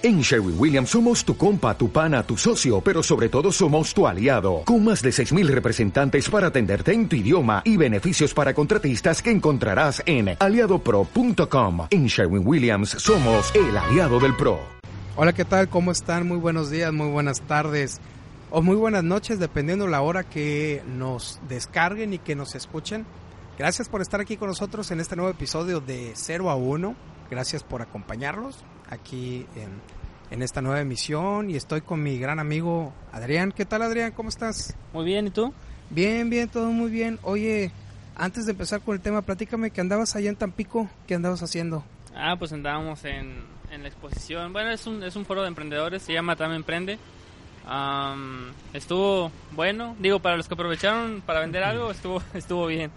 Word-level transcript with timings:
En 0.00 0.20
Sherwin 0.20 0.54
Williams 0.56 0.90
somos 0.90 1.24
tu 1.24 1.36
compa, 1.36 1.76
tu 1.76 1.90
pana, 1.90 2.22
tu 2.22 2.36
socio, 2.36 2.80
pero 2.80 3.02
sobre 3.02 3.28
todo 3.28 3.50
somos 3.50 3.92
tu 3.92 4.06
aliado, 4.06 4.62
con 4.64 4.84
más 4.84 5.02
de 5.02 5.10
6.000 5.10 5.48
representantes 5.48 6.30
para 6.30 6.46
atenderte 6.46 6.92
en 6.92 7.08
tu 7.08 7.16
idioma 7.16 7.62
y 7.64 7.76
beneficios 7.76 8.32
para 8.32 8.54
contratistas 8.54 9.20
que 9.20 9.32
encontrarás 9.32 10.00
en 10.06 10.36
aliadopro.com. 10.38 11.88
En 11.90 12.06
Sherwin 12.06 12.46
Williams 12.46 12.90
somos 12.90 13.52
el 13.56 13.76
aliado 13.76 14.20
del 14.20 14.36
PRO. 14.36 14.60
Hola, 15.16 15.32
¿qué 15.32 15.44
tal? 15.44 15.68
¿Cómo 15.68 15.90
están? 15.90 16.28
Muy 16.28 16.38
buenos 16.38 16.70
días, 16.70 16.92
muy 16.92 17.08
buenas 17.08 17.40
tardes 17.40 18.00
o 18.52 18.62
muy 18.62 18.76
buenas 18.76 19.02
noches, 19.02 19.40
dependiendo 19.40 19.88
la 19.88 20.00
hora 20.00 20.22
que 20.22 20.80
nos 20.86 21.40
descarguen 21.48 22.12
y 22.12 22.18
que 22.20 22.36
nos 22.36 22.54
escuchen. 22.54 23.04
Gracias 23.58 23.88
por 23.88 24.00
estar 24.00 24.20
aquí 24.20 24.36
con 24.36 24.46
nosotros 24.46 24.92
en 24.92 25.00
este 25.00 25.16
nuevo 25.16 25.32
episodio 25.32 25.80
de 25.80 26.12
0 26.14 26.50
a 26.50 26.54
1. 26.54 26.94
Gracias 27.32 27.64
por 27.64 27.82
acompañarnos 27.82 28.64
aquí 28.90 29.46
en, 29.56 29.80
en, 30.30 30.42
esta 30.42 30.62
nueva 30.62 30.80
emisión 30.80 31.50
y 31.50 31.56
estoy 31.56 31.80
con 31.80 32.02
mi 32.02 32.18
gran 32.18 32.38
amigo 32.38 32.92
Adrián. 33.12 33.52
¿Qué 33.52 33.64
tal 33.64 33.82
Adrián? 33.82 34.12
¿Cómo 34.12 34.28
estás? 34.28 34.74
Muy 34.92 35.04
bien, 35.04 35.26
¿y 35.26 35.30
tú? 35.30 35.52
Bien, 35.90 36.28
bien, 36.28 36.48
todo 36.48 36.70
muy 36.70 36.90
bien. 36.90 37.18
Oye, 37.22 37.72
antes 38.14 38.46
de 38.46 38.52
empezar 38.52 38.80
con 38.80 38.94
el 38.94 39.00
tema, 39.00 39.22
platícame 39.22 39.70
que 39.70 39.80
andabas 39.80 40.16
allá 40.16 40.28
en 40.28 40.36
Tampico, 40.36 40.88
¿qué 41.06 41.14
andabas 41.14 41.42
haciendo? 41.42 41.84
Ah, 42.14 42.36
pues 42.36 42.52
andábamos 42.52 43.04
en, 43.04 43.44
en 43.70 43.82
la 43.82 43.88
exposición. 43.88 44.52
Bueno, 44.52 44.70
es 44.70 44.86
un, 44.86 45.02
es 45.02 45.16
un 45.16 45.24
foro 45.24 45.42
de 45.42 45.48
emprendedores, 45.48 46.02
se 46.02 46.12
llama 46.12 46.36
Tam 46.36 46.52
Emprende. 46.52 46.98
Um, 47.68 48.46
estuvo 48.72 49.30
bueno, 49.52 49.94
digo, 49.98 50.20
para 50.20 50.38
los 50.38 50.48
que 50.48 50.54
aprovecharon 50.54 51.22
para 51.24 51.40
vender 51.40 51.62
algo, 51.62 51.90
estuvo, 51.90 52.22
estuvo 52.34 52.66
bien. 52.66 52.90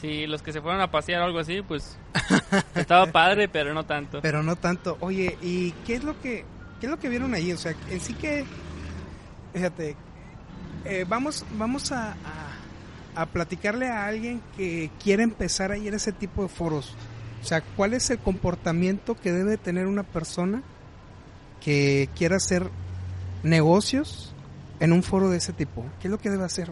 Si 0.00 0.26
los 0.26 0.42
que 0.42 0.52
se 0.52 0.60
fueron 0.60 0.80
a 0.80 0.90
pasear 0.90 1.22
o 1.22 1.24
algo 1.24 1.38
así, 1.38 1.62
pues 1.62 1.96
estaba 2.74 3.06
padre, 3.06 3.48
pero 3.48 3.72
no 3.74 3.84
tanto. 3.84 4.20
Pero 4.20 4.42
no 4.42 4.56
tanto. 4.56 4.96
Oye, 5.00 5.38
¿y 5.40 5.70
qué 5.86 5.94
es 5.94 6.04
lo 6.04 6.20
que 6.20 6.44
qué 6.80 6.86
es 6.86 6.90
lo 6.90 6.98
que 6.98 7.08
vieron 7.08 7.32
ahí? 7.34 7.52
O 7.52 7.56
sea, 7.56 7.74
en 7.88 8.00
sí 8.00 8.12
que 8.14 8.44
fíjate, 9.52 9.96
eh, 10.84 11.06
vamos 11.08 11.44
vamos 11.52 11.92
a, 11.92 12.12
a, 12.12 13.22
a, 13.22 13.26
platicarle 13.26 13.88
a 13.88 14.06
alguien 14.06 14.42
que 14.56 14.90
quiere 15.02 15.22
empezar 15.22 15.70
a 15.70 15.78
ir 15.78 15.92
a 15.92 15.96
ese 15.96 16.12
tipo 16.12 16.42
de 16.42 16.48
foros. 16.48 16.94
O 17.40 17.46
sea, 17.46 17.60
¿cuál 17.60 17.94
es 17.94 18.10
el 18.10 18.18
comportamiento 18.18 19.14
que 19.14 19.32
debe 19.32 19.56
tener 19.58 19.86
una 19.86 20.02
persona 20.02 20.62
que 21.60 22.08
quiera 22.16 22.36
hacer 22.36 22.68
negocios 23.42 24.34
en 24.80 24.92
un 24.92 25.04
foro 25.04 25.30
de 25.30 25.36
ese 25.36 25.52
tipo? 25.52 25.84
¿Qué 26.00 26.08
es 26.08 26.10
lo 26.10 26.18
que 26.18 26.30
debe 26.30 26.44
hacer? 26.44 26.70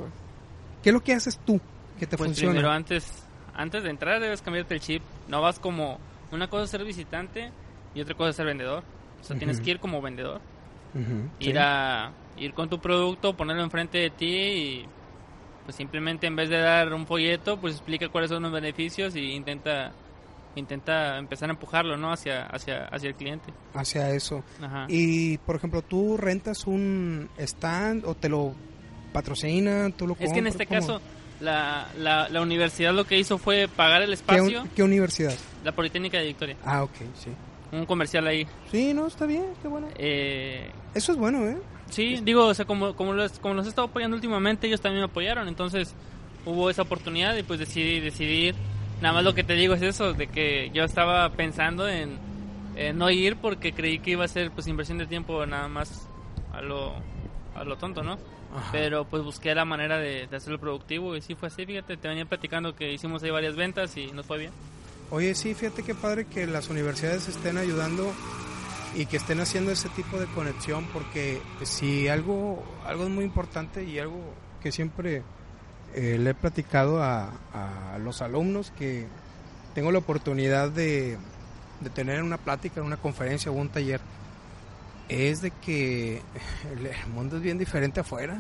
¿Qué 0.83 0.91
es 0.91 0.94
lo 0.94 1.05
que 1.05 1.12
haces 1.12 1.39
tú? 1.44 1.61
que 2.02 2.06
te 2.08 2.16
pues 2.16 2.30
funciona. 2.30 2.55
Primero, 2.55 2.72
antes, 2.72 3.21
antes 3.55 3.83
de 3.83 3.91
entrar 3.91 4.20
debes 4.20 4.42
cambiarte 4.42 4.75
el 4.75 4.81
chip. 4.81 5.03
No 5.28 5.41
vas 5.41 5.58
como 5.58 5.98
una 6.31 6.48
cosa 6.48 6.64
es 6.64 6.70
ser 6.70 6.84
visitante 6.84 7.50
y 7.95 8.00
otra 8.00 8.14
cosa 8.14 8.31
es 8.31 8.36
ser 8.36 8.47
vendedor. 8.47 8.83
O 9.20 9.25
sea, 9.25 9.34
uh 9.34 9.36
-huh. 9.36 9.39
tienes 9.39 9.61
que 9.61 9.70
ir 9.70 9.81
como 9.81 10.00
vendedor. 10.00 10.41
Uh 10.95 10.98
-huh. 10.98 11.28
Ir 11.39 11.53
sí. 11.53 11.58
a 11.58 12.12
ir 12.36 12.55
con 12.55 12.69
tu 12.69 12.80
producto, 12.80 13.36
ponerlo 13.36 13.62
enfrente 13.62 13.98
de 13.98 14.11
ti 14.11 14.27
y 14.27 14.86
pues 15.64 15.77
simplemente 15.77 16.27
en 16.27 16.34
vez 16.36 16.48
de 16.48 16.58
dar 16.58 16.92
un 16.92 17.06
folleto, 17.06 17.61
pues 17.61 17.75
explica 17.75 18.08
cuáles 18.08 18.30
son 18.30 18.42
los 18.42 18.53
beneficios 18.53 19.14
y 19.14 19.33
intenta 19.33 19.92
intenta 20.55 21.19
empezar 21.19 21.48
a 21.48 21.53
empujarlo, 21.53 21.97
¿no? 21.97 22.12
Hacia 22.12 22.47
hacia 22.47 22.86
hacia 22.86 23.08
el 23.08 23.14
cliente. 23.14 23.53
Hacia 23.75 24.11
eso. 24.11 24.42
Ajá. 24.61 24.86
Y 24.89 25.39
por 25.39 25.56
ejemplo, 25.56 25.83
tú 25.83 26.17
rentas 26.17 26.67
un 26.67 27.30
stand 27.39 28.05
o 28.05 28.14
te 28.14 28.28
lo 28.28 28.55
patrocinan, 29.12 29.92
tú 29.92 30.06
lo 30.06 30.17
Es 30.19 30.33
que 30.33 30.39
en 30.39 30.47
este 30.47 30.67
¿cómo? 30.67 30.80
caso 30.80 31.00
la, 31.41 31.88
la, 31.98 32.28
la, 32.28 32.41
universidad 32.41 32.92
lo 32.92 33.05
que 33.05 33.19
hizo 33.19 33.38
fue 33.38 33.69
pagar 33.69 34.02
el 34.02 34.12
espacio. 34.12 34.64
¿Qué, 34.64 34.70
¿Qué, 34.77 34.83
universidad? 34.83 35.34
La 35.64 35.72
Politécnica 35.72 36.19
de 36.19 36.27
Victoria. 36.27 36.56
Ah, 36.64 36.83
ok, 36.83 36.94
sí. 37.14 37.30
Un 37.72 37.86
comercial 37.86 38.27
ahí. 38.27 38.47
Sí, 38.70 38.92
no, 38.94 39.06
está 39.06 39.27
bien, 39.27 39.47
qué 39.62 39.69
bueno. 39.69 39.89
Eh, 39.97 40.70
Eso 40.94 41.12
es 41.12 41.19
bueno, 41.19 41.47
¿eh? 41.47 41.56
Sí, 41.91 42.20
digo, 42.22 42.47
o 42.47 42.55
sea, 42.55 42.64
como, 42.64 42.94
como, 42.94 43.12
los, 43.12 43.39
como 43.39 43.55
los 43.55 43.66
he 43.66 43.69
estado 43.69 43.89
apoyando 43.89 44.14
últimamente, 44.14 44.66
ellos 44.66 44.80
también 44.80 45.00
me 45.00 45.11
apoyaron, 45.11 45.48
entonces 45.48 45.94
hubo 46.47 46.70
esa 46.70 46.83
oportunidad 46.83 47.36
y 47.36 47.42
pues 47.42 47.61
decidí 47.61 48.01
decidir. 48.01 48.55
Nada 49.01 49.14
más 49.14 49.24
lo 49.24 49.35
que 49.35 49.45
te 49.45 49.55
digo 49.55 49.74
es 49.74 49.83
eso, 49.83 50.12
de 50.12 50.29
que 50.29 50.70
yo 50.73 50.85
estaba 50.85 51.29
pensando 51.30 51.89
en, 51.89 52.18
en 52.77 52.96
no 52.96 53.11
ir 53.11 53.36
porque 53.36 53.73
creí 53.73 53.98
que 53.98 54.12
iba 54.12 54.24
a 54.24 54.29
ser 54.29 54.51
pues 54.52 54.67
inversión 54.68 54.98
de 54.98 55.06
tiempo 55.06 55.45
nada 55.45 55.68
más 55.68 56.08
a 56.52 56.62
lo, 56.62 56.95
a 57.55 57.64
lo 57.64 57.77
tonto, 57.77 58.02
¿no? 58.02 58.18
Ajá. 58.55 58.68
Pero 58.73 59.05
pues 59.05 59.23
busqué 59.23 59.55
la 59.55 59.64
manera 59.64 59.98
de, 59.98 60.27
de, 60.27 60.36
hacerlo 60.36 60.58
productivo 60.58 61.17
y 61.17 61.23
sí 61.23 61.35
fue 61.35 61.48
así, 61.48 61.64
fíjate, 61.64 61.96
te 61.96 62.08
venía 62.08 62.27
platicando 62.27 62.77
que 62.77 62.92
hicimos 62.92 63.23
ahí 63.23 63.30
varias 63.30 63.57
ventas 63.57 63.96
y 63.96 64.13
nos 64.13 64.27
fue 64.27 64.39
bien. 64.39 64.52
Oye, 65.11 65.35
sí, 65.35 65.55
fíjate 65.55 65.83
qué 65.83 65.95
padre 65.95 66.27
que 66.27 66.46
las 66.46 66.70
universidades 66.70 67.29
estén 67.29 67.58
ayudando 67.58 68.12
y 68.95 69.07
que 69.07 69.17
estén 69.17 69.41
haciendo 69.41 69.70
ese 69.70 69.89
tipo 69.91 70.18
de 70.18 70.27
conexión 70.27 70.86
porque 70.92 71.41
si 71.62 72.08
algo, 72.08 72.62
algo 72.86 73.05
es 73.05 73.11
muy 73.11 73.24
importante 73.24 73.85
y 73.85 73.98
algo 73.98 74.20
que 74.62 74.73
siempre 74.73 75.23
eh, 75.95 76.17
le 76.18 76.30
he 76.30 76.35
platicado 76.35 77.02
a, 77.02 77.30
a, 77.52 77.98
los 77.98 78.23
alumnos 78.23 78.70
que 78.70 79.07
tengo 79.74 79.92
la 79.92 79.98
oportunidad 79.98 80.70
de, 80.70 81.18
de 81.80 81.91
tener 81.91 82.23
una 82.23 82.39
plática, 82.39 82.83
una 82.83 82.96
conferencia 82.96 83.51
o 83.51 83.55
un 83.55 83.68
taller 83.68 84.01
es 85.08 85.42
de 85.42 85.51
que 85.51 86.23
el 86.70 87.13
mundo 87.13 87.36
es 87.36 87.42
bien 87.42 87.58
diferente 87.58 88.01
afuera. 88.01 88.39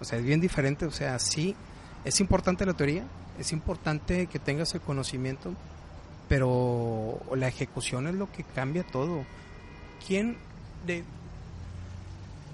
O 0.00 0.04
sea, 0.04 0.18
es 0.18 0.24
bien 0.24 0.40
diferente. 0.40 0.86
O 0.86 0.90
sea, 0.90 1.18
sí, 1.18 1.54
es 2.04 2.20
importante 2.20 2.66
la 2.66 2.74
teoría, 2.74 3.04
es 3.38 3.52
importante 3.52 4.26
que 4.26 4.38
tengas 4.38 4.74
el 4.74 4.80
conocimiento, 4.80 5.54
pero 6.28 7.20
la 7.34 7.48
ejecución 7.48 8.06
es 8.06 8.14
lo 8.14 8.30
que 8.30 8.44
cambia 8.44 8.84
todo. 8.84 9.24
¿Quién, 10.06 10.36
de, 10.86 11.04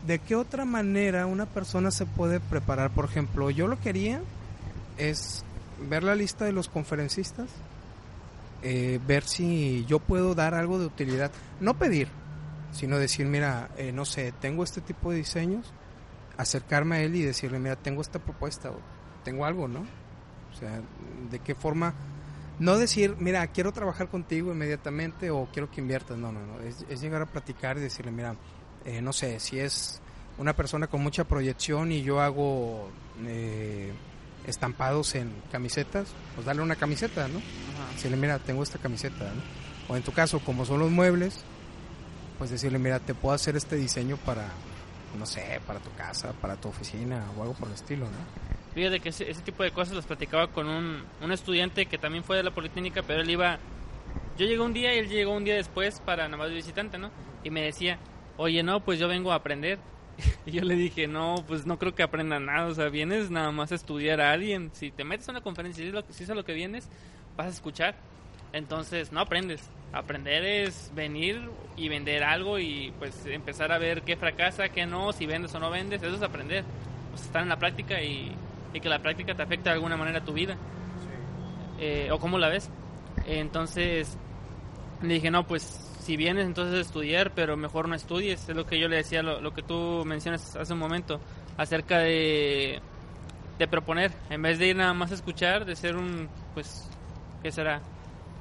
de 0.07 0.19
qué 0.19 0.37
otra 0.37 0.65
manera 0.65 1.27
una 1.27 1.47
persona 1.47 1.91
se 1.91 2.07
puede 2.07 2.41
preparar? 2.41 2.91
Por 2.91 3.07
ejemplo, 3.07 3.51
yo 3.51 3.67
lo 3.67 3.81
que 3.81 3.89
haría 3.89 4.21
es 4.99 5.45
ver 5.89 6.05
la 6.05 6.15
lista 6.15 6.45
de 6.45 6.53
los 6.53 6.69
conferencistas, 6.69 7.49
eh, 8.63 9.01
ver 9.07 9.25
si 9.25 9.85
yo 9.87 9.99
puedo 9.99 10.35
dar 10.35 10.55
algo 10.55 10.79
de 10.79 10.87
utilidad. 10.87 11.33
No 11.61 11.75
pedir, 11.75 12.09
sino 12.73 12.99
decir, 12.99 13.27
mira, 13.27 13.71
eh, 13.77 13.93
no 13.93 14.05
sé, 14.05 14.33
tengo 14.33 14.65
este 14.65 14.81
tipo 14.81 15.11
de 15.11 15.19
diseños, 15.19 15.73
acercarme 16.37 16.97
a 16.97 17.01
él 17.03 17.17
y 17.17 17.23
decirle, 17.23 17.59
mira, 17.59 17.77
tengo 17.77 18.01
esta 18.01 18.19
propuesta, 18.19 18.71
o 18.71 18.81
tengo 19.25 19.45
algo, 19.45 19.69
¿no? 19.69 19.81
O 19.81 20.57
sea, 20.59 20.81
de 21.31 21.39
qué 21.41 21.55
forma, 21.55 21.95
no 22.59 22.79
decir, 22.79 23.17
mira, 23.19 23.47
quiero 23.49 23.73
trabajar 23.73 24.09
contigo 24.09 24.53
inmediatamente 24.53 25.31
o 25.31 25.49
quiero 25.53 25.71
que 25.71 25.81
inviertas, 25.81 26.19
no, 26.19 26.33
no, 26.33 26.45
no, 26.47 26.61
es, 26.61 26.85
es 26.89 27.01
llegar 27.01 27.23
a 27.23 27.27
platicar 27.27 27.77
y 27.79 27.81
decirle, 27.81 28.13
mira, 28.13 28.37
eh, 28.85 29.03
no 29.03 29.13
sé, 29.13 29.41
si 29.41 29.59
es 29.59 30.01
una 30.39 30.55
persona 30.57 30.87
con 30.87 31.03
mucha 31.03 31.25
proyección 31.25 31.93
y 31.93 32.03
yo 32.03 32.21
hago 32.21 32.91
eh, 33.27 33.93
estampados 34.47 35.15
en 35.15 35.33
camisetas, 35.53 36.09
pues 36.35 36.47
darle 36.47 36.63
una 36.63 36.77
camiseta, 36.77 37.29
¿no? 37.29 37.39
Ajá. 37.39 37.93
Decirle, 37.95 38.17
mira, 38.17 38.39
tengo 38.39 38.63
esta 38.63 38.79
camiseta, 38.79 39.25
¿no? 39.35 39.43
O 39.93 39.97
en 39.97 40.03
tu 40.03 40.13
caso, 40.13 40.41
como 40.41 40.65
son 40.65 40.79
los 40.79 40.91
muebles, 40.91 41.45
pues 42.41 42.51
decirle, 42.51 42.79
mira, 42.79 42.99
te 42.99 43.15
puedo 43.15 43.35
hacer 43.35 43.55
este 43.55 43.77
diseño 43.77 44.17
para, 44.17 44.49
no 45.19 45.27
sé, 45.27 45.61
para 45.67 45.79
tu 45.79 45.93
casa, 45.93 46.33
para 46.41 46.57
tu 46.57 46.69
oficina 46.69 47.23
o 47.37 47.43
algo 47.43 47.53
por 47.53 47.69
el 47.69 47.75
estilo, 47.75 48.07
¿no? 48.07 48.17
Fíjate 48.75 48.99
que 49.01 49.11
ese, 49.11 49.35
tipo 49.45 49.63
de 49.63 49.73
cosas 49.73 49.95
las 49.95 50.07
platicaba 50.07 50.47
con 50.47 50.67
un, 50.67 51.05
un, 51.21 51.33
estudiante 51.33 51.85
que 51.85 51.99
también 51.99 52.25
fue 52.25 52.39
de 52.39 52.43
la 52.43 52.51
Politécnica, 52.51 53.03
pero 53.03 53.21
él 53.21 53.29
iba... 53.29 53.59
Yo 54.39 54.47
llegué 54.47 54.59
un 54.59 54.73
día 54.73 54.95
y 54.95 55.01
él 55.01 55.11
llegó 55.11 55.37
un 55.37 55.45
día 55.45 55.55
después 55.55 56.01
para 56.01 56.31
nada 56.31 56.47
visitante, 56.47 56.97
¿no? 56.97 57.11
Y 57.45 57.51
me 57.51 57.61
decía, 57.61 57.99
oye, 58.39 58.63
no, 58.63 58.81
pues 58.81 58.99
yo 58.99 59.07
vengo 59.07 59.33
a 59.33 59.35
aprender. 59.35 59.79
Y 60.47 60.53
yo 60.53 60.63
le 60.63 60.77
dije, 60.77 61.07
no, 61.07 61.45
pues 61.47 61.67
no 61.67 61.79
creo 61.79 61.95
que 61.95 62.03
aprenda 62.03 62.41
nada, 62.41 62.69
o 62.69 62.75
sea, 62.75 62.89
vienes 62.89 63.31
nada 63.31 63.53
más 63.53 63.71
a 63.71 63.75
estudiar 63.75 64.23
a 64.23 64.33
alguien. 64.33 64.71
Si 64.73 64.91
te 64.91 65.05
metes 65.05 65.29
a 65.29 65.33
una 65.33 65.43
conferencia 65.43 65.83
y 65.83 65.85
si 65.85 65.89
es, 65.89 65.95
lo, 65.95 66.01
es 66.09 66.29
lo 66.39 66.45
que 66.47 66.55
vienes, 66.55 66.89
vas 67.37 67.49
a 67.49 67.51
escuchar. 67.51 67.97
Entonces, 68.55 69.13
no 69.13 69.21
aprendes. 69.21 69.69
Aprender 69.93 70.45
es 70.45 70.93
venir 70.95 71.51
y 71.77 71.89
vender 71.89 72.23
algo 72.23 72.59
y 72.59 72.93
pues 72.99 73.27
empezar 73.27 73.73
a 73.73 73.79
ver 73.79 74.03
qué 74.03 74.17
fracasa, 74.17 74.69
qué 74.69 74.87
no, 74.87 75.13
si 75.13 75.27
vendes 75.27 75.55
o 75.55 75.61
no 75.61 75.71
vendes. 75.71 76.03
Eso 76.03 76.17
es 76.17 76.23
aprender. 76.23 76.65
Pues 77.11 77.23
estar 77.23 77.43
en 77.43 77.49
la 77.49 77.59
práctica 77.59 78.01
y, 78.01 78.33
y 78.73 78.81
que 78.81 78.89
la 78.89 79.01
práctica 79.01 79.35
te 79.35 79.43
afecte 79.43 79.69
de 79.69 79.75
alguna 79.75 79.97
manera 79.97 80.19
a 80.19 80.25
tu 80.25 80.33
vida. 80.33 80.55
Sí. 80.55 81.85
Eh, 81.85 82.09
o 82.13 82.19
cómo 82.19 82.39
la 82.39 82.49
ves. 82.49 82.71
Entonces, 83.27 84.17
le 85.03 85.15
dije, 85.15 85.31
no, 85.31 85.47
pues 85.47 85.63
si 86.01 86.17
vienes 86.17 86.47
entonces 86.47 86.79
a 86.79 86.81
estudiar, 86.81 87.33
pero 87.35 87.57
mejor 87.57 87.89
no 87.89 87.95
estudies. 87.95 88.49
Es 88.49 88.57
lo 88.57 88.67
que 88.67 88.79
yo 88.79 88.89
le 88.89 88.97
decía, 88.97 89.23
lo, 89.23 89.41
lo 89.41 89.53
que 89.53 89.63
tú 89.63 90.05
mencionas 90.07 90.55
hace 90.57 90.73
un 90.73 90.79
momento, 90.79 91.21
acerca 91.57 91.99
de, 91.99 92.81
de 93.59 93.69
proponer. 93.69 94.13
En 94.31 94.43
vez 94.43 94.59
de 94.59 94.69
ir 94.69 94.77
nada 94.77 94.95
más 94.95 95.11
a 95.11 95.15
escuchar, 95.15 95.65
de 95.65 95.75
ser 95.75 95.97
un, 95.97 96.29
pues, 96.55 96.89
¿qué 97.43 97.51
será? 97.51 97.83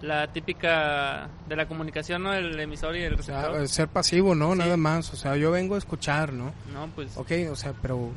La 0.02 0.28
típica 0.28 1.30
de 1.48 1.56
la 1.56 1.68
comunicación, 1.68 2.24
¿no? 2.24 2.34
El 2.34 2.60
emisor 2.60 2.96
y 2.96 3.04
el 3.04 3.18
receptor. 3.18 3.52
O 3.52 3.58
sea, 3.58 3.68
ser 3.68 3.88
pasivo, 3.88 4.36
¿no? 4.36 4.54
Sí. 4.54 4.60
Nada 4.60 4.78
más. 4.78 5.14
O 5.14 5.16
sea, 5.16 5.36
yo 5.36 5.52
vengo 5.52 5.76
a 5.76 5.78
escuchar, 5.78 6.34
¿no? 6.34 6.54
No, 6.74 6.88
pues. 6.96 7.18
Ok, 7.18 7.32
o 7.52 7.56
sea, 7.56 7.74
pero 7.82 8.12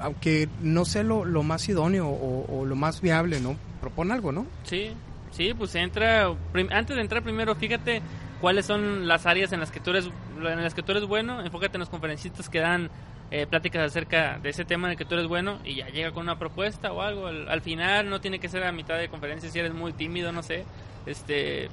aunque 0.00 0.48
no 0.62 0.84
sé 0.84 1.04
lo, 1.04 1.24
lo 1.24 1.42
más 1.42 1.68
idóneo 1.68 2.08
o, 2.08 2.60
o, 2.60 2.64
lo 2.64 2.76
más 2.76 3.00
viable, 3.00 3.40
¿no? 3.40 3.56
Propone 3.80 4.12
algo, 4.12 4.32
¿no? 4.32 4.46
Sí, 4.64 4.92
sí, 5.30 5.54
pues 5.54 5.74
entra. 5.74 6.28
Antes 6.70 6.96
de 6.96 7.02
entrar 7.02 7.22
primero, 7.22 7.54
fíjate 7.54 8.02
cuáles 8.40 8.66
son 8.66 9.08
las 9.08 9.26
áreas 9.26 9.52
en 9.52 9.60
las 9.60 9.70
que 9.70 9.80
tú 9.80 9.90
eres 9.90 10.10
en 10.36 10.62
las 10.62 10.74
que 10.74 10.82
tú 10.82 10.92
eres 10.92 11.06
bueno, 11.06 11.40
enfócate 11.42 11.76
en 11.76 11.80
los 11.80 11.88
conferencistas 11.88 12.48
que 12.48 12.60
dan 12.60 12.90
eh, 13.30 13.46
pláticas 13.46 13.82
acerca 13.82 14.38
de 14.38 14.50
ese 14.50 14.64
tema 14.64 14.86
en 14.86 14.92
el 14.92 14.98
que 14.98 15.04
tú 15.04 15.14
eres 15.14 15.26
bueno 15.26 15.58
y 15.64 15.76
ya 15.76 15.88
llega 15.88 16.12
con 16.12 16.24
una 16.24 16.38
propuesta 16.38 16.92
o 16.92 17.00
algo. 17.02 17.26
Al, 17.26 17.60
final 17.62 18.10
no 18.10 18.20
tiene 18.20 18.38
que 18.38 18.48
ser 18.48 18.64
a 18.64 18.72
mitad 18.72 18.98
de 18.98 19.08
conferencia 19.08 19.48
si 19.48 19.58
eres 19.58 19.72
muy 19.72 19.92
tímido, 19.92 20.30
no 20.30 20.42
sé. 20.42 20.64
Este 21.06 21.68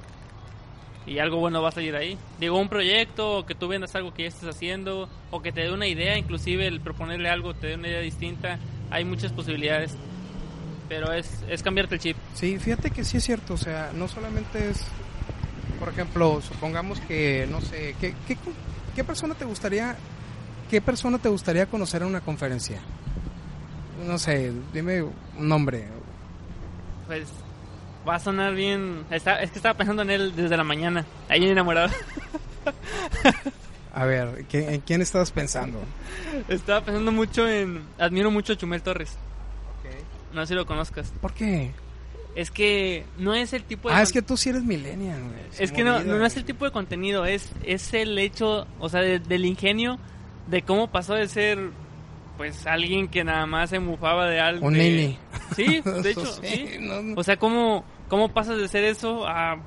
y 1.04 1.18
algo 1.18 1.38
bueno 1.38 1.60
va 1.62 1.70
a 1.70 1.72
salir 1.72 1.96
ahí. 1.96 2.16
Digo, 2.38 2.58
un 2.58 2.68
proyecto, 2.68 3.38
o 3.38 3.46
que 3.46 3.54
tú 3.54 3.68
vendas 3.68 3.94
algo 3.96 4.14
que 4.14 4.22
ya 4.22 4.28
estés 4.28 4.48
haciendo, 4.48 5.08
o 5.30 5.42
que 5.42 5.50
te 5.50 5.62
dé 5.62 5.72
una 5.72 5.88
idea, 5.88 6.16
inclusive 6.16 6.66
el 6.66 6.80
proponerle 6.80 7.28
algo 7.28 7.54
te 7.54 7.68
dé 7.68 7.74
una 7.74 7.88
idea 7.88 8.00
distinta. 8.00 8.58
Hay 8.90 9.04
muchas 9.04 9.32
posibilidades, 9.32 9.96
pero 10.88 11.12
es, 11.12 11.42
es 11.48 11.62
cambiarte 11.62 11.96
el 11.96 12.00
chip. 12.00 12.16
Sí, 12.34 12.58
fíjate 12.58 12.90
que 12.90 13.04
sí 13.04 13.16
es 13.16 13.24
cierto, 13.24 13.54
o 13.54 13.56
sea, 13.56 13.90
no 13.94 14.06
solamente 14.06 14.70
es, 14.70 14.84
por 15.80 15.88
ejemplo, 15.88 16.40
supongamos 16.40 17.00
que, 17.00 17.48
no 17.50 17.60
sé, 17.60 17.96
¿qué, 18.00 18.14
qué, 18.28 18.36
qué 18.94 19.02
persona 19.02 19.34
te 19.34 19.44
gustaría 19.44 19.96
¿qué 20.72 20.80
persona 20.80 21.18
te 21.18 21.28
gustaría 21.28 21.66
conocer 21.66 22.00
en 22.00 22.08
una 22.08 22.22
conferencia? 22.22 22.80
No 24.06 24.16
sé, 24.18 24.52
dime 24.72 25.02
un 25.02 25.12
nombre. 25.46 25.86
Pues 27.06 27.28
va 28.08 28.16
a 28.16 28.20
sonar 28.20 28.54
bien. 28.54 29.04
es 29.10 29.22
que 29.22 29.56
estaba 29.56 29.74
pensando 29.74 30.02
en 30.02 30.10
él 30.10 30.36
desde 30.36 30.56
la 30.56 30.64
mañana. 30.64 31.04
Ahí 31.28 31.44
enamorado. 31.44 31.90
A 33.94 34.04
ver, 34.06 34.46
¿en 34.52 34.80
quién 34.80 35.02
estabas 35.02 35.30
pensando? 35.32 35.78
Estaba 36.48 36.80
pensando 36.82 37.12
mucho 37.12 37.48
en. 37.48 37.82
Admiro 37.98 38.30
mucho 38.30 38.54
a 38.54 38.56
Chumel 38.56 38.82
Torres. 38.82 39.16
No 40.32 40.40
sé 40.42 40.48
si 40.48 40.54
lo 40.54 40.64
conozcas. 40.64 41.12
¿Por 41.20 41.34
qué? 41.34 41.72
Es 42.34 42.50
que 42.50 43.04
no 43.18 43.34
es 43.34 43.52
el 43.52 43.64
tipo 43.64 43.90
de. 43.90 43.94
Ah, 43.94 44.02
es 44.02 44.12
que 44.12 44.22
tú 44.22 44.38
sí 44.38 44.48
eres 44.48 44.64
millennial, 44.64 45.20
Es 45.58 45.70
que 45.70 45.84
no, 45.84 46.00
no, 46.00 46.24
es 46.24 46.36
el 46.38 46.44
tipo 46.44 46.64
de 46.64 46.70
contenido, 46.70 47.26
es, 47.26 47.50
es 47.62 47.92
el 47.92 48.18
hecho, 48.18 48.66
o 48.80 48.88
sea, 48.88 49.02
del 49.02 49.44
ingenio 49.44 49.98
de 50.46 50.62
cómo 50.62 50.90
pasó 50.90 51.14
de 51.14 51.28
ser 51.28 51.58
pues 52.38 52.66
alguien 52.66 53.08
que 53.08 53.22
nada 53.22 53.44
más 53.44 53.70
se 53.70 53.78
mufaba 53.78 54.26
de 54.26 54.40
algo. 54.40 54.66
Un 54.66 54.74
nini. 54.74 55.18
Sí, 55.54 55.80
de 55.84 56.10
hecho, 56.10 56.26
sí. 56.26 56.78
O 57.16 57.22
sea, 57.22 57.36
¿cómo, 57.36 57.84
¿cómo 58.08 58.28
pasas 58.28 58.58
de 58.58 58.68
ser 58.68 58.84
eso 58.84 59.26
a 59.26 59.60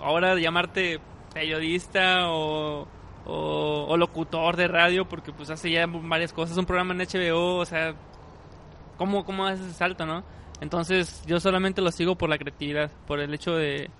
ahora 0.00 0.38
llamarte 0.38 0.98
periodista 1.32 2.30
o, 2.30 2.88
o, 3.26 3.96
locutor 3.96 4.56
de 4.56 4.68
radio? 4.68 5.06
Porque 5.06 5.32
pues 5.32 5.50
hace 5.50 5.70
ya 5.70 5.86
varias 5.86 6.32
cosas, 6.32 6.56
un 6.56 6.66
programa 6.66 6.94
en 6.94 7.00
HBO, 7.00 7.56
o 7.56 7.64
sea, 7.64 7.94
¿cómo, 8.96 9.24
cómo 9.24 9.46
haces 9.46 9.66
ese 9.66 9.74
salto, 9.74 10.06
no? 10.06 10.24
Entonces 10.60 11.22
yo 11.26 11.40
solamente 11.40 11.80
lo 11.80 11.90
sigo 11.90 12.16
por 12.16 12.28
la 12.28 12.38
creatividad, 12.38 12.90
por 13.06 13.20
el 13.20 13.32
hecho 13.32 13.52
de, 13.56 13.90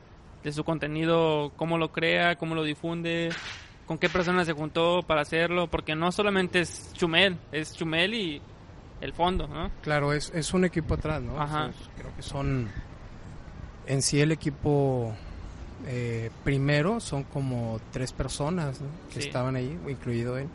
de 0.43 0.53
su 0.53 0.65
contenido, 0.65 1.53
cómo 1.57 1.79
lo 1.79 1.91
crea, 1.93 2.37
cómo 2.37 2.55
lo 2.55 2.65
difunde, 2.65 3.31
con 3.87 3.99
qué 3.99 4.09
personas 4.09 4.47
se 4.47 4.53
juntó 4.53 5.03
para 5.03 5.23
hacerlo, 5.23 5.69
porque 5.69 5.95
no 5.95 6.13
solamente 6.13 6.61
es 6.61 6.93
Chumel, 6.95 7.37
es 7.51 7.75
Chumel 7.77 8.15
y 8.15 8.43
el 9.01 9.13
fondo, 9.13 9.47
¿no? 9.47 9.71
Claro, 9.83 10.13
es, 10.13 10.31
es 10.35 10.53
un 10.53 10.65
equipo 10.65 10.95
atrás, 10.95 11.23
¿no? 11.23 11.41
Ajá. 11.41 11.71
creo 11.97 12.15
que 12.15 12.23
son, 12.23 12.69
en 13.87 14.03
sí 14.03 14.21
el 14.21 14.33
equipo 14.33 15.15
eh, 15.87 16.31
primero 16.45 17.01
son 17.01 17.25
como 17.25 17.81
tres 17.93 18.13
personas 18.13 18.81
que 19.13 19.21
estaban 19.21 19.57
ahí, 19.57 19.79
incluido 19.89 20.37
él. 20.37 20.49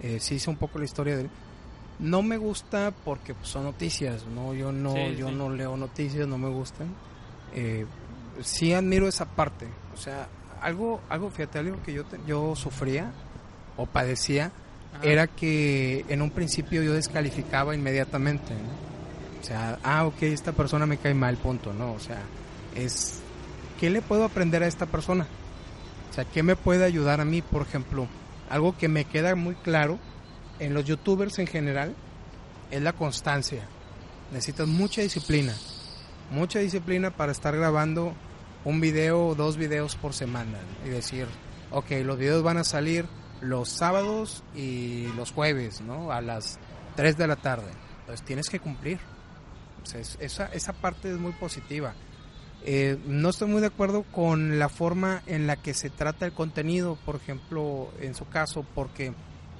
Eh, 0.00 0.18
sí 0.20 0.36
hice 0.36 0.50
un 0.50 0.56
poco 0.56 0.78
la 0.78 0.84
historia 0.84 1.16
de 1.16 1.22
él. 1.22 1.30
No 1.98 2.22
me 2.22 2.36
gusta 2.36 2.92
porque 3.04 3.34
pues, 3.34 3.48
son 3.48 3.64
noticias, 3.64 4.26
¿no? 4.26 4.54
Yo 4.54 4.72
no, 4.72 4.96
yo 5.10 5.30
no 5.30 5.50
leo 5.50 5.76
noticias, 5.76 6.26
no 6.26 6.38
me 6.38 6.48
gustan. 6.48 6.88
Eh, 7.54 7.86
sí 8.42 8.72
admiro 8.72 9.06
esa 9.06 9.26
parte, 9.26 9.68
o 9.94 9.96
sea, 9.96 10.28
algo, 10.60 11.00
algo, 11.08 11.30
fíjate, 11.30 11.60
algo 11.60 11.80
que 11.84 11.92
yo, 11.92 12.02
yo 12.26 12.56
sufría 12.56 13.12
o 13.76 13.86
padecía 13.86 14.50
era 15.02 15.26
que 15.26 16.04
en 16.08 16.22
un 16.22 16.30
principio 16.30 16.82
yo 16.82 16.94
descalificaba 16.94 17.74
inmediatamente. 17.74 18.54
O 19.40 19.44
sea, 19.44 19.78
ah, 19.82 20.06
ok, 20.06 20.22
esta 20.22 20.52
persona 20.52 20.86
me 20.86 20.96
cae 20.96 21.14
mal, 21.14 21.36
punto, 21.36 21.72
¿no? 21.72 21.92
O 21.92 22.00
sea, 22.00 22.22
es, 22.74 23.20
¿qué 23.78 23.90
le 23.90 24.00
puedo 24.02 24.24
aprender 24.24 24.62
a 24.62 24.66
esta 24.66 24.86
persona? 24.86 25.26
O 26.10 26.14
sea, 26.14 26.24
¿qué 26.24 26.42
me 26.42 26.56
puede 26.56 26.84
ayudar 26.84 27.20
a 27.20 27.24
mí? 27.24 27.42
Por 27.42 27.62
ejemplo, 27.62 28.08
algo 28.48 28.76
que 28.76 28.88
me 28.88 29.04
queda 29.04 29.34
muy 29.34 29.54
claro 29.56 29.98
en 30.58 30.74
los 30.74 30.84
youtubers 30.84 31.38
en 31.38 31.46
general 31.46 31.94
es 32.70 32.82
la 32.82 32.92
constancia. 32.92 33.66
Necesitas 34.32 34.66
mucha 34.66 35.02
disciplina, 35.02 35.54
mucha 36.30 36.60
disciplina 36.60 37.10
para 37.10 37.32
estar 37.32 37.56
grabando 37.56 38.14
un 38.64 38.80
video 38.80 39.26
o 39.26 39.34
dos 39.34 39.56
videos 39.56 39.96
por 39.96 40.14
semana 40.14 40.58
y 40.86 40.88
decir, 40.88 41.26
ok, 41.70 41.90
los 42.04 42.18
videos 42.18 42.42
van 42.42 42.56
a 42.56 42.64
salir 42.64 43.06
los 43.40 43.68
sábados 43.68 44.42
y 44.54 45.06
los 45.16 45.32
jueves, 45.32 45.80
¿no? 45.80 46.12
A 46.12 46.20
las 46.20 46.58
3 46.96 47.16
de 47.16 47.26
la 47.26 47.36
tarde. 47.36 47.70
Entonces 48.00 48.24
tienes 48.24 48.48
que 48.48 48.60
cumplir. 48.60 48.98
esa, 50.20 50.46
esa 50.46 50.72
parte 50.72 51.10
es 51.10 51.18
muy 51.18 51.32
positiva. 51.32 51.94
Eh, 52.66 52.98
no 53.06 53.28
estoy 53.28 53.48
muy 53.48 53.60
de 53.60 53.66
acuerdo 53.66 54.04
con 54.04 54.58
la 54.58 54.68
forma 54.68 55.22
en 55.26 55.46
la 55.46 55.56
que 55.56 55.74
se 55.74 55.90
trata 55.90 56.24
el 56.24 56.32
contenido, 56.32 56.96
por 57.04 57.16
ejemplo, 57.16 57.92
en 58.00 58.14
su 58.14 58.26
caso, 58.26 58.64
porque 58.74 59.12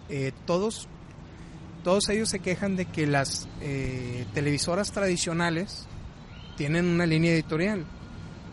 eh, 0.08 0.32
todos, 0.46 0.88
todos 1.82 2.08
ellos 2.08 2.30
se 2.30 2.40
quejan 2.40 2.76
de 2.76 2.86
que 2.86 3.06
las 3.06 3.46
eh, 3.60 4.24
televisoras 4.32 4.90
tradicionales 4.92 5.86
tienen 6.56 6.86
una 6.86 7.04
línea 7.04 7.32
editorial 7.32 7.84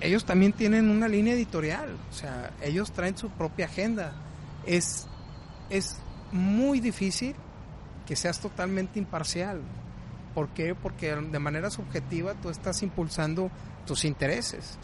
ellos 0.02 0.26
también 0.26 0.52
tienen 0.54 0.90
una 0.90 1.08
línea 1.08 1.34
editorial, 1.34 1.96
o 2.10 2.14
sea, 2.14 2.52
ellos 2.62 2.92
traen 2.92 3.18
su 3.18 3.30
propia 3.30 3.66
agenda. 3.66 4.14
Es, 4.66 5.08
es 5.72 5.98
muy 6.32 6.80
difícil 6.80 7.36
que 8.06 8.16
seas 8.16 8.40
totalmente 8.40 9.00
imparcial. 9.00 9.62
¿Por 10.36 10.50
qué? 10.50 10.76
Porque 10.76 11.16
de 11.16 11.40
manera 11.40 11.70
subjetiva 11.70 12.36
tú 12.36 12.50
estás 12.50 12.84
impulsando 12.84 13.50
tus 13.86 14.06
intereses. 14.06 14.78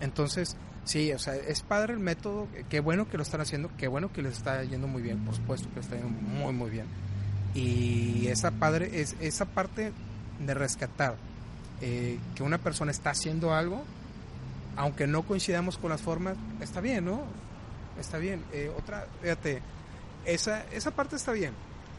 Entonces, 0.00 0.56
sí, 0.84 1.12
o 1.12 1.18
sea, 1.18 1.34
es 1.34 1.62
padre 1.62 1.94
el 1.94 1.98
método, 1.98 2.46
qué 2.68 2.80
bueno 2.80 3.08
que 3.08 3.16
lo 3.16 3.22
están 3.22 3.40
haciendo, 3.40 3.70
qué 3.76 3.88
bueno 3.88 4.12
que 4.12 4.22
les 4.22 4.38
está 4.38 4.62
yendo 4.62 4.86
muy 4.86 5.02
bien, 5.02 5.24
por 5.24 5.34
supuesto 5.34 5.68
que 5.70 5.76
les 5.76 5.86
está 5.86 5.96
yendo 5.96 6.10
muy, 6.10 6.52
muy 6.52 6.70
bien. 6.70 6.86
Y 7.54 8.28
esa, 8.28 8.52
padre, 8.52 9.00
es, 9.00 9.16
esa 9.20 9.46
parte 9.46 9.92
de 10.38 10.54
rescatar 10.54 11.16
eh, 11.80 12.18
que 12.34 12.42
una 12.42 12.58
persona 12.58 12.90
está 12.90 13.10
haciendo 13.10 13.54
algo 13.54 13.82
aunque 14.76 15.06
no 15.06 15.22
coincidamos 15.22 15.78
con 15.78 15.90
las 15.90 16.02
formas, 16.02 16.36
está 16.60 16.80
bien, 16.80 17.06
¿no? 17.06 17.22
Está 17.98 18.18
bien. 18.18 18.44
Eh, 18.52 18.70
otra, 18.78 19.06
fíjate, 19.22 19.62
esa, 20.26 20.64
esa 20.72 20.90
parte 20.90 21.16
está 21.16 21.32
bien. 21.32 21.52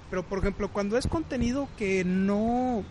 Pero, 0.09 0.23
por 0.23 0.39
ejemplo, 0.39 0.71
cuando 0.71 0.97
es 0.97 1.07
contenido 1.07 1.67
que 1.77 2.03
no, 2.05 2.83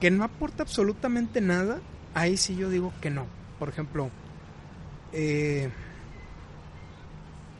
que 0.00 0.10
no 0.10 0.24
aporta 0.24 0.62
absolutamente 0.62 1.40
nada, 1.40 1.80
ahí 2.14 2.36
sí 2.36 2.56
yo 2.56 2.70
digo 2.70 2.92
que 3.00 3.10
no. 3.10 3.26
Por 3.58 3.68
ejemplo, 3.68 4.10
eh, 5.12 5.70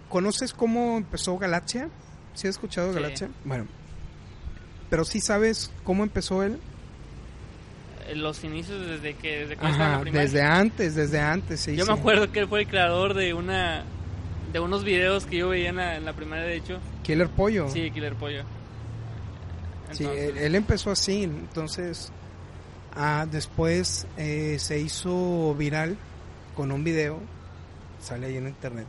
¿conoces 0.08 0.52
cómo 0.52 0.96
empezó 0.96 1.38
Galaxia? 1.38 1.88
¿Sí 2.34 2.48
has 2.48 2.54
escuchado 2.56 2.92
Galaxia? 2.92 3.30
Bueno, 3.44 3.66
pero 4.90 5.04
sí 5.04 5.20
sabes 5.20 5.72
cómo 5.84 6.02
empezó 6.02 6.42
él 6.42 6.58
los 8.16 8.42
inicios 8.42 8.86
desde 8.86 9.14
que 9.14 9.46
desde, 9.46 10.10
desde 10.10 10.42
antes, 10.42 10.94
desde 10.94 11.20
antes, 11.20 11.66
Yo 11.66 11.84
me 11.84 11.92
acuerdo 11.92 12.32
que 12.32 12.40
él 12.40 12.48
fue 12.48 12.60
el 12.60 12.66
creador 12.66 13.12
de 13.12 13.34
una 13.34 13.84
de 14.52 14.60
unos 14.60 14.84
videos 14.84 15.26
que 15.26 15.38
yo 15.38 15.48
veía 15.48 15.70
en 15.70 15.76
la, 15.76 15.96
en 15.96 16.14
primera 16.14 16.42
de 16.42 16.56
hecho. 16.56 16.78
Killer 17.02 17.28
Pollo. 17.28 17.68
Sí, 17.68 17.90
Killer 17.90 18.14
Pollo. 18.14 18.42
sí, 19.92 20.04
él, 20.04 20.54
empezó 20.54 20.90
así, 20.90 21.24
entonces 21.24 22.12
ah, 22.94 23.26
después 23.30 24.06
eh, 24.16 24.56
se 24.58 24.78
hizo 24.78 25.54
viral 25.54 25.96
con 26.54 26.72
un 26.72 26.84
video, 26.84 27.20
sale 28.00 28.26
ahí 28.26 28.36
en 28.36 28.48
internet, 28.48 28.86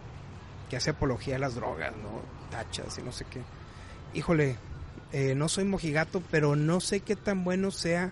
que 0.69 0.77
hace 0.77 0.91
apología 0.91 1.35
a 1.35 1.39
las 1.39 1.55
drogas, 1.55 1.93
¿no? 1.97 2.21
Tachas 2.51 2.97
y 2.97 3.01
no 3.01 3.11
sé 3.11 3.25
qué. 3.29 3.41
Híjole, 4.13 4.57
eh, 5.11 5.35
no 5.35 5.49
soy 5.49 5.65
mojigato, 5.65 6.21
pero 6.31 6.55
no 6.55 6.79
sé 6.79 7.01
qué 7.01 7.15
tan 7.15 7.43
bueno 7.43 7.71
sea 7.71 8.11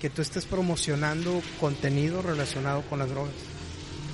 que 0.00 0.10
tú 0.10 0.22
estés 0.22 0.44
promocionando 0.46 1.42
contenido 1.60 2.22
relacionado 2.22 2.82
con 2.82 2.98
las 2.98 3.10
drogas. 3.10 3.34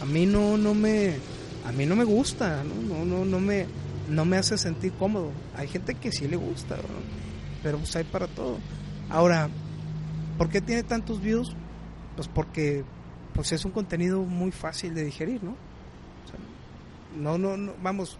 A 0.02 0.04
mí 0.04 0.26
no, 0.26 0.56
no 0.56 0.75
me, 0.75 1.16
a 1.64 1.73
mí 1.73 1.87
no 1.87 1.97
me 1.97 2.05
gusta, 2.05 2.62
no, 2.64 3.05
no, 3.05 3.25
no, 3.25 3.40
me, 3.40 3.67
no 4.09 4.25
me 4.25 4.37
hace 4.37 4.57
sentir 4.59 4.93
cómodo. 4.93 5.31
Hay 5.57 5.69
gente 5.69 5.95
que 5.95 6.12
sí 6.12 6.29
le 6.29 6.37
gusta, 6.37 6.76
pero 7.62 7.79
pues 7.79 7.95
hay 7.97 8.05
para 8.05 8.26
todo. 8.26 8.59
Ahora, 9.09 9.49
¿por 10.38 10.49
qué 10.49 10.61
tiene 10.61 10.83
tantos 10.83 11.21
views? 11.21 11.55
Pues 12.17 12.29
porque 12.29 12.85
pues 13.35 13.52
es 13.52 13.64
un 13.64 13.73
contenido 13.73 14.23
muy 14.23 14.50
fácil 14.50 14.95
de 14.95 15.05
digerir, 15.05 15.43
¿no? 15.43 15.57
no, 17.17 17.38
no, 17.38 17.57
no, 17.57 17.75
vamos, 17.83 18.19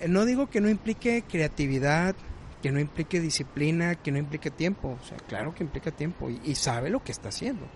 eh, 0.00 0.08
no 0.08 0.24
digo 0.24 0.48
que 0.48 0.60
no 0.60 0.68
implique 0.68 1.22
creatividad, 1.28 2.14
que 2.62 2.72
no 2.72 2.80
implique 2.80 3.20
disciplina, 3.20 3.94
que 3.94 4.10
no 4.10 4.18
implique 4.18 4.50
tiempo. 4.50 4.98
O 5.00 5.06
sea, 5.06 5.18
claro 5.18 5.54
que 5.54 5.62
implica 5.62 5.90
tiempo 5.90 6.30
y, 6.30 6.54
sabe 6.54 6.90
lo 6.90 7.02
que 7.02 7.12
está 7.12 7.28
haciendo. 7.28 7.66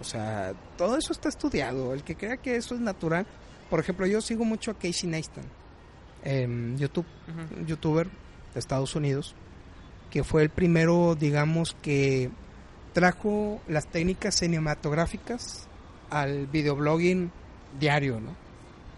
O 0.00 0.04
sea, 0.04 0.54
todo 0.76 0.96
eso 0.96 1.12
está 1.12 1.28
estudiado. 1.28 1.92
El 1.92 2.02
que 2.02 2.16
crea 2.16 2.38
que 2.38 2.56
eso 2.56 2.74
es 2.74 2.80
natural. 2.80 3.26
Por 3.70 3.80
ejemplo, 3.80 4.06
yo 4.06 4.20
sigo 4.20 4.44
mucho 4.44 4.70
a 4.70 4.74
Casey 4.74 5.08
Neistat. 5.08 5.44
YouTube, 6.76 7.06
un 7.56 7.66
youtuber 7.66 8.08
de 8.52 8.60
Estados 8.60 8.94
Unidos, 8.94 9.34
que 10.10 10.24
fue 10.24 10.42
el 10.42 10.50
primero, 10.50 11.14
digamos, 11.14 11.76
que 11.80 12.30
trajo 12.92 13.60
las 13.68 13.86
técnicas 13.86 14.34
cinematográficas 14.34 15.68
al 16.10 16.46
videoblogging 16.46 17.30
diario, 17.78 18.20
¿no? 18.20 18.34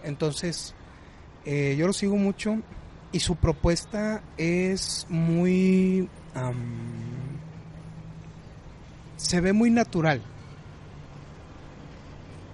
Entonces, 0.02 0.74
eh, 1.44 1.76
yo 1.78 1.86
lo 1.86 1.92
sigo 1.92 2.16
mucho 2.16 2.56
y 3.12 3.20
su 3.20 3.36
propuesta 3.36 4.22
es 4.36 5.06
muy... 5.08 6.08
se 9.16 9.40
ve 9.40 9.52
muy 9.52 9.70
natural. 9.70 10.22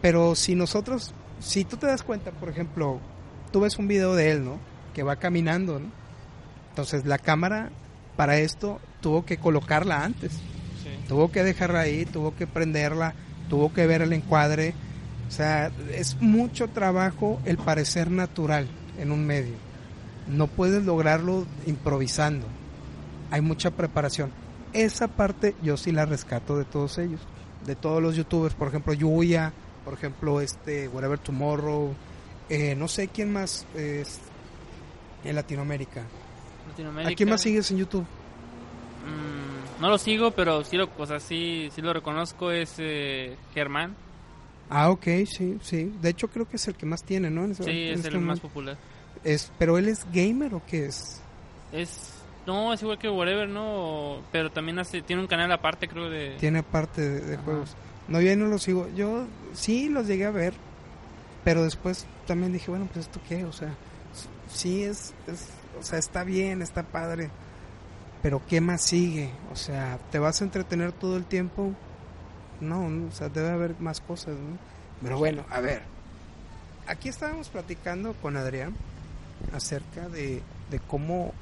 Pero 0.02 0.34
si 0.34 0.54
nosotros, 0.54 1.14
si 1.40 1.64
tú 1.64 1.76
te 1.76 1.86
das 1.86 2.02
cuenta, 2.02 2.30
por 2.30 2.48
ejemplo, 2.48 3.00
tú 3.52 3.60
ves 3.60 3.78
un 3.78 3.88
video 3.88 4.14
de 4.14 4.32
él, 4.32 4.44
¿no? 4.44 4.58
Que 4.94 5.02
va 5.02 5.16
caminando, 5.16 5.78
¿no? 5.78 5.90
Entonces 6.70 7.06
la 7.06 7.18
cámara 7.18 7.70
para 8.16 8.38
esto 8.38 8.80
tuvo 9.00 9.24
que 9.24 9.38
colocarla 9.38 10.04
antes. 10.04 10.40
Tuvo 11.08 11.30
que 11.30 11.44
dejarla 11.44 11.80
ahí, 11.80 12.04
tuvo 12.04 12.34
que 12.34 12.46
prenderla, 12.46 13.14
tuvo 13.48 13.72
que 13.72 13.86
ver 13.86 14.02
el 14.02 14.12
encuadre. 14.12 14.74
O 15.28 15.30
sea, 15.30 15.70
es 15.92 16.20
mucho 16.20 16.68
trabajo 16.68 17.40
el 17.44 17.58
parecer 17.58 18.10
natural 18.10 18.66
en 18.98 19.12
un 19.12 19.24
medio. 19.26 19.54
No 20.26 20.48
puedes 20.48 20.84
lograrlo 20.84 21.46
improvisando. 21.66 22.46
Hay 23.30 23.40
mucha 23.40 23.70
preparación. 23.70 24.30
Esa 24.72 25.08
parte 25.08 25.54
yo 25.62 25.76
sí 25.76 25.92
la 25.92 26.06
rescato 26.06 26.58
de 26.58 26.64
todos 26.64 26.98
ellos. 26.98 27.20
De 27.64 27.76
todos 27.76 28.02
los 28.02 28.16
youtubers, 28.16 28.54
por 28.54 28.68
ejemplo, 28.68 28.92
Yuya, 28.92 29.52
por 29.86 29.94
ejemplo, 29.94 30.40
este, 30.40 30.88
Whatever 30.88 31.20
Tomorrow, 31.20 31.94
eh, 32.50 32.74
no 32.74 32.88
sé 32.88 33.06
quién 33.06 33.32
más 33.32 33.64
es 33.76 34.18
en 35.22 35.36
Latinoamérica. 35.36 36.02
¿A 37.04 37.14
quién 37.14 37.28
más 37.28 37.40
sigues 37.40 37.70
en 37.70 37.78
YouTube? 37.78 38.02
Mm, 38.02 39.80
no 39.80 39.88
lo 39.88 39.96
sigo, 39.96 40.32
pero 40.32 40.64
sí 40.64 40.76
lo, 40.76 40.90
o 40.98 41.20
sí, 41.20 41.68
sí 41.72 41.80
lo 41.82 41.92
reconozco, 41.92 42.50
es 42.50 42.74
eh, 42.78 43.36
Germán. 43.54 43.94
Ah, 44.68 44.90
ok, 44.90 45.06
sí, 45.24 45.56
sí. 45.62 45.92
De 46.02 46.08
hecho 46.08 46.26
creo 46.26 46.48
que 46.48 46.56
es 46.56 46.66
el 46.66 46.74
que 46.74 46.84
más 46.84 47.04
tiene, 47.04 47.30
¿no? 47.30 47.54
sí, 47.54 47.88
es 47.88 48.04
el 48.06 48.18
más 48.18 48.40
popular. 48.40 48.76
Es, 49.22 49.52
¿Pero 49.56 49.78
él 49.78 49.86
es 49.86 50.04
gamer 50.12 50.52
o 50.54 50.62
qué 50.66 50.86
es? 50.86 51.22
Es... 51.70 52.12
No, 52.44 52.72
es 52.72 52.82
igual 52.82 52.98
que 52.98 53.08
Whatever, 53.08 53.48
¿no? 53.48 54.20
Pero 54.32 54.50
también 54.50 54.80
hace, 54.80 55.02
tiene 55.02 55.22
un 55.22 55.28
canal 55.28 55.50
aparte, 55.52 55.86
creo, 55.86 56.10
de... 56.10 56.36
Tiene 56.38 56.60
aparte 56.60 57.02
de, 57.02 57.36
juegos. 57.36 57.76
No, 58.08 58.20
yo 58.20 58.36
no 58.36 58.46
lo 58.46 58.58
sigo. 58.58 58.88
Yo 58.94 59.26
sí 59.54 59.88
los 59.88 60.06
llegué 60.06 60.26
a 60.26 60.30
ver, 60.30 60.54
pero 61.44 61.64
después 61.64 62.06
también 62.26 62.52
dije, 62.52 62.70
bueno, 62.70 62.88
pues 62.92 63.06
esto 63.06 63.20
qué, 63.28 63.44
o 63.44 63.52
sea, 63.52 63.74
sí 64.48 64.82
es, 64.82 65.14
es 65.26 65.48
o 65.78 65.82
sea, 65.82 65.98
está 65.98 66.24
bien, 66.24 66.62
está 66.62 66.82
padre, 66.82 67.30
pero 68.22 68.42
¿qué 68.46 68.60
más 68.60 68.82
sigue? 68.82 69.30
O 69.52 69.56
sea, 69.56 69.98
¿te 70.10 70.18
vas 70.18 70.40
a 70.40 70.44
entretener 70.44 70.92
todo 70.92 71.16
el 71.16 71.24
tiempo? 71.24 71.72
No, 72.60 72.86
o 72.86 73.12
sea, 73.12 73.28
debe 73.28 73.50
haber 73.50 73.78
más 73.80 74.00
cosas, 74.00 74.34
¿no? 74.34 74.58
Pero 75.02 75.18
bueno, 75.18 75.44
a 75.50 75.60
ver, 75.60 75.82
aquí 76.86 77.08
estábamos 77.08 77.48
platicando 77.48 78.14
con 78.14 78.36
Adrián 78.36 78.74
acerca 79.52 80.08
de, 80.08 80.42
de 80.70 80.80
cómo, 80.80 81.32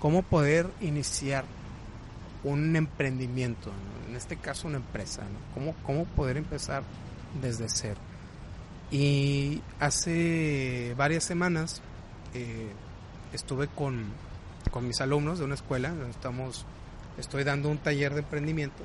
cómo 0.00 0.22
poder 0.22 0.66
iniciar 0.80 1.44
un 2.42 2.74
emprendimiento, 2.74 3.70
en 4.10 4.16
este 4.16 4.36
caso 4.36 4.66
una 4.66 4.78
empresa, 4.78 5.22
¿no? 5.22 5.54
¿Cómo, 5.54 5.74
cómo 5.84 6.04
poder 6.04 6.36
empezar 6.36 6.82
desde 7.40 7.68
cero. 7.68 8.00
Y 8.90 9.62
hace 9.78 10.94
varias 10.96 11.22
semanas 11.22 11.80
eh, 12.34 12.72
estuve 13.32 13.68
con, 13.68 14.04
con 14.72 14.86
mis 14.86 15.00
alumnos 15.00 15.38
de 15.38 15.44
una 15.44 15.54
escuela, 15.54 15.94
estamos, 16.10 16.66
estoy 17.18 17.44
dando 17.44 17.68
un 17.68 17.78
taller 17.78 18.14
de 18.14 18.20
emprendimiento 18.20 18.82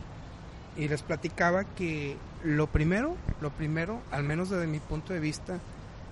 y 0.77 0.87
les 0.87 1.01
platicaba 1.01 1.63
que 1.63 2.17
lo 2.43 2.67
primero, 2.67 3.15
lo 3.41 3.49
primero, 3.49 4.01
al 4.11 4.23
menos 4.23 4.51
desde 4.51 4.67
mi 4.67 4.79
punto 4.79 5.13
de 5.13 5.19
vista, 5.19 5.59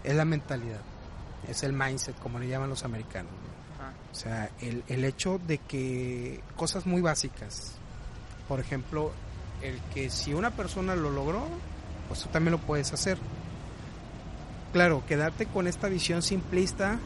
es 0.03 0.15
la 0.15 0.25
mentalidad, 0.25 0.81
es 1.47 1.61
el 1.61 1.73
mindset, 1.73 2.17
como 2.17 2.39
le 2.39 2.47
llaman 2.47 2.69
los 2.69 2.83
americanos. 2.83 3.31
O 4.11 4.15
sea, 4.15 4.49
el, 4.61 4.83
el 4.87 5.03
hecho 5.05 5.39
de 5.45 5.57
que 5.57 6.41
cosas 6.55 6.85
muy 6.85 7.01
básicas, 7.01 7.77
por 8.47 8.59
ejemplo, 8.59 9.11
el 9.61 9.79
que 9.93 10.09
si 10.09 10.33
una 10.33 10.51
persona 10.51 10.95
lo 10.95 11.11
logró, 11.11 11.47
pues 12.07 12.21
tú 12.21 12.29
también 12.29 12.51
lo 12.51 12.59
puedes 12.59 12.93
hacer. 12.93 13.17
Claro, 14.71 15.03
quedarte 15.07 15.45
con 15.45 15.67
esta 15.67 15.87
visión 15.87 16.21
simplista 16.21 16.99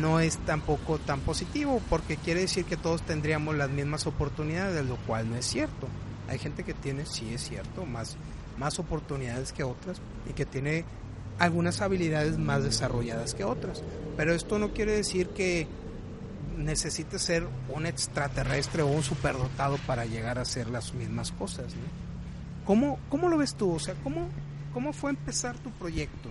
no 0.00 0.20
es 0.20 0.38
tampoco 0.38 0.98
tan 0.98 1.20
positivo 1.20 1.80
porque 1.88 2.16
quiere 2.16 2.40
decir 2.40 2.64
que 2.64 2.76
todos 2.76 3.02
tendríamos 3.02 3.56
las 3.56 3.70
mismas 3.70 4.06
oportunidades, 4.06 4.86
lo 4.86 4.96
cual 4.96 5.30
no 5.30 5.36
es 5.36 5.46
cierto. 5.46 5.88
Hay 6.28 6.38
gente 6.38 6.64
que 6.64 6.74
tiene, 6.74 7.06
sí 7.06 7.32
es 7.32 7.42
cierto, 7.42 7.86
más, 7.86 8.16
más 8.58 8.78
oportunidades 8.78 9.52
que 9.52 9.64
otras 9.64 10.00
y 10.28 10.32
que 10.32 10.46
tiene 10.46 10.84
algunas 11.38 11.80
habilidades 11.80 12.38
más 12.38 12.64
desarrolladas 12.64 13.34
que 13.34 13.44
otras. 13.44 13.82
Pero 14.16 14.34
esto 14.34 14.58
no 14.58 14.72
quiere 14.72 14.92
decir 14.92 15.28
que 15.30 15.66
necesite 16.58 17.18
ser 17.18 17.46
un 17.68 17.86
extraterrestre 17.86 18.82
o 18.82 18.86
un 18.88 19.02
superdotado 19.02 19.78
para 19.86 20.04
llegar 20.04 20.38
a 20.38 20.42
hacer 20.42 20.68
las 20.68 20.92
mismas 20.92 21.32
cosas. 21.32 21.72
¿Cómo, 22.66 22.98
¿Cómo, 23.08 23.28
lo 23.28 23.38
ves 23.38 23.54
tú? 23.54 23.72
O 23.72 23.78
sea, 23.78 23.94
¿cómo, 24.02 24.28
cómo 24.74 24.92
fue 24.92 25.10
empezar 25.10 25.56
tu 25.58 25.70
proyecto? 25.70 26.28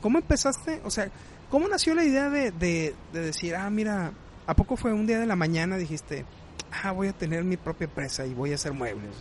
¿Cómo 0.00 0.18
empezaste? 0.18 0.80
O 0.84 0.90
sea, 0.90 1.10
¿Cómo 1.54 1.68
nació 1.68 1.94
la 1.94 2.02
idea 2.02 2.30
de, 2.30 2.50
de, 2.50 2.94
decir, 3.12 3.54
ah, 3.54 3.70
mira, 3.70 4.12
¿a 4.44 4.56
poco 4.56 4.76
fue 4.76 4.92
un 4.92 5.06
día 5.06 5.20
de 5.20 5.26
la 5.26 5.36
mañana 5.36 5.76
dijiste, 5.76 6.24
ah, 6.82 6.90
voy 6.90 7.06
a 7.06 7.12
tener 7.12 7.44
mi 7.44 7.56
propia 7.56 7.84
empresa 7.84 8.26
y 8.26 8.34
voy 8.34 8.50
a 8.50 8.56
hacer 8.56 8.72
muebles? 8.72 9.14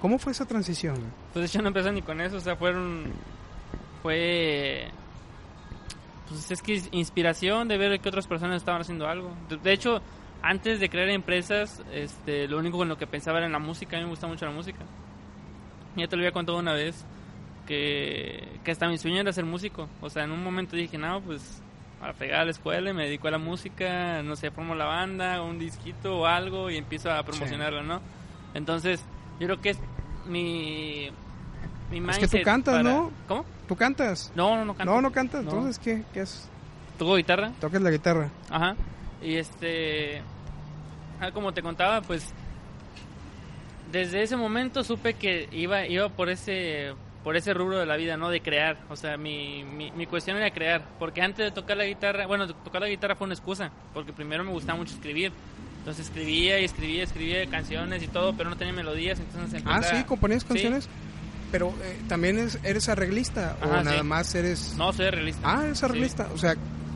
¿Cómo 0.00 0.20
fue 0.20 0.30
esa 0.30 0.44
transición? 0.44 0.94
Pues 1.32 1.42
de 1.42 1.46
hecho 1.46 1.60
no 1.60 1.66
empecé 1.66 1.90
ni 1.90 2.02
con 2.02 2.20
eso, 2.20 2.36
o 2.36 2.40
sea, 2.40 2.54
fueron, 2.54 3.12
fue, 4.00 4.92
pues 6.30 6.50
es 6.50 6.62
que 6.62 6.80
inspiración 6.92 7.66
de 7.68 7.76
ver 7.76 8.00
que 8.00 8.08
otras 8.08 8.26
personas 8.26 8.58
estaban 8.58 8.80
haciendo 8.80 9.08
algo. 9.08 9.32
De, 9.62 9.72
hecho, 9.72 10.00
antes 10.42 10.78
de 10.78 10.88
crear 10.88 11.08
empresas, 11.08 11.82
este, 11.92 12.46
lo 12.46 12.58
único 12.58 12.78
con 12.78 12.88
lo 12.88 12.96
que 12.96 13.06
pensaba 13.06 13.38
era 13.38 13.46
en 13.46 13.52
la 13.52 13.58
música, 13.58 13.96
a 13.96 14.00
mí 14.00 14.04
me 14.04 14.10
gusta 14.10 14.26
mucho 14.26 14.46
la 14.46 14.52
música. 14.52 14.78
Ya 15.96 16.06
te 16.06 16.16
lo 16.16 16.22
había 16.22 16.32
contado 16.32 16.58
una 16.58 16.72
vez, 16.72 17.04
que, 17.66 18.60
que 18.62 18.70
hasta 18.70 18.88
mi 18.88 18.96
sueño 18.96 19.20
era 19.20 19.32
ser 19.32 19.44
músico. 19.44 19.88
O 20.00 20.08
sea, 20.08 20.24
en 20.24 20.30
un 20.30 20.42
momento 20.42 20.76
dije, 20.76 20.96
no, 20.98 21.20
pues 21.20 21.62
a 22.00 22.12
pegar 22.12 22.40
a 22.40 22.44
la 22.44 22.52
escuela 22.52 22.90
y 22.90 22.94
me 22.94 23.04
dedico 23.04 23.28
a 23.28 23.32
la 23.32 23.38
música, 23.38 24.22
no 24.22 24.36
sé, 24.36 24.52
formo 24.52 24.74
la 24.74 24.86
banda, 24.86 25.42
un 25.42 25.58
disquito 25.58 26.20
o 26.20 26.26
algo 26.26 26.70
y 26.70 26.76
empiezo 26.76 27.10
a 27.10 27.22
promocionarlo, 27.24 27.82
¿no? 27.82 28.00
Entonces, 28.54 29.04
yo 29.40 29.46
creo 29.46 29.60
que 29.60 29.70
es 29.70 29.78
mi, 30.26 31.10
mi 31.90 32.00
mindset. 32.00 32.24
Es 32.24 32.30
que 32.30 32.38
tú 32.38 32.44
cantas, 32.44 32.84
¿no? 32.84 33.10
¿Cómo? 33.26 33.44
¿Tú 33.70 33.76
cantas? 33.76 34.32
No, 34.34 34.56
no, 34.56 34.64
no 34.64 34.74
canto. 34.74 34.92
No, 34.92 35.00
no 35.00 35.12
cantas. 35.12 35.44
Entonces, 35.44 35.78
¿qué, 35.78 36.02
¿qué 36.12 36.22
es? 36.22 36.48
¿Toco 36.98 37.14
guitarra? 37.14 37.52
Tocas 37.60 37.80
la 37.80 37.92
guitarra. 37.92 38.28
Ajá. 38.50 38.74
Y 39.22 39.36
este. 39.36 40.22
Ah, 41.20 41.30
como 41.30 41.54
te 41.54 41.62
contaba, 41.62 42.00
pues. 42.00 42.34
Desde 43.92 44.24
ese 44.24 44.34
momento 44.34 44.82
supe 44.82 45.14
que 45.14 45.48
iba, 45.52 45.86
iba 45.86 46.08
por 46.08 46.30
ese 46.30 46.94
por 47.22 47.36
ese 47.36 47.54
rubro 47.54 47.78
de 47.78 47.86
la 47.86 47.96
vida, 47.96 48.16
¿no? 48.16 48.28
De 48.28 48.40
crear. 48.40 48.76
O 48.88 48.96
sea, 48.96 49.16
mi, 49.16 49.62
mi, 49.62 50.06
cuestión 50.06 50.36
era 50.36 50.50
crear. 50.50 50.84
Porque 50.98 51.22
antes 51.22 51.44
de 51.44 51.52
tocar 51.52 51.76
la 51.76 51.84
guitarra, 51.84 52.26
bueno, 52.26 52.52
tocar 52.52 52.80
la 52.80 52.88
guitarra 52.88 53.14
fue 53.14 53.26
una 53.26 53.34
excusa. 53.34 53.70
Porque 53.94 54.12
primero 54.12 54.42
me 54.42 54.50
gustaba 54.50 54.78
mucho 54.78 54.94
escribir. 54.94 55.30
Entonces 55.78 56.06
escribía 56.06 56.58
y 56.58 56.64
escribía, 56.64 57.04
escribía 57.04 57.46
canciones 57.48 58.02
y 58.02 58.08
todo, 58.08 58.34
pero 58.36 58.50
no 58.50 58.56
tenía 58.56 58.74
melodías. 58.74 59.20
Entonces 59.20 59.62
ah, 59.64 59.80
sí, 59.80 60.02
componías 60.02 60.42
canciones. 60.42 60.88
Pero 61.50 61.74
eh, 61.82 61.98
también 62.08 62.48
eres 62.62 62.88
arreglista 62.88 63.56
o 63.62 63.66
nada 63.66 64.02
más 64.02 64.34
eres. 64.34 64.74
No, 64.76 64.92
soy 64.92 65.06
arreglista. 65.06 65.40
Ah, 65.44 65.64
eres 65.64 65.82
arreglista. 65.82 66.28
O 66.32 66.38
sea, 66.38 66.54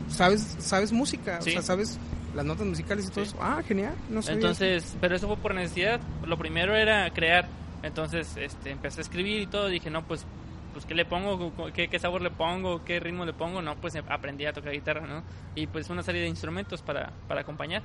sabes, 0.09 0.55
sabes 0.59 0.91
música. 0.91 1.39
O 1.39 1.43
sea, 1.43 1.61
sabes 1.61 1.99
las 2.33 2.45
notas 2.45 2.65
musicales 2.65 3.07
y 3.07 3.09
todo 3.09 3.23
eso. 3.23 3.37
Ah, 3.41 3.61
genial. 3.65 3.93
No 4.09 4.21
Entonces, 4.27 4.95
pero 5.01 5.15
eso 5.15 5.27
fue 5.27 5.37
por 5.37 5.53
necesidad. 5.53 5.99
Lo 6.25 6.37
primero 6.37 6.75
era 6.75 7.09
crear 7.11 7.47
entonces 7.85 8.35
este, 8.37 8.71
empecé 8.71 8.99
a 8.99 9.03
escribir 9.03 9.41
y 9.41 9.47
todo. 9.47 9.67
Dije, 9.67 9.91
no, 9.91 10.03
pues, 10.03 10.25
pues 10.73 10.85
¿qué 10.85 10.95
le 10.95 11.05
pongo? 11.05 11.53
¿Qué, 11.71 11.87
¿Qué, 11.87 11.99
sabor 11.99 12.21
le 12.21 12.31
pongo? 12.31 12.83
¿Qué 12.83 12.99
ritmo 12.99 13.25
le 13.25 13.33
pongo? 13.33 13.61
No, 13.61 13.75
pues 13.75 13.95
aprendí 13.95 14.45
a 14.45 14.53
tocar 14.53 14.73
guitarra, 14.73 15.05
¿no? 15.05 15.23
Y 15.53 15.67
pues 15.67 15.89
una 15.91 16.01
serie 16.01 16.21
de 16.21 16.27
instrumentos 16.27 16.81
para, 16.81 17.11
para 17.27 17.41
acompañar. 17.41 17.83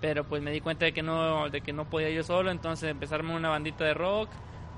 Pero 0.00 0.24
pues 0.24 0.42
me 0.42 0.50
di 0.50 0.60
cuenta 0.60 0.86
de 0.86 0.92
que 0.92 1.02
no, 1.02 1.48
de 1.50 1.60
que 1.60 1.72
no 1.72 1.88
podía 1.88 2.10
yo 2.10 2.22
solo, 2.24 2.50
entonces 2.50 2.94
a 2.94 3.16
una 3.16 3.48
bandita 3.48 3.84
de 3.84 3.94
rock. 3.94 4.28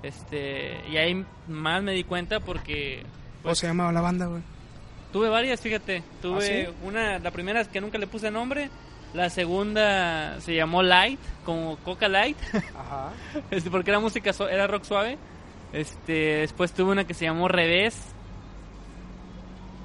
Este, 0.03 0.81
y 0.91 0.97
ahí 0.97 1.25
más 1.49 1.83
me 1.83 1.93
di 1.93 2.05
cuenta 2.05 2.41
porque... 2.41 3.03
Pues, 3.03 3.43
¿Cómo 3.43 3.55
se 3.55 3.67
llamaba 3.67 3.93
la 3.93 4.01
banda, 4.01 4.27
güey? 4.27 4.43
Tuve 5.13 5.29
varias, 5.29 5.61
fíjate. 5.61 6.03
Tuve 6.23 6.67
¿Ah, 6.67 6.73
una, 6.85 7.19
la 7.19 7.31
primera 7.31 7.65
que 7.65 7.81
nunca 7.81 7.99
le 7.99 8.07
puse 8.07 8.31
nombre 8.31 8.71
la 9.13 9.29
segunda 9.29 10.41
se 10.41 10.55
llamó 10.55 10.83
Light, 10.83 11.19
como 11.45 11.77
Coca 11.79 12.09
Light. 12.09 12.37
Ajá. 12.79 13.11
este, 13.51 13.71
porque 13.71 13.91
era 13.91 14.01
música, 14.01 14.31
era 14.51 14.67
rock 14.67 14.85
suave. 14.85 15.19
Este, 15.73 16.39
después 16.41 16.73
tuve 16.73 16.93
una 16.93 17.05
que 17.05 17.15
se 17.15 17.25
llamó 17.25 17.49
Revés. 17.49 18.07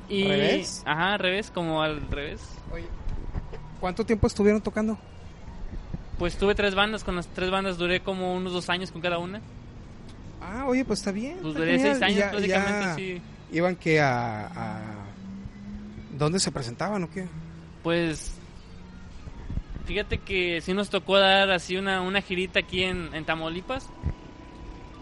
Y, 0.10 0.28
¿Revés? 0.28 0.84
Ajá, 0.86 1.18
revés, 1.18 1.50
como 1.50 1.82
al 1.82 2.08
revés. 2.12 2.42
Oye, 2.72 2.86
¿cuánto 3.80 4.06
tiempo 4.06 4.28
estuvieron 4.28 4.62
tocando? 4.62 5.00
Pues 6.20 6.38
tuve 6.38 6.54
tres 6.54 6.76
bandas, 6.76 7.04
con 7.04 7.16
las 7.16 7.28
tres 7.28 7.50
bandas 7.50 7.80
duré 7.80 8.02
como 8.02 8.36
unos 8.36 8.54
dos 8.54 8.70
años 8.70 8.92
con 8.92 9.02
cada 9.02 9.18
una. 9.18 9.42
Ah, 10.46 10.66
oye, 10.68 10.86
pues 10.86 11.00
está 11.00 11.12
bien. 11.12 11.38
Pues 11.42 11.54
duré 11.56 11.80
seis 11.80 12.02
años 12.02 12.18
Ya- 12.20 12.30
prácticamente, 12.32 12.82
ya 12.86 12.96
sí. 12.96 13.22
¿Iban 13.52 13.76
que 13.76 14.00
a, 14.02 14.48
a... 14.48 14.82
¿Dónde 16.18 16.40
se 16.40 16.52
presentaban 16.52 17.04
o 17.04 17.10
qué? 17.12 17.26
Pues 17.84 18.34
fíjate 19.86 20.18
que 20.20 20.62
sí 20.62 20.74
nos 20.74 20.90
tocó 20.90 21.18
dar 21.20 21.52
así 21.52 21.78
una, 21.78 22.02
una 22.02 22.22
girita 22.22 22.60
aquí 22.60 22.84
en, 22.84 23.14
en 23.14 23.26
Tamaulipas. 23.26 23.88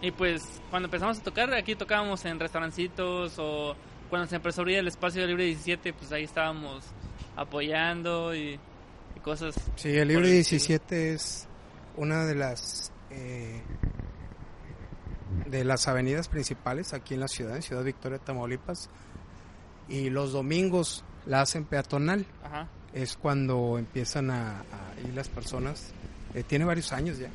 Y 0.01 0.11
pues 0.11 0.43
cuando 0.69 0.87
empezamos 0.87 1.19
a 1.19 1.23
tocar, 1.23 1.53
aquí 1.53 1.75
tocábamos 1.75 2.25
en 2.25 2.39
restaurancitos 2.39 3.35
o 3.37 3.75
cuando 4.09 4.27
se 4.27 4.35
empezó 4.35 4.59
a 4.59 4.63
abrir 4.63 4.77
el 4.79 4.87
espacio 4.87 5.25
libre 5.25 5.45
17, 5.45 5.93
pues 5.93 6.11
ahí 6.11 6.23
estábamos 6.25 6.83
apoyando 7.37 8.35
y, 8.35 8.59
y 9.15 9.19
cosas. 9.21 9.55
Sí, 9.75 9.89
el 9.89 10.07
Libre 10.09 10.27
el 10.27 10.33
estilo. 10.39 10.59
17 10.59 11.13
es 11.13 11.47
una 11.95 12.25
de 12.25 12.35
las 12.35 12.91
eh, 13.11 13.61
de 15.45 15.63
las 15.63 15.87
avenidas 15.87 16.27
principales 16.27 16.93
aquí 16.93 17.13
en 17.13 17.19
la 17.19 17.27
ciudad, 17.27 17.55
en 17.55 17.61
Ciudad 17.61 17.83
Victoria, 17.83 18.19
Tamaulipas. 18.19 18.89
Y 19.89 20.09
los 20.09 20.31
domingos 20.31 21.03
la 21.25 21.41
hacen 21.41 21.65
peatonal. 21.65 22.25
Ajá. 22.43 22.67
Es 22.93 23.17
cuando 23.17 23.77
empiezan 23.77 24.29
a, 24.31 24.59
a 24.61 24.99
ir 25.07 25.13
las 25.13 25.27
personas. 25.29 25.91
eh, 26.33 26.43
tiene 26.43 26.65
varios 26.65 26.91
años 26.93 27.17
ya. 27.17 27.29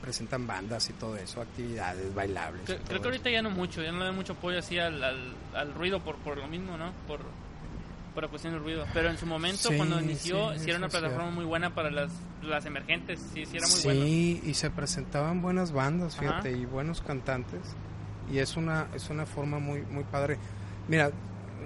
Presentan 0.00 0.46
bandas 0.48 0.90
y 0.90 0.94
todo 0.94 1.16
eso, 1.16 1.40
actividades 1.40 2.12
bailables. 2.12 2.62
Creo, 2.64 2.78
creo 2.80 3.00
que 3.00 3.08
ahorita 3.08 3.30
ya 3.30 3.40
no 3.40 3.50
mucho, 3.50 3.82
ya 3.82 3.92
no 3.92 4.00
le 4.00 4.06
da 4.06 4.12
mucho 4.12 4.32
apoyo 4.32 4.58
así 4.58 4.76
al, 4.78 5.02
al, 5.04 5.32
al 5.54 5.74
ruido 5.74 6.00
por, 6.00 6.16
por 6.16 6.38
lo 6.38 6.48
mismo, 6.48 6.76
¿no? 6.76 6.92
Por, 7.06 7.20
por 8.14 8.28
cuestión 8.28 8.52
del 8.54 8.62
ruido. 8.62 8.84
Pero 8.92 9.10
en 9.10 9.18
su 9.18 9.26
momento, 9.26 9.68
Sí, 9.70 9.76
cuando 9.76 10.00
inició, 10.00 10.52
sí, 10.54 10.60
sí, 10.60 10.68
era 10.70 10.78
una 10.78 10.88
plataforma 10.88 11.30
muy 11.30 11.44
buena 11.44 11.74
para 11.74 11.90
las, 11.90 12.12
las 12.42 12.64
emergentes, 12.66 13.20
sí, 13.32 13.44
sí 13.46 13.56
era 13.56 13.66
muy 13.66 13.80
bueno. 13.84 14.02
Sí, 14.04 14.42
y 14.44 14.54
se 14.54 14.70
presentaban 14.70 15.40
buenas 15.42 15.72
bandas, 15.72 16.14
Ajá. 16.14 16.20
fíjate, 16.22 16.52
y 16.52 16.64
buenos 16.66 17.00
cantantes. 17.02 17.60
Y 18.30 18.38
es 18.38 18.56
una, 18.56 18.86
es 18.94 19.10
una 19.10 19.26
forma 19.26 19.58
muy, 19.58 19.82
muy 19.82 20.04
padre. 20.04 20.38
Mira, 20.88 21.10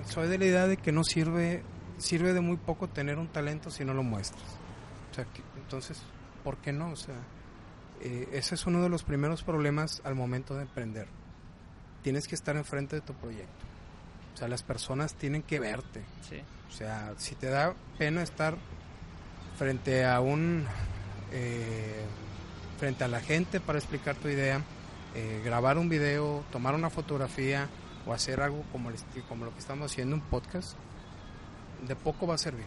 soy 0.06 0.28
de 0.28 0.38
la 0.38 0.44
idea 0.46 0.66
de 0.66 0.76
que 0.76 0.92
no 0.92 1.04
sirve, 1.04 1.62
sirve 1.98 2.32
de 2.32 2.40
muy 2.40 2.56
poco 2.56 2.88
tener 2.88 3.18
un 3.18 3.28
talento 3.28 3.70
si 3.70 3.84
no 3.84 3.92
lo 3.94 4.02
muestras. 4.02 4.56
O 5.10 5.14
sea, 5.14 5.24
que- 5.24 5.42
entonces, 5.58 6.02
¿por 6.44 6.56
qué 6.58 6.72
no? 6.72 6.90
O 6.90 6.96
sea, 6.96 7.14
eh, 8.00 8.28
ese 8.32 8.54
es 8.54 8.66
uno 8.66 8.82
de 8.82 8.88
los 8.88 9.02
primeros 9.04 9.42
problemas 9.42 10.00
al 10.04 10.14
momento 10.14 10.54
de 10.54 10.62
emprender. 10.62 11.08
Tienes 12.02 12.28
que 12.28 12.34
estar 12.34 12.56
enfrente 12.56 12.96
de 12.96 13.02
tu 13.02 13.14
proyecto. 13.14 13.64
O 14.36 14.38
sea, 14.38 14.48
las 14.48 14.62
personas 14.62 15.14
tienen 15.14 15.42
que 15.42 15.58
verte. 15.58 16.04
Sí. 16.28 16.42
O 16.68 16.70
sea, 16.70 17.14
si 17.16 17.34
te 17.36 17.48
da 17.48 17.74
pena 17.96 18.22
estar 18.22 18.54
frente 19.56 20.04
a 20.04 20.20
un 20.20 20.66
eh, 21.32 22.04
frente 22.78 23.04
a 23.04 23.08
la 23.08 23.20
gente 23.20 23.60
para 23.60 23.78
explicar 23.78 24.14
tu 24.16 24.28
idea, 24.28 24.60
eh, 25.14 25.40
grabar 25.42 25.78
un 25.78 25.88
video, 25.88 26.44
tomar 26.52 26.74
una 26.74 26.90
fotografía 26.90 27.70
o 28.06 28.12
hacer 28.12 28.42
algo 28.42 28.62
como, 28.72 28.90
el 28.90 28.96
como 29.26 29.46
lo 29.46 29.54
que 29.54 29.60
estamos 29.60 29.90
haciendo, 29.90 30.14
un 30.14 30.20
podcast, 30.20 30.76
de 31.88 31.96
poco 31.96 32.26
va 32.26 32.34
a 32.34 32.38
servir. 32.38 32.66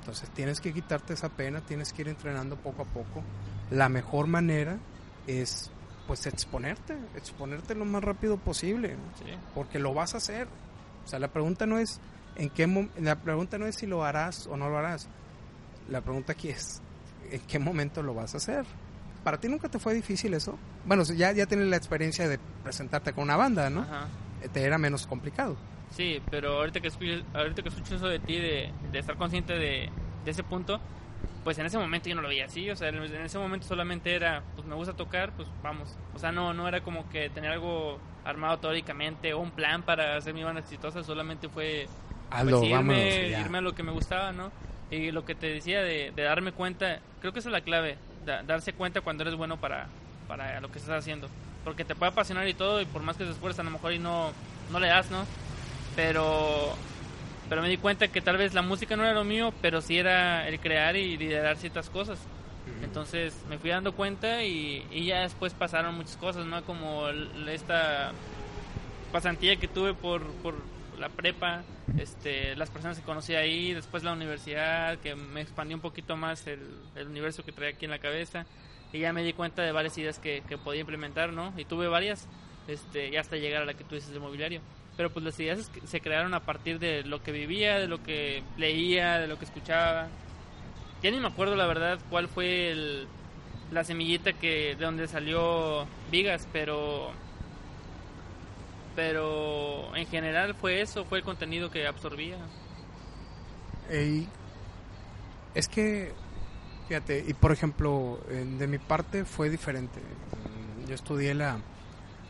Entonces 0.00 0.28
tienes 0.34 0.60
que 0.60 0.74
quitarte 0.74 1.14
esa 1.14 1.30
pena, 1.30 1.62
tienes 1.62 1.94
que 1.94 2.02
ir 2.02 2.08
entrenando 2.08 2.56
poco 2.56 2.82
a 2.82 2.84
poco. 2.84 3.22
La 3.70 3.88
mejor 3.88 4.26
manera 4.26 4.76
es 5.26 5.70
pues 6.06 6.26
exponerte, 6.26 6.94
exponerte 7.16 7.74
lo 7.74 7.86
más 7.86 8.04
rápido 8.04 8.36
posible. 8.36 8.96
¿no? 8.96 9.24
Sí. 9.24 9.32
porque 9.54 9.78
lo 9.78 9.94
vas 9.94 10.12
a 10.12 10.18
hacer. 10.18 10.46
O 11.04 11.08
sea, 11.08 11.18
la 11.18 11.28
pregunta 11.28 11.66
no 11.66 11.78
es 11.78 12.00
en 12.36 12.50
qué 12.50 12.66
la 13.00 13.16
pregunta 13.16 13.58
no 13.58 13.66
es 13.66 13.76
si 13.76 13.86
lo 13.86 14.04
harás 14.04 14.46
o 14.46 14.56
no 14.56 14.68
lo 14.68 14.78
harás. 14.78 15.08
La 15.88 16.00
pregunta 16.00 16.32
aquí 16.32 16.48
es 16.48 16.80
en 17.30 17.40
qué 17.42 17.58
momento 17.58 18.02
lo 18.02 18.14
vas 18.14 18.34
a 18.34 18.38
hacer. 18.38 18.64
Para 19.22 19.38
ti 19.38 19.48
nunca 19.48 19.68
te 19.68 19.78
fue 19.78 19.94
difícil 19.94 20.34
eso. 20.34 20.58
Bueno, 20.84 21.02
ya 21.04 21.32
ya 21.32 21.46
tienes 21.46 21.68
la 21.68 21.76
experiencia 21.76 22.28
de 22.28 22.38
presentarte 22.62 23.12
con 23.12 23.24
una 23.24 23.36
banda, 23.36 23.70
¿no? 23.70 23.82
Ajá. 23.82 24.08
Eh, 24.42 24.48
Te 24.48 24.62
era 24.62 24.78
menos 24.78 25.06
complicado. 25.06 25.56
Sí, 25.90 26.20
pero 26.30 26.58
ahorita 26.58 26.80
que 26.80 26.88
escucho, 26.88 27.22
ahorita 27.32 27.62
que 27.62 27.68
escucho 27.68 27.94
eso 27.96 28.06
de 28.08 28.18
ti, 28.18 28.36
de, 28.36 28.72
de 28.90 28.98
estar 28.98 29.16
consciente 29.16 29.52
de, 29.54 29.90
de 30.24 30.30
ese 30.30 30.42
punto, 30.42 30.80
pues 31.44 31.58
en 31.58 31.66
ese 31.66 31.78
momento 31.78 32.08
yo 32.08 32.16
no 32.16 32.22
lo 32.22 32.28
veía 32.28 32.46
así, 32.46 32.68
o 32.68 32.74
sea, 32.76 32.88
en 32.88 33.02
ese 33.04 33.38
momento 33.38 33.66
solamente 33.66 34.14
era, 34.14 34.42
pues 34.56 34.66
me 34.66 34.74
gusta 34.74 34.94
tocar, 34.94 35.32
pues 35.36 35.46
vamos. 35.62 35.96
O 36.14 36.18
sea, 36.18 36.32
no, 36.32 36.52
no 36.52 36.66
era 36.66 36.82
como 36.82 37.08
que 37.10 37.30
tener 37.30 37.52
algo 37.52 37.98
armado 38.24 38.58
teóricamente 38.58 39.32
o 39.34 39.38
un 39.40 39.50
plan 39.50 39.82
para 39.82 40.16
hacer 40.16 40.34
mi 40.34 40.42
banda 40.42 40.60
exitosa, 40.60 41.02
solamente 41.04 41.48
fue 41.48 41.86
pues, 42.58 42.70
irme, 43.40 43.58
a 43.58 43.60
lo 43.60 43.74
que 43.74 43.82
me 43.82 43.92
gustaba, 43.92 44.32
¿no? 44.32 44.50
Y 44.90 45.10
lo 45.10 45.24
que 45.24 45.34
te 45.34 45.46
decía 45.48 45.82
de, 45.82 46.12
de 46.14 46.22
darme 46.22 46.52
cuenta, 46.52 47.00
creo 47.20 47.32
que 47.32 47.38
esa 47.40 47.48
es 47.48 47.52
la 47.52 47.60
clave, 47.60 47.96
da- 48.24 48.42
darse 48.42 48.72
cuenta 48.72 49.00
cuando 49.02 49.22
eres 49.22 49.34
bueno 49.36 49.56
para, 49.58 49.86
para 50.28 50.60
lo 50.60 50.70
que 50.70 50.78
estás 50.78 50.98
haciendo. 50.98 51.28
Porque 51.64 51.84
te 51.84 51.94
puede 51.94 52.12
apasionar 52.12 52.46
y 52.48 52.54
todo, 52.54 52.80
y 52.80 52.84
por 52.86 53.02
más 53.02 53.16
que 53.16 53.24
te 53.24 53.30
esfuerces, 53.30 53.60
a 53.60 53.62
lo 53.62 53.70
mejor 53.70 53.92
y 53.92 53.98
no, 53.98 54.32
no 54.70 54.78
le 54.80 54.88
das, 54.88 55.10
¿no? 55.10 55.24
Pero, 55.96 56.74
pero 57.48 57.62
me 57.62 57.68
di 57.68 57.76
cuenta 57.76 58.08
que 58.08 58.20
tal 58.20 58.36
vez 58.36 58.54
la 58.54 58.62
música 58.62 58.96
no 58.96 59.04
era 59.04 59.14
lo 59.14 59.24
mío, 59.24 59.52
pero 59.62 59.80
sí 59.80 59.98
era 59.98 60.48
el 60.48 60.58
crear 60.60 60.96
y 60.96 61.16
liderar 61.16 61.56
ciertas 61.56 61.88
cosas. 61.90 62.18
Entonces 62.84 63.34
me 63.48 63.58
fui 63.58 63.70
dando 63.70 63.94
cuenta 63.94 64.44
y, 64.44 64.84
ya 65.04 65.22
después 65.22 65.54
pasaron 65.54 65.96
muchas 65.96 66.16
cosas, 66.16 66.46
¿no? 66.46 66.62
Como 66.64 67.08
esta 67.48 68.12
pasantía 69.12 69.56
que 69.56 69.68
tuve 69.68 69.94
por, 69.94 70.22
por 70.42 70.54
la 70.98 71.08
prepa, 71.08 71.62
este, 71.98 72.54
las 72.56 72.70
personas 72.70 72.98
que 72.98 73.04
conocí 73.04 73.34
ahí, 73.34 73.74
después 73.74 74.04
la 74.04 74.12
universidad, 74.12 74.98
que 74.98 75.14
me 75.14 75.40
expandió 75.40 75.76
un 75.76 75.82
poquito 75.82 76.16
más 76.16 76.46
el, 76.46 76.60
el 76.94 77.08
universo 77.08 77.44
que 77.44 77.52
traía 77.52 77.74
aquí 77.74 77.84
en 77.84 77.90
la 77.90 77.98
cabeza 77.98 78.46
y 78.94 79.00
ya 79.00 79.12
me 79.12 79.24
di 79.24 79.32
cuenta 79.32 79.62
de 79.62 79.72
varias 79.72 79.98
ideas 79.98 80.20
que, 80.20 80.42
que 80.48 80.56
podía 80.56 80.82
implementar, 80.82 81.32
¿no? 81.32 81.52
Y 81.56 81.64
tuve 81.64 81.88
varias, 81.88 82.28
este, 82.68 83.18
hasta 83.18 83.36
llegar 83.36 83.62
a 83.62 83.64
la 83.64 83.74
que 83.74 83.82
tú 83.82 83.96
dices 83.96 84.12
de 84.12 84.20
mobiliario. 84.20 84.60
Pero 84.96 85.10
pues 85.10 85.24
las 85.24 85.38
ideas 85.40 85.68
se 85.84 86.00
crearon 86.00 86.32
a 86.32 86.40
partir 86.40 86.78
de 86.78 87.02
lo 87.02 87.20
que 87.20 87.32
vivía, 87.32 87.80
de 87.80 87.88
lo 87.88 88.00
que 88.04 88.44
leía, 88.56 89.18
de 89.18 89.26
lo 89.26 89.36
que 89.36 89.46
escuchaba. 89.46 90.06
Ya 91.04 91.10
ni 91.10 91.20
me 91.20 91.26
acuerdo 91.26 91.54
la 91.54 91.66
verdad 91.66 91.98
cuál 92.08 92.28
fue 92.28 92.70
el, 92.70 93.06
la 93.70 93.84
semillita 93.84 94.32
que 94.32 94.74
de 94.74 94.82
donde 94.86 95.06
salió 95.06 95.86
Vigas, 96.10 96.48
pero 96.50 97.10
pero 98.96 99.94
en 99.94 100.06
general 100.06 100.54
fue 100.54 100.80
eso, 100.80 101.04
fue 101.04 101.18
el 101.18 101.24
contenido 101.24 101.70
que 101.70 101.86
absorbía. 101.86 102.38
Es 105.54 105.68
que, 105.68 106.14
fíjate, 106.88 107.22
y 107.28 107.34
por 107.34 107.52
ejemplo, 107.52 108.18
de 108.26 108.66
mi 108.66 108.78
parte 108.78 109.26
fue 109.26 109.50
diferente. 109.50 110.00
Mm, 110.00 110.88
Yo 110.88 110.94
estudié 110.94 111.34
la, 111.34 111.58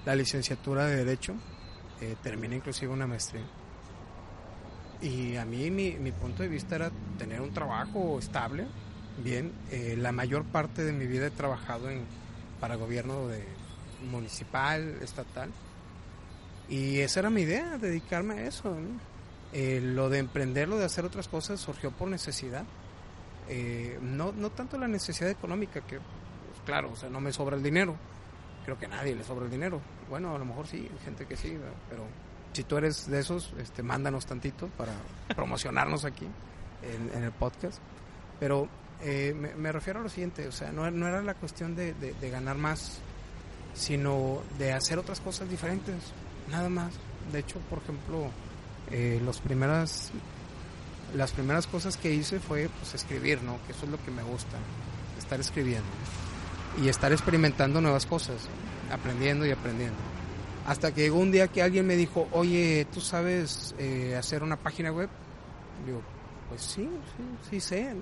la 0.04 0.16
licenciatura 0.16 0.86
de 0.86 0.96
Derecho, 0.96 1.34
eh, 2.00 2.16
terminé 2.24 2.56
inclusive 2.56 2.92
una 2.92 3.06
maestría. 3.06 3.44
Y 5.00 5.36
a 5.36 5.44
mí 5.44 5.70
mi, 5.70 5.92
mi 5.92 6.10
punto 6.10 6.42
de 6.42 6.48
vista 6.48 6.74
era 6.74 6.90
tener 7.18 7.40
un 7.40 7.52
trabajo 7.52 8.18
estable, 8.18 8.66
bien. 9.22 9.52
Eh, 9.70 9.96
la 9.98 10.12
mayor 10.12 10.44
parte 10.44 10.84
de 10.84 10.92
mi 10.92 11.06
vida 11.06 11.26
he 11.26 11.30
trabajado 11.30 11.90
en, 11.90 12.02
para 12.60 12.76
gobierno 12.76 13.28
de, 13.28 13.44
municipal, 14.04 14.98
estatal. 15.02 15.50
Y 16.68 17.00
esa 17.00 17.20
era 17.20 17.30
mi 17.30 17.42
idea, 17.42 17.78
dedicarme 17.78 18.34
a 18.34 18.46
eso. 18.46 18.76
Eh, 19.52 19.80
lo 19.82 20.08
de 20.08 20.18
emprender, 20.18 20.68
lo 20.68 20.78
de 20.78 20.84
hacer 20.84 21.04
otras 21.04 21.28
cosas 21.28 21.60
surgió 21.60 21.90
por 21.90 22.08
necesidad. 22.08 22.64
Eh, 23.48 23.98
no, 24.00 24.32
no 24.32 24.50
tanto 24.50 24.78
la 24.78 24.88
necesidad 24.88 25.30
económica, 25.30 25.80
que 25.82 25.96
pues, 25.96 26.60
claro, 26.64 26.90
o 26.92 26.96
sea, 26.96 27.10
no 27.10 27.20
me 27.20 27.32
sobra 27.32 27.56
el 27.56 27.62
dinero. 27.62 27.96
Creo 28.64 28.78
que 28.78 28.86
a 28.86 28.88
nadie 28.88 29.14
le 29.14 29.24
sobra 29.24 29.44
el 29.44 29.50
dinero. 29.50 29.80
Bueno, 30.08 30.34
a 30.34 30.38
lo 30.38 30.44
mejor 30.44 30.66
sí, 30.66 30.88
hay 30.90 31.04
gente 31.04 31.26
que 31.26 31.36
sí, 31.36 31.58
pero 31.90 32.04
si 32.52 32.64
tú 32.64 32.78
eres 32.78 33.06
de 33.10 33.20
esos, 33.20 33.52
este, 33.58 33.82
mándanos 33.82 34.26
tantito 34.26 34.68
para 34.68 34.92
promocionarnos 35.36 36.04
aquí 36.04 36.26
en, 36.92 37.10
en 37.16 37.24
el 37.24 37.32
podcast. 37.32 37.78
Pero 38.40 38.68
eh, 39.02 39.34
me, 39.36 39.54
me 39.54 39.72
refiero 39.72 40.00
a 40.00 40.02
lo 40.02 40.08
siguiente, 40.08 40.46
o 40.48 40.52
sea, 40.52 40.72
no, 40.72 40.90
no 40.90 41.06
era 41.08 41.22
la 41.22 41.34
cuestión 41.34 41.74
de, 41.76 41.94
de- 41.94 42.14
de 42.14 42.30
ganar 42.30 42.56
más, 42.56 42.98
sino 43.74 44.40
de 44.58 44.72
hacer 44.72 44.98
otras 44.98 45.20
cosas 45.20 45.48
diferentes, 45.48 45.94
nada 46.50 46.68
más. 46.68 46.92
De 47.32 47.38
hecho, 47.40 47.58
por 47.70 47.78
ejemplo, 47.78 48.30
eh, 48.90 49.20
los 49.24 49.40
primeras, 49.40 50.10
las 51.14 51.32
primeras 51.32 51.66
cosas 51.66 51.96
que 51.96 52.12
hice 52.12 52.38
fue 52.40 52.68
pues, 52.80 52.94
escribir, 52.94 53.42
¿no? 53.42 53.58
Que 53.66 53.72
eso 53.72 53.86
es 53.86 53.90
lo 53.92 54.02
que 54.04 54.10
me 54.10 54.22
gusta, 54.22 54.56
estar 55.18 55.40
escribiendo 55.40 55.88
y 56.82 56.88
estar 56.88 57.12
experimentando 57.12 57.80
nuevas 57.80 58.04
cosas, 58.06 58.48
aprendiendo 58.90 59.46
y 59.46 59.52
aprendiendo. 59.52 59.96
Hasta 60.66 60.92
que 60.92 61.02
llegó 61.02 61.18
un 61.18 61.30
día 61.30 61.46
que 61.48 61.62
alguien 61.62 61.86
me 61.86 61.94
dijo, 61.96 62.26
oye, 62.32 62.86
¿tú 62.92 63.00
sabes 63.00 63.74
eh, 63.78 64.16
hacer 64.18 64.42
una 64.42 64.56
página 64.56 64.90
web? 64.92 65.08
Digo, 65.86 66.00
pues 66.54 66.62
sí, 66.62 66.88
sí, 67.16 67.48
sí 67.50 67.60
sé. 67.60 67.94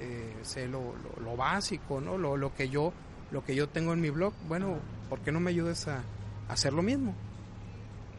Eh, 0.00 0.36
sé 0.42 0.66
lo, 0.68 0.94
lo- 1.22 1.36
básico, 1.36 2.00
¿no? 2.00 2.18
Lo, 2.18 2.36
lo 2.36 2.54
que 2.54 2.68
yo, 2.68 2.92
lo 3.30 3.44
que 3.44 3.54
yo 3.54 3.68
tengo 3.68 3.92
en 3.92 4.00
mi 4.00 4.10
blog. 4.10 4.32
Bueno, 4.48 4.78
¿por 5.08 5.20
qué 5.20 5.30
no 5.32 5.40
me 5.40 5.50
ayudas 5.50 5.86
a, 5.88 5.98
a 6.48 6.52
hacer 6.52 6.72
lo 6.72 6.82
mismo? 6.82 7.14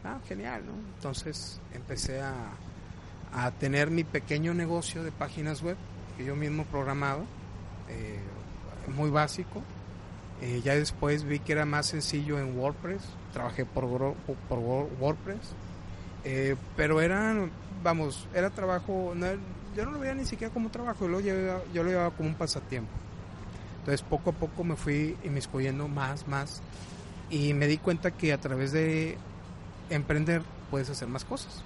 Ah, 0.04 0.18
genial, 0.26 0.64
¿no? 0.66 0.72
Entonces 0.96 1.60
empecé 1.74 2.20
a, 2.20 2.34
a 3.32 3.50
tener 3.52 3.90
mi 3.90 4.04
pequeño 4.04 4.54
negocio 4.54 5.02
de 5.04 5.12
páginas 5.12 5.62
web 5.62 5.76
que 6.16 6.24
yo 6.24 6.34
mismo 6.36 6.64
programaba, 6.64 7.24
eh, 7.88 8.20
muy 8.94 9.10
básico. 9.10 9.62
Eh, 10.42 10.60
ya 10.64 10.74
después 10.74 11.24
vi 11.24 11.38
que 11.40 11.52
era 11.52 11.64
más 11.64 11.86
sencillo 11.86 12.38
en 12.38 12.56
WordPress, 12.58 13.02
trabajé 13.32 13.64
por, 13.64 14.14
por 14.48 14.58
WordPress, 14.58 15.40
eh, 16.28 16.56
pero 16.76 17.00
era, 17.00 17.36
vamos, 17.84 18.26
era 18.34 18.50
trabajo, 18.50 19.14
yo 19.76 19.84
no 19.84 19.92
lo 19.92 20.00
veía 20.00 20.12
ni 20.12 20.24
siquiera 20.24 20.52
como 20.52 20.70
trabajo, 20.70 21.04
yo 21.04 21.08
lo, 21.08 21.20
llevaba, 21.20 21.60
yo 21.72 21.84
lo 21.84 21.90
llevaba 21.90 22.10
como 22.10 22.28
un 22.28 22.34
pasatiempo. 22.34 22.90
Entonces 23.78 24.02
poco 24.02 24.30
a 24.30 24.32
poco 24.32 24.64
me 24.64 24.74
fui 24.74 25.16
inmiscuyendo 25.22 25.86
más, 25.86 26.26
más, 26.26 26.62
y 27.30 27.54
me 27.54 27.68
di 27.68 27.78
cuenta 27.78 28.10
que 28.10 28.32
a 28.32 28.40
través 28.40 28.72
de 28.72 29.18
emprender 29.88 30.42
puedes 30.68 30.90
hacer 30.90 31.06
más 31.06 31.24
cosas, 31.24 31.62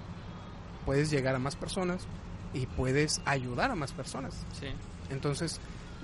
puedes 0.85 1.11
llegar 1.11 1.35
a 1.35 1.38
más 1.38 1.57
personas 1.57 2.07
y 2.53 2.66
puedes 2.66 3.23
ayudar 3.25 3.70
a 3.70 3.75
más 3.75 3.92
personas. 3.92 4.44
Sí. 4.61 4.66
Entonces, 5.09 5.59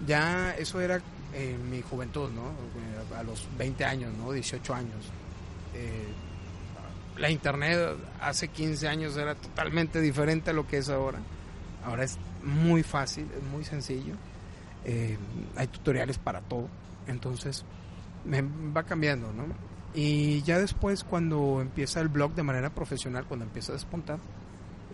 ya 0.06 0.54
eso 0.56 0.80
era 0.80 1.02
en 1.34 1.68
mi 1.68 1.82
juventud, 1.82 2.30
¿no? 2.30 2.52
A 3.14 3.22
los 3.22 3.46
20 3.58 3.84
años, 3.84 4.14
¿no? 4.16 4.32
18 4.32 4.74
años. 4.74 5.04
Eh, 5.74 6.08
la 7.18 7.30
internet 7.30 7.96
hace 8.20 8.48
15 8.48 8.88
años 8.88 9.16
era 9.16 9.34
totalmente 9.34 10.00
diferente 10.00 10.50
a 10.50 10.52
lo 10.52 10.66
que 10.66 10.78
es 10.78 10.88
ahora. 10.88 11.18
Ahora 11.84 12.04
es 12.04 12.18
muy 12.42 12.82
fácil, 12.82 13.26
es 13.36 13.42
muy 13.44 13.64
sencillo. 13.64 14.14
Eh, 14.84 15.16
hay 15.56 15.66
tutoriales 15.68 16.18
para 16.18 16.40
todo. 16.40 16.68
Entonces, 17.06 17.64
me 18.24 18.42
va 18.42 18.82
cambiando, 18.82 19.32
¿no? 19.32 19.44
Y 19.94 20.42
ya 20.42 20.58
después, 20.58 21.04
cuando 21.04 21.60
empieza 21.60 22.00
el 22.00 22.08
blog 22.08 22.34
de 22.34 22.42
manera 22.42 22.70
profesional, 22.70 23.24
cuando 23.24 23.46
empieza 23.46 23.72
a 23.72 23.76
despuntar, 23.76 24.18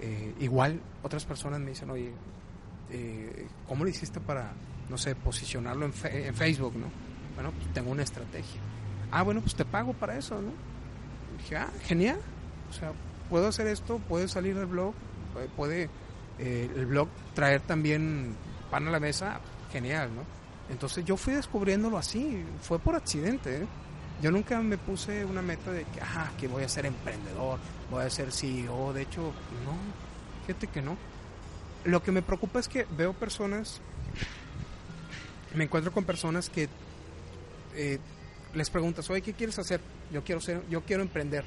eh, 0.00 0.34
igual 0.40 0.80
otras 1.02 1.24
personas 1.24 1.60
me 1.60 1.70
dicen, 1.70 1.90
oye, 1.90 2.12
eh, 2.90 3.46
¿cómo 3.66 3.84
lo 3.84 3.90
hiciste 3.90 4.20
para, 4.20 4.52
no 4.88 4.98
sé, 4.98 5.14
posicionarlo 5.14 5.86
en, 5.86 5.92
Facebook, 5.92 6.76
no? 6.76 6.86
Bueno, 7.34 7.50
pues 7.52 7.72
tengo 7.72 7.90
una 7.90 8.02
estrategia. 8.02 8.60
Ah, 9.10 9.22
bueno, 9.22 9.40
pues 9.40 9.54
te 9.54 9.64
pago 9.64 9.92
para 9.92 10.16
eso, 10.16 10.40
¿no? 10.40 10.71
Dije, 11.42 11.56
ah, 11.56 11.70
genial. 11.84 12.18
O 12.70 12.72
sea, 12.72 12.92
puedo 13.28 13.48
hacer 13.48 13.66
esto, 13.66 13.98
puede 14.08 14.28
salir 14.28 14.56
del 14.56 14.66
blog, 14.66 14.94
eh, 15.38 15.48
puede 15.56 15.90
el 16.38 16.86
blog 16.86 17.08
traer 17.34 17.60
también 17.60 18.34
pan 18.68 18.88
a 18.88 18.90
la 18.90 18.98
mesa, 18.98 19.40
genial, 19.70 20.10
¿no? 20.14 20.22
Entonces 20.70 21.04
yo 21.04 21.16
fui 21.16 21.34
descubriéndolo 21.34 21.98
así, 21.98 22.44
fue 22.62 22.78
por 22.78 22.96
accidente, 22.96 23.62
¿eh? 23.62 23.66
Yo 24.22 24.30
nunca 24.30 24.60
me 24.60 24.78
puse 24.78 25.24
una 25.24 25.42
meta 25.42 25.72
de 25.72 25.84
que, 25.84 26.00
ah, 26.00 26.30
que 26.38 26.46
voy 26.46 26.62
a 26.62 26.68
ser 26.68 26.86
emprendedor, 26.86 27.58
voy 27.90 28.04
a 28.04 28.10
ser 28.10 28.30
CEO. 28.30 28.92
De 28.92 29.02
hecho, 29.02 29.20
no, 29.20 29.76
fíjate 30.46 30.68
que 30.68 30.80
no. 30.80 30.96
Lo 31.84 32.02
que 32.02 32.12
me 32.12 32.22
preocupa 32.22 32.60
es 32.60 32.68
que 32.68 32.86
veo 32.96 33.12
personas, 33.14 33.80
me 35.54 35.64
encuentro 35.64 35.92
con 35.92 36.04
personas 36.04 36.48
que 36.48 36.68
eh, 37.74 37.98
les 38.54 38.70
preguntas, 38.70 39.08
oye, 39.10 39.22
¿qué 39.22 39.32
quieres 39.32 39.58
hacer? 39.58 39.80
Yo 40.10 40.22
quiero 40.22 40.40
ser, 40.40 40.62
yo 40.68 40.82
quiero 40.82 41.02
emprender. 41.02 41.44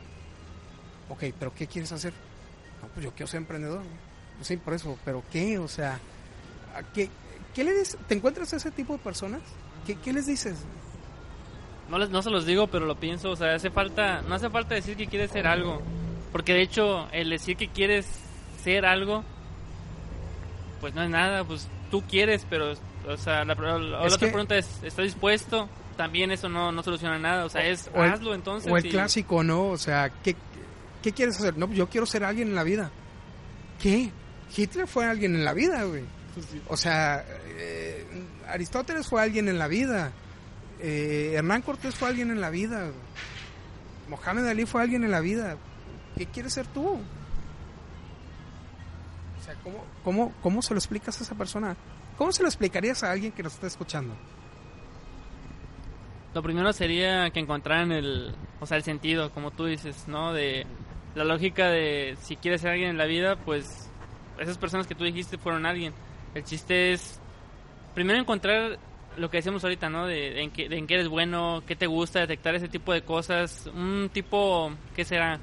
Ok, 1.09 1.23
pero 1.37 1.53
¿qué 1.53 1.67
quieres 1.67 1.91
hacer? 1.91 2.13
No, 2.81 2.87
pues 2.89 3.03
yo 3.03 3.11
quiero 3.11 3.27
ser 3.27 3.39
emprendedor. 3.39 3.83
Pues 4.37 4.47
sí, 4.47 4.57
por 4.57 4.73
eso, 4.73 4.97
pero 5.05 5.23
¿qué? 5.31 5.59
O 5.59 5.67
sea, 5.67 5.99
¿qué, 6.93 7.09
qué 7.53 7.63
le 7.63 7.73
dices? 7.73 7.97
¿Te 8.07 8.15
encuentras 8.15 8.53
a 8.53 8.57
ese 8.57 8.71
tipo 8.71 8.93
de 8.93 8.99
personas? 8.99 9.41
¿Qué, 9.85 9.95
qué 9.95 10.13
les 10.13 10.25
dices? 10.25 10.57
no, 11.89 11.99
les, 11.99 12.09
no 12.09 12.21
se 12.21 12.29
los 12.29 12.45
digo, 12.45 12.67
pero 12.67 12.85
lo 12.85 12.95
pienso, 12.95 13.31
o 13.31 13.35
sea, 13.35 13.55
hace 13.55 13.69
falta, 13.69 14.21
no 14.21 14.35
hace 14.35 14.49
falta 14.49 14.75
decir 14.75 14.97
que 14.97 15.07
quieres 15.07 15.31
ser 15.31 15.47
algo, 15.47 15.81
porque 16.31 16.53
de 16.53 16.61
hecho 16.61 17.07
el 17.11 17.29
decir 17.29 17.57
que 17.57 17.67
quieres 17.67 18.07
ser 18.63 18.85
algo, 18.85 19.23
pues 20.81 20.93
no 20.95 21.03
es 21.03 21.09
nada, 21.09 21.43
pues 21.43 21.67
tú 21.91 22.03
quieres, 22.03 22.45
pero, 22.49 22.73
o 23.07 23.17
sea, 23.17 23.45
la, 23.45 23.53
otra 23.53 24.17
pregunta 24.17 24.57
es, 24.57 24.83
¿estás 24.83 25.05
dispuesto? 25.05 25.69
También 25.97 26.31
eso 26.31 26.49
no, 26.49 26.71
no 26.71 26.83
soluciona 26.83 27.17
nada, 27.17 27.45
o 27.45 27.49
sea, 27.49 27.65
es 27.65 27.89
hazlo 27.95 28.33
entonces. 28.33 28.71
O 28.71 28.77
el 28.77 28.89
clásico, 28.89 29.43
¿no? 29.43 29.67
O 29.67 29.77
sea, 29.77 30.09
¿qué, 30.23 30.35
¿qué 31.01 31.13
quieres 31.13 31.37
hacer? 31.37 31.57
No, 31.57 31.71
yo 31.71 31.87
quiero 31.87 32.05
ser 32.05 32.23
alguien 32.23 32.49
en 32.49 32.55
la 32.55 32.63
vida. 32.63 32.91
¿Qué? 33.81 34.11
Hitler 34.55 34.87
fue 34.87 35.05
alguien 35.05 35.35
en 35.35 35.45
la 35.45 35.53
vida, 35.53 35.83
güey. 35.83 36.03
Pues 36.33 36.47
o 36.67 36.75
sea, 36.75 37.25
eh, 37.47 38.05
Aristóteles 38.47 39.07
fue 39.07 39.21
alguien 39.21 39.47
en 39.47 39.57
la 39.57 39.67
vida. 39.67 40.11
Eh, 40.79 41.33
Hernán 41.35 41.61
Cortés 41.61 41.95
fue 41.95 42.09
alguien 42.09 42.29
en 42.29 42.41
la 42.41 42.49
vida. 42.49 42.91
Mohamed 44.09 44.47
Ali 44.47 44.65
fue 44.65 44.81
alguien 44.81 45.03
en 45.03 45.11
la 45.11 45.21
vida. 45.21 45.57
¿Qué 46.17 46.25
quieres 46.25 46.53
ser 46.53 46.67
tú? 46.67 46.85
O 46.85 46.99
sea, 49.43 49.55
¿cómo, 50.03 50.33
cómo, 50.41 50.61
se 50.61 50.73
lo 50.73 50.77
explicas 50.79 51.19
a 51.19 51.23
esa 51.23 51.35
persona? 51.35 51.75
¿Cómo 52.17 52.31
se 52.31 52.41
lo 52.41 52.49
explicarías 52.49 53.03
a 53.03 53.11
alguien 53.11 53.31
que 53.31 53.43
nos 53.43 53.53
está 53.53 53.67
escuchando? 53.67 54.15
Lo 56.35 56.43
primero 56.43 56.73
sería 56.73 57.29
que 57.29 57.39
encontraran 57.39 57.93
el, 57.93 58.35
o 58.59 58.65
sea, 58.65 58.75
el 58.75 58.83
sentido, 58.83 59.31
como 59.31 59.51
tú 59.51 59.67
dices, 59.67 60.09
¿no? 60.09 60.33
De 60.33 60.67
la 61.15 61.23
lógica 61.23 61.69
de 61.69 62.17
si 62.21 62.35
quieres 62.35 62.59
ser 62.59 62.71
alguien 62.71 62.89
en 62.89 62.97
la 62.97 63.05
vida, 63.05 63.37
pues 63.37 63.89
esas 64.37 64.57
personas 64.57 64.85
que 64.85 64.95
tú 64.95 65.05
dijiste 65.05 65.37
fueron 65.37 65.65
alguien. 65.65 65.93
El 66.33 66.43
chiste 66.43 66.91
es 66.91 67.21
primero 67.93 68.19
encontrar 68.19 68.77
lo 69.15 69.31
que 69.31 69.37
decíamos 69.37 69.63
ahorita, 69.63 69.89
¿no? 69.89 70.07
De, 70.07 70.41
en, 70.41 70.51
qué, 70.51 70.65
eres 70.65 71.07
bueno, 71.07 71.63
qué 71.65 71.77
te 71.77 71.87
gusta, 71.87 72.19
detectar 72.19 72.53
ese 72.53 72.67
tipo 72.67 72.91
de 72.91 73.01
cosas. 73.01 73.69
Un 73.73 74.09
tipo, 74.11 74.73
¿qué 74.93 75.05
será? 75.05 75.39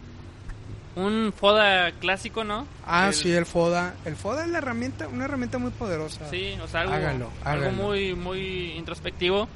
Un 0.95 1.33
FODA 1.35 1.93
clásico, 1.93 2.45
¿no? 2.45 2.67
Ah, 2.87 3.13
sí, 3.15 3.33
el 3.33 3.47
FODA. 3.47 3.95
El 4.05 4.15
FODA 4.15 4.45
es 4.45 4.51
la 4.51 4.59
herramienta, 4.59 5.09
una 5.09 5.25
herramienta 5.25 5.57
muy 5.57 5.71
poderosa. 5.71 6.29
Sí, 6.29 6.55
o 6.63 6.69
sea, 6.69 6.83
algo, 6.83 7.31
algo 7.45 7.71
muy, 7.71 8.15
muy 8.15 8.73
introspectivo. 8.73 9.49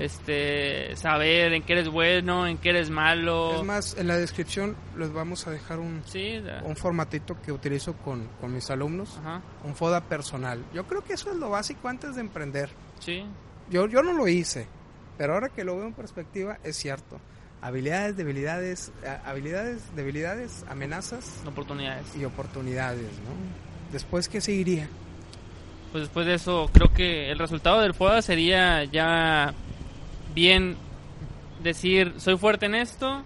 Este, 0.00 0.96
saber 0.96 1.52
en 1.52 1.62
qué 1.62 1.74
eres 1.74 1.88
bueno, 1.88 2.46
en 2.46 2.58
qué 2.58 2.70
eres 2.70 2.88
malo. 2.90 3.56
Es 3.56 3.64
más, 3.64 3.96
en 3.98 4.08
la 4.08 4.16
descripción 4.16 4.76
les 4.96 5.12
vamos 5.12 5.46
a 5.46 5.50
dejar 5.50 5.78
un, 5.78 6.02
un 6.64 6.76
formatito 6.76 7.36
que 7.40 7.52
utilizo 7.52 7.94
con, 7.94 8.26
con 8.40 8.52
mis 8.54 8.70
alumnos. 8.70 9.20
Un 9.62 9.74
FODA 9.74 10.00
personal. 10.02 10.64
Yo 10.72 10.86
creo 10.86 11.02
que 11.02 11.12
eso 11.12 11.30
es 11.30 11.36
lo 11.36 11.50
básico 11.50 11.88
antes 11.88 12.14
de 12.14 12.22
emprender. 12.22 12.70
Sí. 12.98 13.24
Yo, 13.68 13.86
yo 13.86 14.02
no 14.02 14.12
lo 14.12 14.26
hice, 14.26 14.66
pero 15.18 15.34
ahora 15.34 15.50
que 15.50 15.64
lo 15.64 15.76
veo 15.76 15.86
en 15.86 15.94
perspectiva 15.94 16.58
es 16.64 16.76
cierto. 16.76 17.20
Habilidades, 17.60 18.16
debilidades, 18.16 18.90
habilidades, 19.24 19.94
debilidades, 19.94 20.64
amenazas. 20.66 21.42
Oportunidades. 21.46 22.16
Y 22.16 22.24
oportunidades, 22.24 23.02
¿no? 23.02 23.92
Después, 23.92 24.28
¿qué 24.30 24.40
seguiría? 24.40 24.88
Pues 25.92 26.04
después 26.04 26.24
de 26.24 26.34
eso, 26.34 26.70
creo 26.72 26.92
que 26.94 27.30
el 27.30 27.38
resultado 27.38 27.80
del 27.80 27.92
FODA 27.92 28.22
sería 28.22 28.84
ya 28.84 29.52
bien 30.34 30.76
decir, 31.62 32.14
soy 32.18 32.36
fuerte 32.36 32.66
en 32.66 32.74
esto, 32.74 33.22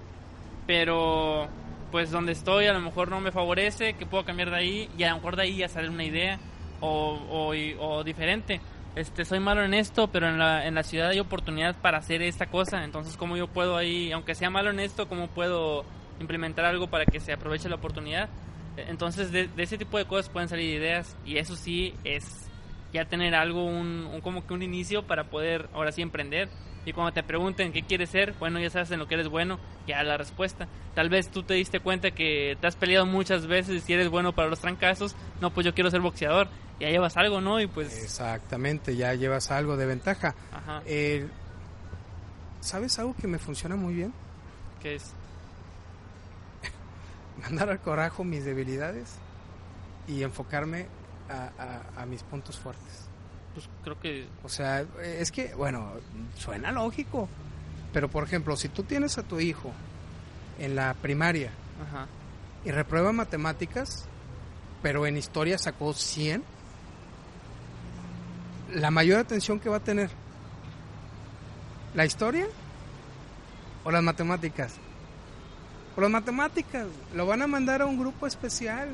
pero 0.67 1.49
pues 1.91 2.11
donde 2.11 2.33
estoy 2.33 2.67
a 2.67 2.73
lo 2.73 2.81
mejor 2.81 3.09
no 3.09 3.21
me 3.21 3.31
favorece, 3.31 3.95
que 3.95 4.07
puedo 4.07 4.25
cambiar 4.25 4.51
de 4.51 4.57
ahí 4.57 4.91
y 4.99 5.05
a 5.05 5.11
lo 5.11 5.17
mejor 5.17 5.37
de 5.37 5.43
ahí 5.43 5.57
ya 5.59 5.69
sale 5.69 5.89
una 5.89 6.05
idea 6.05 6.39
o, 6.81 7.53
o, 7.79 8.05
diferente 8.05 8.61
este, 8.97 9.25
soy 9.25 9.41
malo 9.41 9.65
en 9.65 9.75
esto, 9.75 10.09
pero 10.09 10.29
en 10.29 10.39
la, 10.39 10.67
en 10.67 10.75
la 10.75 10.83
ciudad 10.85 11.11
hay 11.11 11.19
oportunidad 11.19 11.75
para 11.81 11.99
hacer 11.99 12.23
esta 12.23 12.47
cosa, 12.47 12.85
entonces 12.85 13.17
cómo 13.17 13.37
yo 13.37 13.49
puedo 13.49 13.77
ahí, 13.77 14.13
aunque 14.13 14.35
sea 14.37 14.51
malo 14.51 14.71
en 14.71 14.79
esto, 14.79 15.09
cómo 15.09 15.29
puedo 15.29 15.85
implementar 16.21 16.65
algo 16.65 16.87
para 16.87 17.05
que 17.05 17.19
se 17.19 17.33
aproveche 17.33 17.69
la 17.69 17.77
oportunidad. 17.77 18.29
Entonces 18.77 19.33
de, 19.33 19.49
ese 19.57 19.79
tipo 19.79 19.99
de 19.99 20.05
cosas 20.05 20.29
pueden 20.29 20.49
salir 20.49 20.77
ideas 20.77 21.17
y 21.25 21.39
eso 21.39 21.57
sí 21.57 21.95
es 22.05 22.49
ya 22.93 23.05
tener 23.05 23.35
algo, 23.35 23.65
un, 23.65 24.09
un, 24.13 24.21
como 24.21 24.47
que 24.47 24.55
un 24.55 24.63
inicio 24.63 25.03
para 25.05 25.25
poder 25.25 25.69
ahora 25.75 25.91
sí 25.91 26.03
emprender. 26.03 26.49
Y 26.87 26.93
cuando 26.93 27.13
te 27.13 27.23
pregunten 27.23 27.73
qué 27.73 27.83
quieres 27.83 28.11
ser, 28.11 28.35
bueno, 28.39 28.61
ya 28.61 28.71
sabes 28.71 28.91
en 28.91 28.99
lo 28.99 29.09
que 29.09 29.15
eres 29.15 29.29
bueno, 29.29 29.59
ya 29.87 30.03
la 30.03 30.17
respuesta. 30.17 30.69
Tal 30.95 31.09
vez 31.09 31.31
tú 31.31 31.43
te 31.43 31.55
diste 31.55 31.81
cuenta 31.81 32.11
que 32.11 32.57
te 32.61 32.67
has 32.67 32.77
peleado 32.77 33.07
muchas 33.07 33.47
veces 33.47 33.77
y 33.77 33.81
si 33.81 33.93
eres 33.93 34.09
bueno 34.09 34.35
para 34.35 34.49
los 34.49 34.61
trancazos, 34.61 35.17
no, 35.41 35.51
pues 35.51 35.65
yo 35.65 35.75
quiero 35.75 35.91
ser 35.91 36.01
boxeador 36.01 36.49
ya 36.81 36.91
llevas 36.91 37.17
algo, 37.17 37.41
¿no? 37.41 37.61
Y 37.61 37.67
pues... 37.67 38.03
Exactamente, 38.03 38.97
ya 38.97 39.15
llevas 39.15 39.51
algo 39.51 39.77
de 39.77 39.87
ventaja. 39.87 40.35
Ajá. 40.53 40.83
¿Sabes 42.61 42.99
algo 42.99 43.15
que 43.15 43.27
me 43.27 43.39
funciona 43.39 43.77
muy 43.77 43.95
bien? 43.95 44.13
¿Qué 44.81 44.97
es? 44.97 45.13
Mandar 47.43 47.71
al 47.71 47.81
corajo 47.81 48.25
mis 48.25 48.45
debilidades 48.45 49.17
y 50.09 50.23
enfocarme 50.23 50.87
a, 51.29 52.03
a 52.03 52.07
mis 52.07 52.23
puntos 52.23 52.59
fuertes. 52.59 53.09
Pues 53.55 53.69
creo 53.83 54.01
que... 54.01 54.27
O 54.43 54.49
sea, 54.49 54.85
es 55.03 55.31
que, 55.31 55.55
bueno, 55.55 55.93
suena 56.37 56.73
lógico. 56.73 57.29
Pero, 57.93 58.11
por 58.11 58.25
ejemplo, 58.25 58.57
si 58.57 58.69
tú 58.69 58.83
tienes 58.83 59.17
a 59.19 59.23
tu 59.23 59.39
hijo 59.41 59.73
en 60.59 60.75
la 60.75 60.95
primaria 60.95 61.51
Ajá. 61.89 62.09
y 62.65 62.71
reprueba 62.73 63.13
matemáticas, 63.13 64.07
pero 64.83 65.07
en 65.07 65.17
historia 65.17 65.57
sacó 65.57 65.95
100, 65.95 66.43
la 68.75 68.91
mayor 68.91 69.21
atención 69.21 69.61
que 69.61 69.69
va 69.69 69.77
a 69.77 69.81
tener? 69.81 70.11
¿La 71.95 72.05
historia 72.05 72.49
o 73.85 73.91
las 73.91 74.03
matemáticas? 74.03 74.75
Por 75.95 76.03
las 76.03 76.11
matemáticas, 76.11 76.87
lo 77.15 77.27
van 77.27 77.43
a 77.43 77.47
mandar 77.47 77.83
a 77.83 77.87
un 77.87 77.99
grupo 77.99 78.27
especial. 78.27 78.89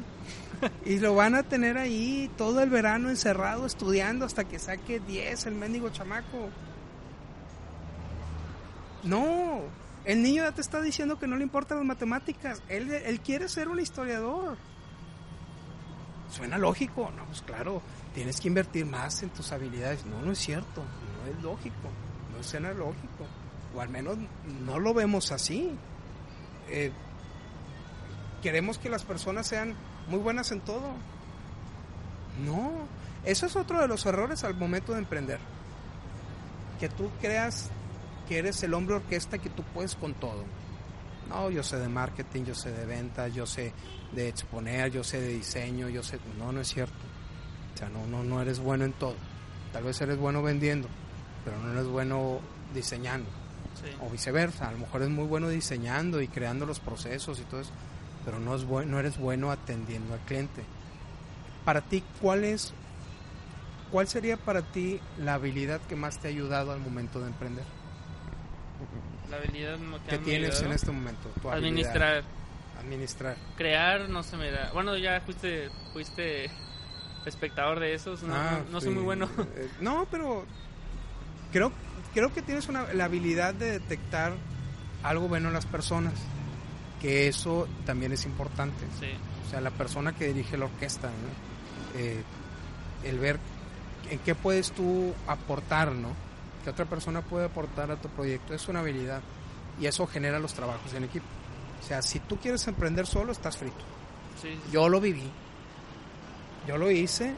Y 0.85 0.99
lo 0.99 1.15
van 1.15 1.35
a 1.35 1.43
tener 1.43 1.79
ahí 1.79 2.31
todo 2.37 2.63
el 2.63 2.71
verano 2.71 3.09
encerrado 3.11 3.67
estudiando 3.67 4.25
hasta 4.25 4.45
que 4.45 4.59
saque 4.59 5.01
10 5.01 5.47
el 5.47 5.55
mendigo 5.55 5.89
chamaco. 5.91 6.49
No, 9.03 9.63
el 10.05 10.23
niño 10.23 10.45
ya 10.45 10.53
te 10.53 10.61
está 10.61 10.81
diciendo 10.81 11.19
que 11.19 11.27
no 11.27 11.37
le 11.37 11.43
importan 11.43 11.79
las 11.79 11.87
matemáticas. 11.87 12.63
Él, 12.69 12.91
él 12.91 13.21
quiere 13.21 13.49
ser 13.49 13.69
un 13.69 13.81
historiador. 13.81 14.57
Suena 16.31 16.59
lógico, 16.59 17.11
no, 17.17 17.25
pues 17.25 17.43
claro, 17.43 17.83
tienes 18.15 18.41
que 18.41 18.49
invertir 18.49 18.87
más 18.87 19.23
en 19.23 19.31
tus 19.31 19.51
habilidades. 19.53 20.05
No, 20.07 20.21
no 20.23 20.33
es 20.33 20.39
cierto, 20.39 20.83
no 20.83 21.31
es 21.31 21.43
lógico, 21.43 21.89
no 22.37 22.43
suena 22.43 22.73
lógico. 22.73 23.27
O 23.75 23.81
al 23.81 23.89
menos 23.89 24.17
no 24.65 24.79
lo 24.79 24.95
vemos 24.95 25.33
así. 25.33 25.71
Eh, 26.69 26.93
queremos 28.43 28.79
que 28.79 28.89
las 28.89 29.05
personas 29.05 29.47
sean 29.47 29.75
muy 30.11 30.19
buenas 30.19 30.51
en 30.53 30.61
todo. 30.61 30.93
No, 32.45 32.73
eso 33.25 33.47
es 33.47 33.57
otro 33.57 33.81
de 33.81 33.89
los 33.89 34.05
errores 34.07 34.45
al 34.45 34.55
momento 34.55 34.93
de 34.93 34.99
emprender. 34.99 35.39
Que 36.79 36.89
tú 36.89 37.11
creas 37.21 37.71
que 38.29 38.39
eres 38.39 38.63
el 38.63 38.75
hombre 38.75 38.97
orquesta 38.97 39.39
que 39.39 39.51
tú 39.51 39.63
puedes 39.75 39.95
con 39.95 40.15
todo. 40.15 40.45
No, 41.29 41.51
yo 41.51 41.63
sé 41.63 41.79
de 41.79 41.89
marketing, 41.89 42.45
yo 42.45 42.55
sé 42.55 42.73
de 42.73 42.87
ventas, 42.87 43.33
yo 43.33 43.47
sé 43.47 43.73
de 44.13 44.29
exponer, 44.29 44.91
yo 44.91 45.05
sé 45.05 45.21
de 45.21 45.29
diseño, 45.29 45.89
yo 45.89 46.03
sé... 46.03 46.19
No, 46.39 46.51
no 46.51 46.61
es 46.61 46.69
cierto. 46.69 46.95
O 47.75 47.79
sea, 47.79 47.89
no, 47.89 48.07
no, 48.07 48.25
no 48.25 48.43
eres 48.43 48.59
bueno 48.59 48.85
en 48.85 48.93
todo. 48.93 49.15
Tal 49.73 49.85
vez 49.85 50.01
eres 50.01 50.19
bueno 50.19 50.43
vendiendo, 50.43 50.89
pero 51.45 51.57
no 51.59 51.73
eres 51.73 51.87
bueno 51.87 52.41
diseñando. 52.75 53.29
O 54.01 54.11
viceversa, 54.11 54.69
a 54.69 54.73
lo 54.73 54.79
mejor 54.79 55.03
es 55.03 55.09
muy 55.09 55.25
bueno 55.25 55.49
diseñando 55.49 56.21
y 56.21 56.29
creando 56.29 56.67
los 56.67 56.81
procesos 56.81 57.39
y 57.39 57.45
todo 57.45 57.61
eso, 57.61 57.71
pero 58.25 58.39
no, 58.39 58.55
es 58.55 58.65
no 58.65 58.99
eres 58.99 59.19
bueno 59.19 59.51
atendiendo 59.51 60.15
al 60.15 60.21
cliente. 60.21 60.63
Para 61.65 61.81
ti, 61.83 62.03
¿cuál 62.21 62.45
es, 62.45 62.73
cuál 63.91 64.09
sería 64.09 64.37
para 64.37 64.63
ti 64.63 65.01
la 65.19 65.35
habilidad 65.35 65.81
que 65.83 65.97
más 65.97 66.19
te 66.19 66.29
ha 66.29 66.31
ayudado 66.31 66.73
al 66.73 66.81
momento 66.81 67.21
de 67.21 67.29
emprender? 67.29 67.65
La 69.31 69.37
habilidad 69.37 69.79
que, 70.09 70.19
tienes 70.19 70.61
en 70.63 70.73
este 70.73 70.91
momento. 70.91 71.31
Administrar. 71.51 72.25
Administrar. 72.81 73.37
Crear 73.57 74.09
no 74.09 74.23
se 74.23 74.37
me 74.37 74.51
da. 74.51 74.71
Bueno, 74.73 74.97
ya 74.97 75.21
fuiste, 75.21 75.71
fuiste 75.93 76.51
espectador 77.27 77.79
de 77.79 77.95
esos. 77.95 78.23
No, 78.23 78.35
ah, 78.35 78.61
no, 78.71 78.81
soy 78.81 78.91
muy 78.91 79.05
bueno. 79.05 79.29
Eh, 79.55 79.69
no, 79.81 80.07
pero 80.11 80.45
creo, 81.53 81.73
creo 82.15 82.33
que 82.33 82.43
tienes 82.43 82.69
una, 82.69 82.93
la 82.95 83.05
habilidad 83.05 83.55
de 83.55 83.73
detectar 83.73 84.33
algo 85.03 85.29
bueno 85.29 85.49
en 85.49 85.55
las 85.55 85.67
personas. 85.67 86.15
Que 87.01 87.29
eso 87.29 87.67
también 87.87 88.13
es 88.13 88.27
importante. 88.27 88.85
O 89.47 89.51
sea, 89.51 89.61
la 89.61 89.71
persona 89.71 90.15
que 90.15 90.27
dirige 90.27 90.57
la 90.57 90.67
orquesta, 90.67 91.11
eh, 91.97 92.23
el 93.05 93.19
ver 93.19 93.39
en 94.11 94.19
qué 94.21 94.35
puedes 94.35 94.73
tú 94.73 95.15
aportar, 95.27 95.93
¿no? 95.93 96.09
que 96.63 96.71
otra 96.71 96.85
persona 96.85 97.23
puede 97.23 97.47
aportar 97.47 97.91
a 97.91 97.97
tu 97.97 98.09
proyecto 98.09 98.53
es 98.53 98.69
una 98.69 98.81
habilidad 98.81 99.23
y 99.81 99.87
eso 99.87 100.07
genera 100.07 100.39
los 100.39 100.53
trabajos 100.53 100.93
en 100.93 101.05
equipo. 101.05 101.25
O 101.83 101.87
sea, 101.87 102.03
si 102.03 102.21
tú 102.21 102.37
quieres 102.37 102.67
emprender 102.69 103.07
solo, 103.07 103.33
estás 103.33 103.57
frito. 103.57 103.83
Yo 104.71 104.89
lo 104.89 105.01
viví. 105.01 105.31
Yo 106.69 106.77
lo 106.77 106.91
hice 106.91 107.35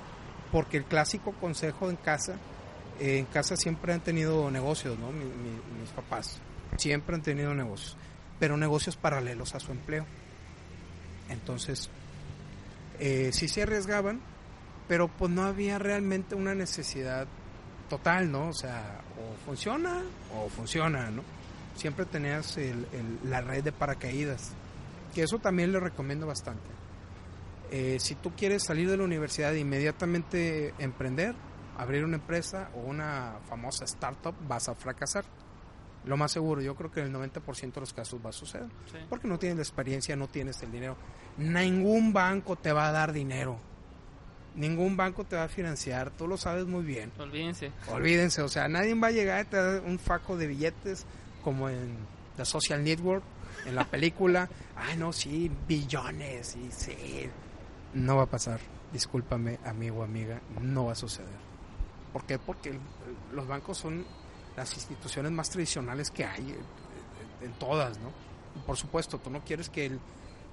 porque 0.51 0.77
el 0.77 0.85
clásico 0.85 1.33
consejo 1.33 1.88
en 1.88 1.96
casa, 1.96 2.37
eh, 2.98 3.18
en 3.18 3.27
casa 3.27 3.57
siempre 3.57 3.92
han 3.92 4.01
tenido 4.01 4.51
negocios, 4.51 4.98
¿no? 4.98 5.11
mis 5.12 5.90
papás 5.94 6.40
siempre 6.77 7.14
han 7.14 7.22
tenido 7.22 7.55
negocios, 7.55 7.96
pero 8.42 8.57
negocios 8.57 8.96
paralelos 8.96 9.55
a 9.55 9.61
su 9.61 9.70
empleo. 9.70 10.05
Entonces, 11.28 11.88
eh, 12.98 13.31
sí 13.33 13.46
se 13.46 13.62
arriesgaban, 13.62 14.20
pero 14.88 15.07
pues 15.07 15.31
no 15.31 15.44
había 15.44 15.78
realmente 15.78 16.35
una 16.35 16.52
necesidad 16.52 17.28
total, 17.88 18.33
¿no? 18.33 18.48
O 18.48 18.52
sea, 18.52 19.00
o 19.16 19.46
funciona 19.46 20.02
o 20.35 20.48
funciona, 20.48 21.09
¿no? 21.12 21.22
Siempre 21.76 22.05
tenías 22.05 22.59
la 23.22 23.42
red 23.42 23.62
de 23.62 23.70
paracaídas, 23.70 24.50
que 25.14 25.22
eso 25.22 25.38
también 25.38 25.70
le 25.70 25.78
recomiendo 25.78 26.26
bastante. 26.26 26.68
Eh, 27.70 27.98
si 28.00 28.16
tú 28.16 28.33
quieres 28.33 28.64
salir 28.64 28.90
de 28.90 28.96
la 28.96 29.05
universidad 29.05 29.55
e 29.55 29.61
inmediatamente 29.61 30.74
emprender, 30.81 31.37
abrir 31.78 32.05
una 32.05 32.16
empresa 32.16 32.70
o 32.74 32.81
una 32.81 33.37
famosa 33.48 33.85
startup, 33.85 34.35
vas 34.48 34.68
a 34.68 34.74
fracasar. 34.74 35.24
Lo 36.04 36.16
más 36.16 36.32
seguro, 36.32 36.60
yo 36.60 36.74
creo 36.74 36.90
que 36.90 37.00
en 37.00 37.06
el 37.06 37.12
90% 37.14 37.72
de 37.72 37.80
los 37.80 37.92
casos 37.92 38.20
va 38.24 38.30
a 38.30 38.32
suceder. 38.32 38.68
Porque 39.08 39.28
no 39.28 39.38
tienes 39.38 39.56
la 39.56 39.62
experiencia, 39.62 40.16
no 40.16 40.28
tienes 40.28 40.62
el 40.62 40.72
dinero. 40.72 40.96
Ningún 41.38 42.12
banco 42.12 42.56
te 42.56 42.72
va 42.72 42.88
a 42.88 42.92
dar 42.92 43.12
dinero 43.12 43.58
Ningún 44.54 44.98
banco 44.98 45.24
te 45.24 45.36
va 45.36 45.44
a 45.44 45.48
financiar, 45.48 46.10
tú 46.10 46.26
lo 46.26 46.36
sabes 46.36 46.66
muy 46.66 46.84
bien. 46.84 47.10
Olvídense. 47.18 47.72
Olvídense, 47.90 48.42
o 48.42 48.48
sea, 48.48 48.68
nadie 48.68 48.94
va 48.94 49.08
a 49.08 49.10
llegar 49.10 49.46
y 49.46 49.48
te 49.48 49.56
dar 49.56 49.82
un 49.82 49.98
faco 49.98 50.36
de 50.36 50.46
billetes 50.46 51.06
como 51.42 51.70
en 51.70 51.96
The 52.36 52.44
Social 52.44 52.84
Network, 52.84 53.24
en 53.64 53.74
la 53.74 53.84
película. 53.84 54.50
Ay, 54.76 54.98
no, 54.98 55.12
sí, 55.12 55.50
billones, 55.66 56.56
y 56.56 56.70
sí. 56.70 57.30
No 57.94 58.16
va 58.16 58.24
a 58.24 58.26
pasar, 58.26 58.60
discúlpame, 58.92 59.58
amigo 59.64 60.00
o 60.00 60.02
amiga, 60.02 60.42
no 60.60 60.86
va 60.86 60.92
a 60.92 60.96
suceder. 60.96 61.52
¿Por 62.12 62.24
qué? 62.24 62.38
Porque 62.38 62.78
los 63.32 63.46
bancos 63.46 63.78
son 63.78 64.04
las 64.56 64.74
instituciones 64.74 65.32
más 65.32 65.50
tradicionales 65.50 66.10
que 66.10 66.24
hay 66.24 66.50
eh, 66.50 67.44
en 67.44 67.52
todas, 67.54 67.98
¿no? 67.98 68.10
Por 68.66 68.76
supuesto, 68.76 69.18
tú 69.18 69.30
no 69.30 69.40
quieres 69.44 69.68
que 69.68 69.86
el 69.86 70.00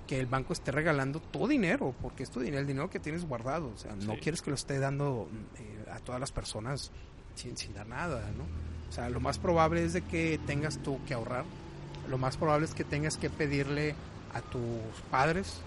que 0.09 0.19
el 0.19 0.25
banco 0.25 0.53
esté 0.53 0.71
regalando 0.71 1.19
tu 1.19 1.47
dinero, 1.47 1.93
porque 2.01 2.23
es 2.23 2.31
tu 2.31 2.39
dinero, 2.39 2.61
el 2.61 2.65
dinero 2.65 2.89
que 2.89 2.99
tienes 2.99 3.25
guardado. 3.25 3.71
O 3.71 3.77
sea, 3.77 3.95
no 3.95 4.15
quieres 4.17 4.41
que 4.41 4.49
lo 4.49 4.55
esté 4.55 4.79
dando 4.79 5.29
eh, 5.59 5.85
a 5.91 5.99
todas 5.99 6.19
las 6.19 6.31
personas 6.31 6.91
sin, 7.35 7.55
sin 7.55 7.75
dar 7.75 7.85
nada, 7.85 8.27
¿no? 8.35 8.45
O 8.89 8.91
sea, 8.91 9.07
lo 9.09 9.19
más 9.19 9.37
probable 9.37 9.85
es 9.85 9.93
de 9.93 10.01
que 10.01 10.39
tengas 10.47 10.79
tú 10.79 10.99
que 11.07 11.13
ahorrar. 11.13 11.45
Lo 12.09 12.17
más 12.17 12.37
probable 12.37 12.65
es 12.65 12.73
que 12.73 12.83
tengas 12.83 13.17
que 13.17 13.29
pedirle 13.29 13.93
a 14.33 14.41
tus 14.41 14.99
padres. 15.11 15.61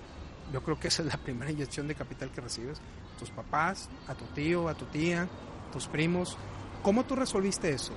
Yo 0.53 0.61
creo 0.65 0.81
que 0.81 0.89
esa 0.89 1.03
es 1.03 1.09
la 1.09 1.19
primera 1.19 1.53
inyección 1.53 1.87
de 1.87 1.95
capital 1.95 2.33
que 2.33 2.41
recibes. 2.41 2.81
Tus 3.21 3.31
papás, 3.31 3.89
a 4.09 4.15
tu 4.17 4.25
tío, 4.35 4.69
a 4.69 4.75
tu 4.75 4.87
tía, 4.87 5.29
tus 5.73 5.87
primos. 5.87 6.37
¿Cómo 6.83 7.05
tú 7.05 7.15
resolviste 7.15 7.71
eso? 7.71 7.93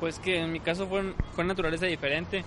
Pues 0.00 0.18
que 0.18 0.40
en 0.40 0.52
mi 0.52 0.60
caso 0.60 0.86
fue, 0.86 1.12
fue 1.34 1.44
naturaleza 1.44 1.86
diferente. 1.86 2.44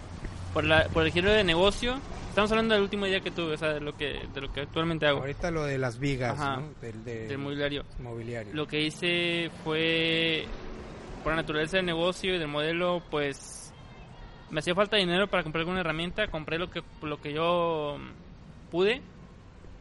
Por, 0.54 0.64
la, 0.64 0.88
por 0.88 1.06
el 1.06 1.12
giro 1.12 1.32
de 1.32 1.44
negocio, 1.44 2.00
Estamos 2.30 2.52
hablando 2.52 2.76
del 2.76 2.84
último 2.84 3.06
día 3.06 3.20
que 3.22 3.32
tuve, 3.32 3.56
o 3.56 3.58
sea, 3.58 3.74
de 3.74 3.82
lo 3.82 3.98
que, 3.98 4.22
de 4.34 4.40
lo 4.40 4.54
que 4.54 4.62
actualmente 4.62 5.08
hago. 5.08 5.20
Ahorita 5.20 5.50
lo 5.50 5.66
de 5.66 5.80
las 5.80 6.00
vigas, 6.00 6.38
¿no? 6.38 6.70
del, 6.80 7.38
mobiliario. 7.40 7.84
mobiliario. 8.00 8.54
Lo 8.54 8.68
que 8.68 8.82
hice 8.82 9.50
fue, 9.64 10.46
por 11.24 11.34
la 11.34 11.38
naturaleza 11.38 11.78
del 11.78 11.88
negocio 11.88 12.36
y 12.36 12.38
del 12.38 12.48
modelo, 12.48 13.02
pues 13.10 13.74
me 14.52 14.60
hacía 14.60 14.76
falta 14.76 14.96
dinero 14.96 15.28
para 15.28 15.42
comprar 15.42 15.62
alguna 15.62 15.82
herramienta, 15.82 16.28
compré 16.28 16.60
lo 16.60 16.70
que, 16.70 16.84
lo 17.02 17.20
que 17.20 17.34
yo 17.34 17.98
pude. 18.70 19.02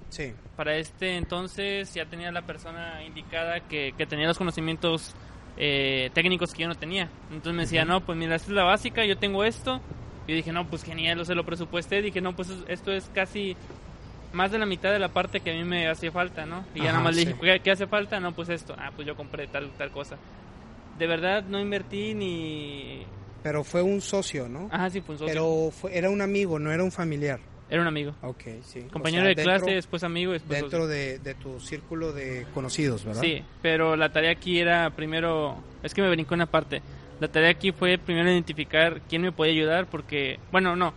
Sí. 0.09 0.33
Para 0.57 0.77
este 0.77 1.17
entonces 1.17 1.93
ya 1.93 2.07
tenía 2.07 2.33
la 2.33 2.43
persona 2.43 3.05
indicada 3.05 3.61
que, 3.61 3.93
que 3.97 4.07
tenía 4.07 4.27
los 4.27 4.39
conocimientos 4.39 5.15
eh, 5.59 6.11
técnicos 6.15 6.55
que 6.55 6.63
yo 6.63 6.69
no 6.69 6.77
tenía. 6.77 7.11
Entonces 7.31 7.55
me 7.55 7.63
decía, 7.63 7.85
no, 7.85 8.01
pues 8.01 8.17
mira, 8.17 8.37
esta 8.37 8.49
es 8.49 8.55
la 8.55 8.63
básica, 8.63 9.05
yo 9.05 9.19
tengo 9.19 9.45
esto, 9.45 9.81
yo 10.29 10.35
dije, 10.35 10.53
no, 10.53 10.69
pues 10.69 10.85
genial, 10.85 11.19
o 11.21 11.25
se 11.25 11.35
lo 11.35 11.45
presupuesté. 11.45 12.01
Dije, 12.01 12.21
no, 12.21 12.37
pues 12.37 12.53
esto 12.69 12.93
es 12.93 13.11
casi 13.13 13.57
más 14.33 14.53
de 14.53 14.59
la 14.59 14.67
mitad 14.67 14.93
de 14.93 14.99
la 14.99 15.09
parte 15.09 15.41
que 15.41 15.51
a 15.51 15.55
mí 15.55 15.65
me 15.65 15.89
hacía 15.89 16.13
falta, 16.13 16.47
¿no? 16.47 16.65
Y 16.75 16.81
ya 16.81 16.93
nada 16.93 17.01
más 17.01 17.17
le 17.17 17.25
dije, 17.25 17.61
¿qué, 17.61 17.71
hace 17.71 17.87
falta? 17.87 18.21
No, 18.21 18.33
pues 18.33 18.49
esto. 18.51 18.75
Ah, 18.79 18.93
pues 18.95 19.07
yo 19.07 19.17
compré 19.17 19.49
tal, 19.49 19.71
tal 19.77 19.91
cosa. 19.91 20.17
De 20.99 21.07
verdad 21.07 21.45
no 21.45 21.61
invertí 21.61 22.15
ni... 22.15 23.05
Pero 23.43 23.65
fue 23.65 23.83
un 23.83 24.01
socio, 24.01 24.49
¿no? 24.49 24.69
Ajá, 24.71 24.91
sí, 24.91 25.01
fue 25.01 25.15
un 25.15 25.21
socio. 25.21 25.33
Pero 25.33 25.71
fue, 25.71 25.97
era 25.97 26.11
un 26.11 26.21
amigo, 26.21 26.59
no 26.59 26.73
era 26.73 26.85
un 26.85 26.93
familiar. 26.93 27.41
Era 27.71 27.83
un 27.83 27.89
amigo. 27.89 28.15
Ok, 28.23 28.43
sí. 28.63 28.83
Compañero 28.91 29.27
de 29.27 29.35
clase, 29.35 29.73
después 29.73 30.03
amigo, 30.03 30.33
después 30.33 30.61
Dentro 30.61 30.87
de, 30.87 31.19
de, 31.19 31.35
tu 31.35 31.61
círculo 31.61 32.13
de 32.13 32.47
conocidos, 32.55 33.05
¿verdad? 33.05 33.21
Sí, 33.21 33.43
pero 33.61 33.95
la 33.97 34.11
tarea 34.11 34.31
aquí 34.31 34.59
era 34.59 34.91
primero... 34.91 35.63
Es 35.83 35.93
que 35.93 36.01
me 36.01 36.11
brincó 36.11 36.35
una 36.35 36.47
parte. 36.47 36.81
La 37.21 37.29
tarea 37.29 37.51
aquí 37.51 37.73
fue 37.73 37.99
primero 37.99 38.31
identificar 38.31 39.03
quién 39.09 39.23
me 39.23 39.33
podía 39.33 39.53
ayudar, 39.53 39.87
porque, 39.87 40.39
bueno, 40.51 40.77
no, 40.77 40.95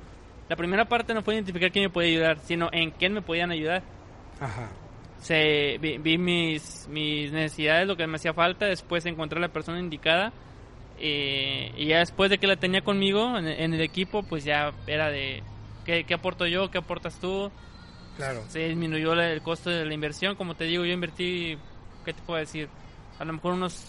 la 0.51 0.57
primera 0.57 0.83
parte 0.83 1.13
no 1.13 1.23
fue 1.23 1.35
identificar 1.35 1.71
quién 1.71 1.85
me 1.85 1.89
podía 1.89 2.09
ayudar, 2.09 2.39
sino 2.43 2.67
en 2.73 2.91
quién 2.91 3.13
me 3.13 3.21
podían 3.21 3.51
ayudar. 3.51 3.83
Ajá. 4.39 4.69
Se, 5.21 5.77
vi, 5.79 6.17
mis, 6.17 6.89
mis 6.89 7.31
necesidades, 7.31 7.87
lo 7.87 7.95
que 7.95 8.05
me 8.05 8.17
hacía 8.17 8.33
falta, 8.33 8.65
después 8.65 9.05
encontré 9.05 9.37
a 9.37 9.41
la 9.41 9.47
persona 9.47 9.79
indicada. 9.79 10.33
Eh, 10.99 11.71
y 11.77 11.85
ya 11.85 11.99
después 11.99 12.29
de 12.29 12.37
que 12.37 12.47
la 12.47 12.57
tenía 12.57 12.81
conmigo 12.81 13.37
en, 13.37 13.73
el 13.73 13.79
equipo, 13.81 14.23
pues 14.23 14.43
ya 14.43 14.73
era 14.87 15.09
de 15.09 15.41
¿qué, 15.91 16.03
¿qué, 16.05 16.13
aporto 16.13 16.47
yo? 16.47 16.71
¿Qué 16.71 16.77
aportas 16.77 17.15
tú? 17.19 17.51
Claro. 18.15 18.43
Se 18.49 18.59
disminuyó 18.67 19.13
el 19.13 19.41
costo 19.41 19.69
de 19.69 19.85
la 19.85 19.93
inversión. 19.93 20.35
Como 20.35 20.55
te 20.55 20.63
digo, 20.65 20.85
yo 20.85 20.93
invertí, 20.93 21.57
¿qué 22.05 22.13
te 22.13 22.21
puedo 22.21 22.39
decir? 22.39 22.69
A 23.19 23.25
lo 23.25 23.33
mejor 23.33 23.53
unos 23.53 23.85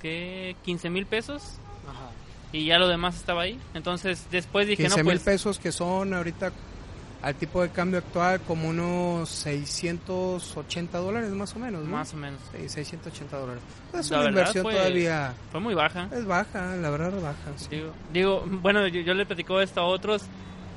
que 0.00 0.56
15 0.64 0.90
mil 0.90 1.06
pesos. 1.06 1.42
Y 2.52 2.66
ya 2.66 2.78
lo 2.78 2.88
demás 2.88 3.16
estaba 3.16 3.42
ahí. 3.42 3.58
Entonces 3.74 4.26
después 4.30 4.66
dije, 4.66 4.82
15 4.84 5.04
mil 5.04 5.14
pues 5.14 5.22
pesos 5.22 5.58
que 5.58 5.72
son 5.72 6.12
ahorita 6.14 6.52
al 7.22 7.34
tipo 7.36 7.62
de 7.62 7.70
cambio 7.70 7.98
actual 8.00 8.40
como 8.40 8.68
unos 8.68 9.28
680 9.30 10.98
dólares 10.98 11.30
más 11.30 11.54
o 11.54 11.58
menos, 11.58 11.84
¿no? 11.84 11.90
Más 11.96 12.12
o 12.12 12.16
menos. 12.16 12.40
Sí, 12.52 12.68
680 12.68 13.36
dólares. 13.38 13.62
Es 13.94 14.10
La 14.10 14.16
una 14.18 14.24
verdad 14.26 14.38
inversión 14.40 14.62
fue- 14.64 14.74
todavía... 14.74 15.34
Fue 15.50 15.60
muy 15.60 15.74
baja. 15.74 16.08
Es 16.12 16.26
baja, 16.26 16.76
la 16.76 16.90
verdad 16.90 17.14
es 17.16 17.22
baja. 17.22 17.36
sí. 17.56 17.68
Digo, 17.70 17.92
digo, 18.12 18.44
bueno, 18.62 18.86
yo, 18.88 19.00
yo 19.02 19.14
le 19.14 19.24
platico 19.24 19.60
esto 19.60 19.80
a 19.80 19.84
otros 19.84 20.24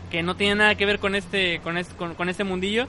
que 0.09 0.23
no 0.23 0.35
tienen 0.35 0.59
nada 0.59 0.75
que 0.75 0.85
ver 0.85 0.99
con 0.99 1.15
este, 1.15 1.59
con 1.61 1.77
este, 1.77 1.95
con, 1.95 2.15
con 2.15 2.29
este 2.29 2.43
mundillo 2.43 2.87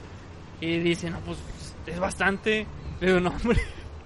y 0.61 0.77
dicen, 0.79 1.13
no, 1.13 1.19
pues 1.21 1.37
es 1.85 1.99
bastante. 1.99 2.65
Pero 2.99 3.19
no, 3.19 3.29
hombre. 3.29 3.59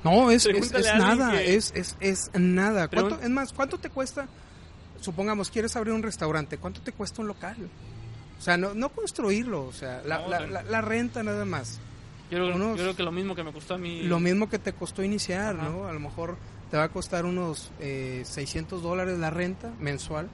No, 0.04 0.32
es, 0.32 0.46
es, 0.48 0.72
nada, 0.98 1.32
que- 1.34 1.56
es, 1.56 1.72
es, 1.76 1.96
es 2.00 2.32
nada. 2.34 2.88
¿Cuánto, 2.88 3.20
es 3.22 3.30
más, 3.30 3.54
¿cuánto 3.54 3.78
te 3.78 3.90
cuesta? 3.90 4.28
Supongamos, 5.00 5.50
quieres 5.50 5.76
abrir 5.76 5.94
un 5.94 6.04
restaurante, 6.04 6.58
¿cuánto 6.58 6.82
te 6.82 6.92
cuesta 6.92 7.22
un 7.22 7.28
local? 7.28 7.56
O 8.40 8.42
sea, 8.42 8.58
no, 8.58 8.74
no 8.74 8.90
construirlo, 8.90 9.66
o 9.66 9.74
sea, 9.74 10.02
la, 10.06 10.20
No, 10.20 10.28
la- 10.30 10.40
la- 10.48 10.64
la 10.64 10.82
renta 10.82 11.22
nada 11.24 11.46
más. 11.46 11.80
Yo 12.32 12.38
creo, 12.38 12.56
Unos- 12.56 12.78
yo 12.78 12.84
creo 12.84 12.96
que 12.96 13.04
lo 13.04 13.12
mismo 13.12 13.36
que 13.36 13.44
me 13.44 13.52
costó 13.52 13.76
a 13.76 13.78
mí. 13.78 14.04
Lo 14.04 14.20
mismo 14.20 14.50
que 14.50 14.58
te 14.58 14.74
costó 14.74 15.04
iniciar, 15.04 15.56
Ajá. 15.60 15.70
¿no? 15.70 15.88
A 15.88 15.94
lo 15.94 16.00
mejor 16.00 16.38
te 16.72 16.78
va 16.78 16.84
a 16.84 16.90
costar 16.90 17.26
unos 17.26 17.72
eh, 17.80 18.22
600 18.26 18.82
dólares 18.82 19.20
la 19.20 19.30
renta 19.30 19.72
mensual. 19.80 20.30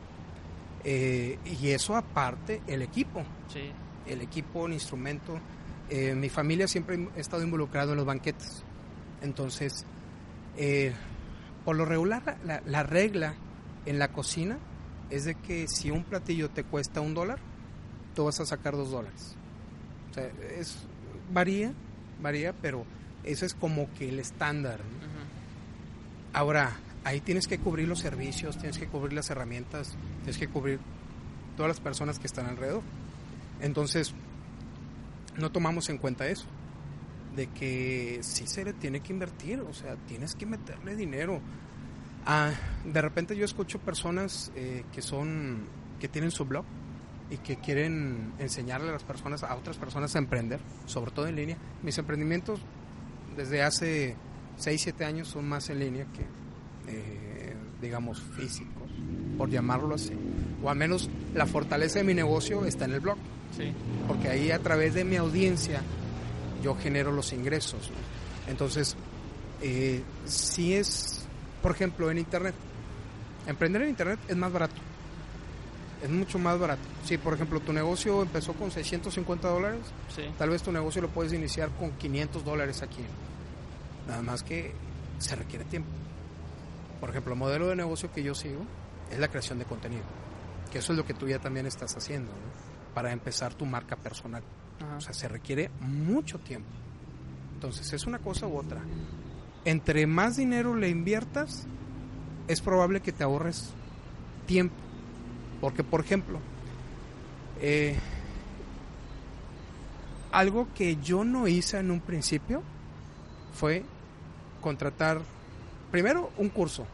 Eh, 0.84 1.38
y 1.46 1.70
eso 1.70 1.96
aparte 1.96 2.62
el 2.68 2.82
equipo, 2.82 3.24
Sí. 3.52 3.72
el 4.06 4.22
equipo, 4.22 4.68
el 4.68 4.74
instrumento. 4.74 5.40
Eh, 5.90 6.16
mi 6.16 6.30
familia 6.30 6.68
siempre 6.68 7.08
ha 7.16 7.20
estado 7.20 7.44
involucrado 7.44 7.92
en 7.92 7.98
los 7.98 8.06
banquetes. 8.06 8.64
Entonces, 9.22 9.86
eh, 10.58 10.94
por 11.66 11.76
lo 11.76 11.86
regular, 11.86 12.38
la, 12.46 12.62
la 12.66 12.84
regla 12.84 13.36
en 13.86 14.00
la 14.00 14.10
cocina 14.10 14.58
es 15.10 15.24
de 15.26 15.36
que 15.36 15.68
si 15.68 15.90
un 15.92 16.04
platillo 16.04 16.50
te 16.50 16.64
cuesta 16.64 17.00
un 17.02 17.14
dólar, 17.14 17.40
tú 18.16 18.26
vas 18.26 18.40
a 18.40 18.46
sacar 18.46 18.76
dos 18.76 18.92
dólares. 18.92 19.36
O 20.12 20.14
sea, 20.14 20.30
es, 20.58 20.78
varía, 21.32 21.72
varía, 22.22 22.54
pero 22.62 22.86
eso 23.24 23.46
es 23.46 23.54
como 23.54 23.90
que 23.94 24.10
el 24.10 24.20
estándar. 24.20 24.80
Ahora, 26.34 26.72
ahí 27.08 27.22
tienes 27.22 27.48
que 27.48 27.58
cubrir 27.58 27.88
los 27.88 28.00
servicios, 28.00 28.58
tienes 28.58 28.78
que 28.78 28.86
cubrir 28.86 29.14
las 29.14 29.30
herramientas, 29.30 29.96
tienes 30.24 30.38
que 30.38 30.50
cubrir 30.50 30.78
todas 31.56 31.70
las 31.70 31.80
personas 31.80 32.20
que 32.20 32.28
están 32.28 32.48
alrededor. 32.48 32.82
Entonces, 33.62 34.14
no 35.38 35.50
tomamos 35.50 35.88
en 35.88 36.00
cuenta 36.00 36.28
eso, 36.28 36.48
de 37.34 37.48
que 37.48 38.20
sí 38.24 38.46
se 38.46 38.66
le 38.66 38.74
tiene 38.74 39.00
que 39.00 39.14
invertir, 39.14 39.62
o 39.62 39.74
sea, 39.74 39.96
tienes 40.06 40.36
que 40.36 40.46
meterle 40.46 40.98
dinero. 40.98 41.40
Ah, 42.26 42.52
de 42.84 43.02
repente 43.02 43.38
yo 43.38 43.46
escucho 43.46 43.80
personas 43.80 44.52
eh, 44.58 44.84
que 44.92 45.02
son, 45.02 45.62
que 46.02 46.10
tienen 46.10 46.30
su 46.30 46.44
blog 46.44 46.66
y 47.30 47.38
que 47.38 47.56
quieren 47.56 48.34
enseñarle 48.38 48.90
a 48.90 48.92
las 48.92 49.04
personas, 49.04 49.44
a 49.44 49.56
otras 49.56 49.78
personas 49.78 50.14
a 50.18 50.20
emprender, 50.20 50.60
sobre 50.88 51.12
todo 51.12 51.28
en 51.28 51.38
línea. 51.38 51.58
Mis 51.84 51.98
emprendimientos 51.98 52.60
desde 53.38 53.64
hace 53.64 54.18
6, 54.58 54.82
7 54.82 55.06
años 55.06 55.30
son 55.30 55.48
más 55.48 55.70
en 55.70 55.80
línea 55.80 56.06
que, 56.14 56.26
eh, 56.88 57.56
digamos, 57.82 58.22
físicos, 58.36 58.90
por 59.38 59.50
llamarlo 59.50 59.96
así. 59.96 60.14
O 60.64 60.70
al 60.70 60.78
menos 60.78 61.10
la 61.34 61.46
fortaleza 61.46 62.00
de 62.00 62.06
mi 62.06 62.14
negocio 62.14 62.66
está 62.66 62.86
en 62.86 62.94
el 62.94 63.00
blog, 63.00 63.18
Sí. 63.56 63.72
porque 64.08 64.30
ahí 64.30 64.52
a 64.52 64.60
través 64.60 64.94
de 64.94 65.04
mi 65.04 65.16
audiencia 65.16 65.82
yo 66.64 66.76
genero 66.76 67.12
los 67.12 67.34
ingresos. 67.34 67.92
Entonces, 68.48 68.96
eh, 69.62 70.02
si 70.26 70.74
es, 70.74 71.26
por 71.62 71.72
ejemplo, 71.72 72.10
en 72.12 72.18
Internet, 72.18 72.56
emprender 73.46 73.82
en 73.84 73.90
Internet 73.90 74.20
es 74.28 74.36
más 74.36 74.52
barato. 74.52 74.76
Es 76.04 76.10
mucho 76.12 76.38
más 76.38 76.60
barato. 76.60 76.82
Si, 77.06 77.18
por 77.18 77.34
ejemplo, 77.34 77.60
tu 77.60 77.74
negocio 77.74 78.22
empezó 78.22 78.54
con 78.54 78.70
650 78.72 79.48
dólares, 79.50 79.80
Sí. 80.16 80.24
Tal 80.38 80.50
vez 80.50 80.62
tu 80.64 80.72
negocio 80.72 81.02
lo 81.02 81.10
puedes 81.10 81.34
iniciar 81.34 81.70
con 81.72 81.92
500 81.92 82.44
dólares 82.46 82.82
aquí. 82.82 83.02
Nada 84.08 84.22
más 84.22 84.42
que 84.44 84.72
se 85.20 85.36
requiere 85.36 85.66
tiempo. 85.66 85.90
Por 87.00 87.10
ejemplo, 87.10 87.34
el 87.34 87.40
modelo 87.40 87.68
de 87.68 87.76
negocio 87.76 88.12
que 88.12 88.24
yo 88.24 88.34
sigo 88.34 88.62
es 89.12 89.20
la 89.20 89.28
creación 89.28 89.60
de 89.60 89.66
contenido. 89.66 90.04
Que 90.72 90.80
eso 90.80 90.94
es 90.94 90.98
lo 90.98 91.06
que 91.06 91.14
tú 91.14 91.28
ya 91.28 91.40
también 91.40 91.66
estás 91.66 91.96
haciendo, 91.96 92.32
¿no? 92.32 92.94
Para 92.94 93.12
empezar 93.12 93.54
tu 93.54 93.66
marca 93.66 93.96
personal. 93.96 94.44
Ajá. 94.82 94.98
O 94.98 95.02
sea, 95.02 95.14
se 95.14 95.28
requiere 95.28 95.70
mucho 95.80 96.40
tiempo. 96.40 96.70
Entonces, 97.54 97.94
es 97.94 98.06
una 98.06 98.20
cosa 98.20 98.48
u 98.48 98.58
otra. 98.58 98.82
Entre 99.66 100.08
más 100.08 100.38
dinero 100.38 100.76
le 100.76 100.90
inviertas, 100.90 101.68
es 102.48 102.62
probable 102.62 103.02
que 103.02 103.12
te 103.12 103.24
ahorres 103.24 103.74
tiempo. 104.46 104.76
Porque, 105.62 105.84
por 105.84 106.02
ejemplo, 106.02 106.40
eh, 107.60 107.98
algo 110.32 110.68
que 110.76 110.98
yo 110.98 111.24
no 111.24 111.48
hice 111.48 111.80
en 111.80 111.92
un 111.92 112.00
principio 112.00 112.62
fue 113.54 113.84
contratar 114.62 115.22
primero 115.92 116.32
un 116.38 116.50
curso. 116.50 116.86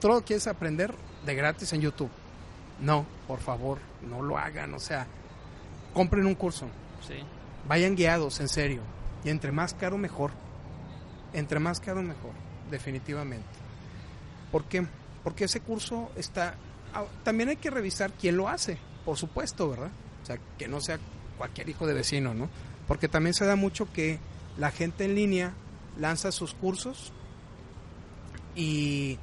Tú 0.00 0.08
lo 0.08 0.22
quieres 0.24 0.46
aprender 0.46 0.94
de 1.24 1.34
gratis 1.34 1.72
en 1.72 1.80
YouTube. 1.80 2.10
No, 2.80 3.06
por 3.28 3.40
favor, 3.40 3.78
no 4.08 4.22
lo 4.22 4.36
hagan. 4.38 4.74
O 4.74 4.80
sea, 4.80 5.06
compren 5.94 6.26
un 6.26 6.34
curso. 6.34 6.66
Sí. 7.06 7.14
Vayan 7.68 7.94
guiados, 7.94 8.40
en 8.40 8.48
serio. 8.48 8.80
Y 9.24 9.30
entre 9.30 9.52
más 9.52 9.74
caro, 9.74 9.98
mejor. 9.98 10.32
Entre 11.32 11.60
más 11.60 11.78
caro, 11.80 12.02
mejor. 12.02 12.32
Definitivamente. 12.70 13.46
¿Por 14.50 14.64
qué? 14.64 14.86
Porque 15.22 15.44
ese 15.44 15.60
curso 15.60 16.10
está... 16.16 16.54
ah, 16.92 17.04
También 17.22 17.50
hay 17.50 17.56
que 17.56 17.70
revisar 17.70 18.12
quién 18.12 18.36
lo 18.36 18.48
hace, 18.48 18.78
por 19.04 19.16
supuesto, 19.16 19.70
¿verdad? 19.70 19.90
O 20.22 20.26
sea, 20.26 20.38
que 20.58 20.66
no 20.66 20.80
sea 20.80 20.98
cualquier 21.38 21.68
hijo 21.68 21.86
de 21.86 21.94
vecino, 21.94 22.34
¿no? 22.34 22.48
Porque 22.88 23.08
también 23.08 23.34
se 23.34 23.46
da 23.46 23.54
mucho 23.56 23.90
que 23.92 24.18
la 24.58 24.70
gente 24.72 25.04
en 25.04 25.14
línea 25.14 25.52
lanza 25.98 26.32
sus 26.32 26.54
cursos 26.54 27.12
y 28.54 29.18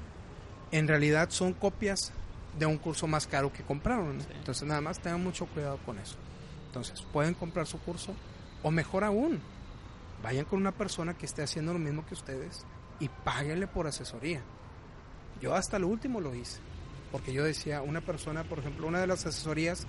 en 0.72 0.88
realidad 0.88 1.30
son 1.30 1.54
copias 1.54 2.12
de 2.58 2.66
un 2.66 2.78
curso 2.78 3.08
más 3.08 3.28
caro 3.28 3.52
que 3.52 3.64
compraron. 3.64 4.18
¿no? 4.18 4.24
Sí. 4.24 4.30
Entonces 4.36 4.68
nada 4.68 4.82
más 4.82 5.00
tengan 5.00 5.24
mucho 5.24 5.46
cuidado 5.48 5.78
con 5.86 5.98
eso. 6.00 6.18
Entonces 6.68 7.02
pueden 7.02 7.34
comprar 7.34 7.66
su 7.66 7.80
curso 7.80 8.14
o 8.62 8.72
mejor 8.72 9.04
aún, 9.04 9.40
vayan 10.22 10.46
con 10.46 10.60
una 10.60 10.72
persona 10.72 11.14
que 11.18 11.26
esté 11.26 11.42
haciendo 11.42 11.74
lo 11.74 11.80
mismo 11.80 12.06
que 12.06 12.14
ustedes 12.14 12.66
y 13.00 13.10
páguenle 13.10 13.68
por 13.68 13.88
asesoría. 13.88 14.42
Yo 15.42 15.56
hasta 15.56 15.80
lo 15.80 15.88
último 15.88 16.20
lo 16.20 16.36
hice, 16.36 16.60
porque 17.12 17.32
yo 17.32 17.44
decía, 17.44 17.82
una 17.82 18.02
persona, 18.02 18.44
por 18.44 18.60
ejemplo, 18.60 18.88
una 18.88 19.00
de 19.00 19.08
las 19.08 19.26
asesorías, 19.26 19.88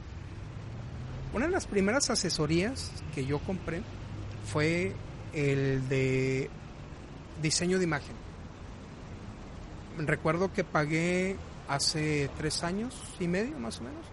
una 1.34 1.46
de 1.46 1.52
las 1.52 1.66
primeras 1.66 2.08
asesorías 2.10 2.92
que 3.14 3.26
yo 3.26 3.40
compré 3.40 3.82
fue 4.44 4.94
el 5.32 5.88
de 5.88 6.48
diseño 7.42 7.78
de 7.78 7.84
imagen. 7.84 8.14
Recuerdo 9.98 10.52
que 10.52 10.64
pagué 10.64 11.36
hace 11.68 12.30
tres 12.36 12.64
años 12.64 12.94
y 13.20 13.28
medio 13.28 13.58
más 13.58 13.80
o 13.80 13.84
menos 13.84 14.04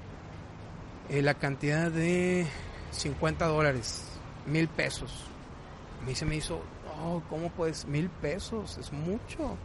eh, 1.10 1.22
la 1.22 1.36
cantidad 1.36 1.90
de 1.90 2.46
50 2.92 3.46
dólares, 3.48 4.04
mil 4.46 4.68
pesos. 4.68 5.26
A 6.02 6.06
mí 6.06 6.16
se 6.16 6.26
me 6.26 6.36
hizo, 6.36 6.62
oh, 7.02 7.22
¿cómo 7.30 7.50
puedes? 7.50 7.86
Mil 7.86 8.10
pesos, 8.10 8.78
es 8.78 8.92
mucho. 8.92 9.58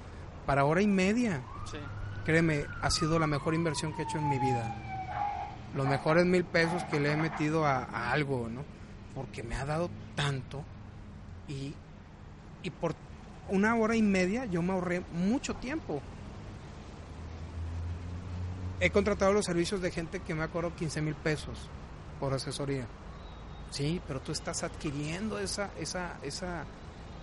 Para 0.46 0.64
hora 0.64 0.82
y 0.82 0.86
media. 0.86 1.42
Sí. 1.70 1.78
Créeme, 2.24 2.64
ha 2.80 2.90
sido 2.90 3.18
la 3.18 3.26
mejor 3.26 3.54
inversión 3.54 3.92
que 3.94 4.02
he 4.02 4.04
hecho 4.04 4.18
en 4.18 4.28
mi 4.28 4.38
vida. 4.38 4.76
Los 5.74 5.86
mejores 5.86 6.26
mil 6.26 6.44
pesos 6.44 6.84
que 6.84 7.00
le 7.00 7.12
he 7.12 7.16
metido 7.16 7.66
a, 7.66 7.84
a 7.84 8.12
algo, 8.12 8.48
¿no? 8.48 8.64
Porque 9.14 9.42
me 9.42 9.56
ha 9.56 9.64
dado 9.64 9.90
tanto 10.14 10.62
y, 11.48 11.74
y 12.62 12.70
por 12.70 12.94
una 13.48 13.74
hora 13.76 13.96
y 13.96 14.02
media 14.02 14.44
yo 14.46 14.62
me 14.62 14.72
ahorré 14.72 15.00
mucho 15.12 15.54
tiempo. 15.54 16.00
He 18.80 18.90
contratado 18.90 19.32
los 19.32 19.44
servicios 19.44 19.80
de 19.80 19.90
gente 19.90 20.20
que 20.20 20.34
me 20.34 20.42
ha 20.42 20.48
cobrado 20.48 20.74
15 20.74 21.02
mil 21.02 21.14
pesos 21.14 21.68
por 22.18 22.34
asesoría. 22.34 22.86
Sí, 23.70 24.00
pero 24.06 24.20
tú 24.20 24.32
estás 24.32 24.64
adquiriendo 24.64 25.38
esa, 25.38 25.70
esa, 25.78 26.18
esa, 26.22 26.64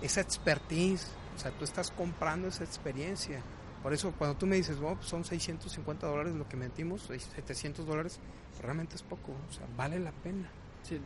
esa 0.01 0.21
expertise. 0.21 1.11
O 1.35 1.39
sea, 1.39 1.51
tú 1.51 1.63
estás 1.63 1.91
comprando 1.91 2.47
esa 2.47 2.63
experiencia. 2.63 3.41
Por 3.83 3.93
eso, 3.93 4.13
cuando 4.17 4.35
tú 4.37 4.45
me 4.45 4.55
dices, 4.55 4.77
oh, 4.81 4.97
son 5.01 5.23
650 5.23 6.07
dólares 6.07 6.33
lo 6.33 6.47
que 6.47 6.57
metimos, 6.57 7.03
700 7.03 7.85
dólares, 7.85 8.19
realmente 8.61 8.95
es 8.95 9.03
poco. 9.03 9.33
O 9.49 9.53
sea, 9.53 9.67
vale 9.77 9.99
la 9.99 10.11
pena. 10.11 10.49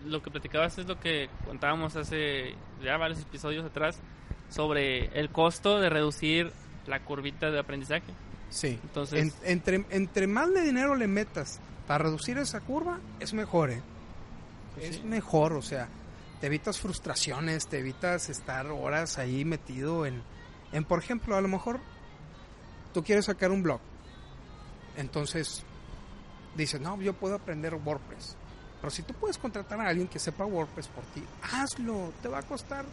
Lo 0.05 0.21
que 0.21 0.31
platicabas 0.31 0.77
es 0.77 0.87
lo 0.87 0.99
que 0.99 1.29
contábamos 1.45 1.95
hace 1.95 2.55
ya 2.81 2.97
varios 2.97 3.19
episodios 3.21 3.65
atrás 3.65 3.99
sobre 4.49 5.07
el 5.19 5.29
costo 5.29 5.79
de 5.79 5.89
reducir 5.89 6.51
la 6.87 6.99
curvita 7.03 7.49
de 7.51 7.59
aprendizaje. 7.59 8.13
Sí. 8.49 8.79
Entonces- 8.83 9.33
En- 9.43 9.51
entre, 9.51 9.85
entre 9.89 10.27
más 10.27 10.53
de 10.53 10.61
dinero 10.61 10.95
le 10.95 11.07
metas 11.07 11.59
para 11.87 12.05
reducir 12.05 12.37
esa 12.37 12.59
curva, 12.61 12.99
es 13.19 13.33
mejor, 13.33 13.71
¿eh? 13.71 13.81
Pues 14.75 14.89
es 14.89 14.95
sí. 14.97 15.03
mejor, 15.03 15.53
o 15.53 15.61
sea, 15.61 15.87
te 16.39 16.47
evitas 16.47 16.79
frustraciones, 16.79 17.67
te 17.67 17.79
evitas 17.79 18.29
estar 18.29 18.67
horas 18.67 19.17
ahí 19.17 19.43
metido 19.45 20.05
en, 20.05 20.21
en, 20.71 20.83
por 20.85 20.99
ejemplo, 20.99 21.35
a 21.35 21.41
lo 21.41 21.47
mejor 21.47 21.79
tú 22.93 23.03
quieres 23.03 23.25
sacar 23.25 23.51
un 23.51 23.63
blog, 23.63 23.79
entonces 24.97 25.63
dices, 26.55 26.79
no, 26.79 26.99
yo 27.01 27.13
puedo 27.13 27.35
aprender 27.35 27.73
WordPress. 27.75 28.35
Pero 28.81 28.91
si 28.91 29.01
tú 29.03 29.13
puedes 29.13 29.37
contratar 29.37 29.79
a 29.79 29.87
alguien 29.87 30.07
que 30.07 30.19
sepa 30.19 30.45
WordPress 30.45 30.87
por 30.89 31.03
ti, 31.05 31.23
hazlo. 31.53 32.11
Te 32.21 32.27
va 32.27 32.39
a 32.39 32.43
costar 32.43 32.85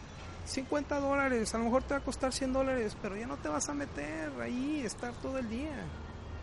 50 0.45 0.99
dólares, 0.99 1.53
a 1.53 1.57
lo 1.57 1.65
mejor 1.65 1.83
te 1.83 1.93
va 1.93 1.99
a 1.99 2.03
costar 2.03 2.33
100 2.33 2.53
dólares, 2.53 2.97
pero 3.01 3.15
ya 3.15 3.27
no 3.27 3.37
te 3.37 3.47
vas 3.47 3.69
a 3.69 3.73
meter 3.73 4.31
ahí, 4.41 4.81
estar 4.85 5.13
todo 5.13 5.37
el 5.37 5.49
día. 5.49 5.85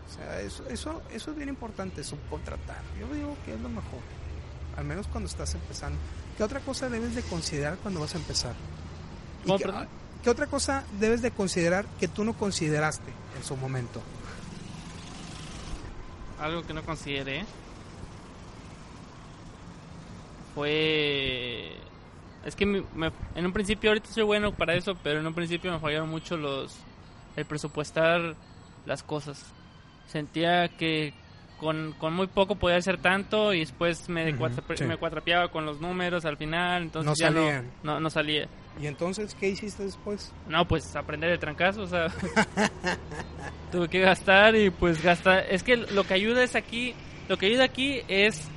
O 0.07 0.11
sea, 0.11 0.41
eso, 0.41 0.67
eso, 0.69 1.01
eso 1.11 1.31
es 1.31 1.37
bien 1.37 1.49
importante, 1.49 2.03
subcontratar. 2.03 2.81
Yo 2.99 3.13
digo 3.13 3.37
que 3.45 3.53
es 3.53 3.61
lo 3.61 3.69
mejor, 3.69 3.99
al 4.77 4.85
menos 4.85 5.07
cuando 5.07 5.29
estás 5.29 5.53
empezando. 5.53 5.99
¿Qué 6.37 6.43
otra 6.43 6.61
cosa 6.61 6.89
debes 6.89 7.13
de 7.15 7.21
considerar 7.23 7.77
cuando 7.77 7.99
vas 7.99 8.15
a 8.15 8.17
empezar? 8.17 8.55
¿Y 9.45 9.55
qué, 9.57 9.71
qué 10.23 10.29
otra 10.29 10.47
cosa 10.47 10.83
debes 10.99 11.21
de 11.21 11.31
considerar 11.31 11.85
que 11.99 12.07
tú 12.07 12.23
no 12.23 12.33
consideraste 12.33 13.11
en 13.37 13.43
su 13.43 13.55
momento? 13.55 14.01
Algo 16.39 16.63
que 16.63 16.73
no 16.73 16.83
consideré 16.83 17.45
fue 20.55 21.18
es 22.49 22.55
que 22.55 22.63
en 22.63 23.45
un 23.45 23.53
principio 23.53 23.91
ahorita 23.91 24.09
soy 24.09 24.23
bueno 24.23 24.51
para 24.51 24.73
eso, 24.73 24.95
pero 25.03 25.19
en 25.19 25.27
un 25.27 25.33
principio 25.33 25.71
me 25.71 25.79
fallaron 25.79 26.09
mucho 26.09 26.35
los 26.35 26.77
el 27.35 27.45
presupuestar 27.45 28.35
las 28.85 29.03
cosas. 29.03 29.53
Sentía 30.07 30.67
que 30.67 31.13
con, 31.59 31.95
muy 32.13 32.25
poco 32.25 32.55
podía 32.55 32.77
hacer 32.77 32.97
tanto 32.97 33.53
y 33.53 33.59
después 33.59 34.09
me, 34.09 34.33
me 34.33 34.97
cuatrapeaba 34.97 35.49
con 35.49 35.65
los 35.65 35.79
números 35.79 36.25
al 36.25 36.37
final, 36.37 36.83
entonces 36.83 37.07
no 37.07 37.13
ya 37.15 37.31
salían. 37.31 37.71
No, 37.83 37.99
no, 37.99 38.09
salía. 38.09 38.47
¿Y 38.81 38.87
entonces 38.87 39.35
qué 39.35 39.49
hiciste 39.49 39.83
después? 39.83 40.33
No, 40.47 40.67
pues 40.67 40.95
aprender 40.95 41.29
de 41.29 41.37
trancazo, 41.37 41.83
o 41.83 41.87
sea, 41.87 42.07
tuve 43.71 43.89
que 43.89 43.99
gastar 43.99 44.55
y 44.55 44.71
pues 44.71 45.03
gastar. 45.03 45.45
Es 45.51 45.61
que 45.61 45.77
lo 45.77 46.03
que 46.03 46.15
ayuda 46.15 46.43
es 46.43 46.55
aquí, 46.55 46.95
lo 47.27 47.37
que 47.37 47.45
ayuda 47.45 47.65
aquí 47.65 48.01
es 48.07 48.49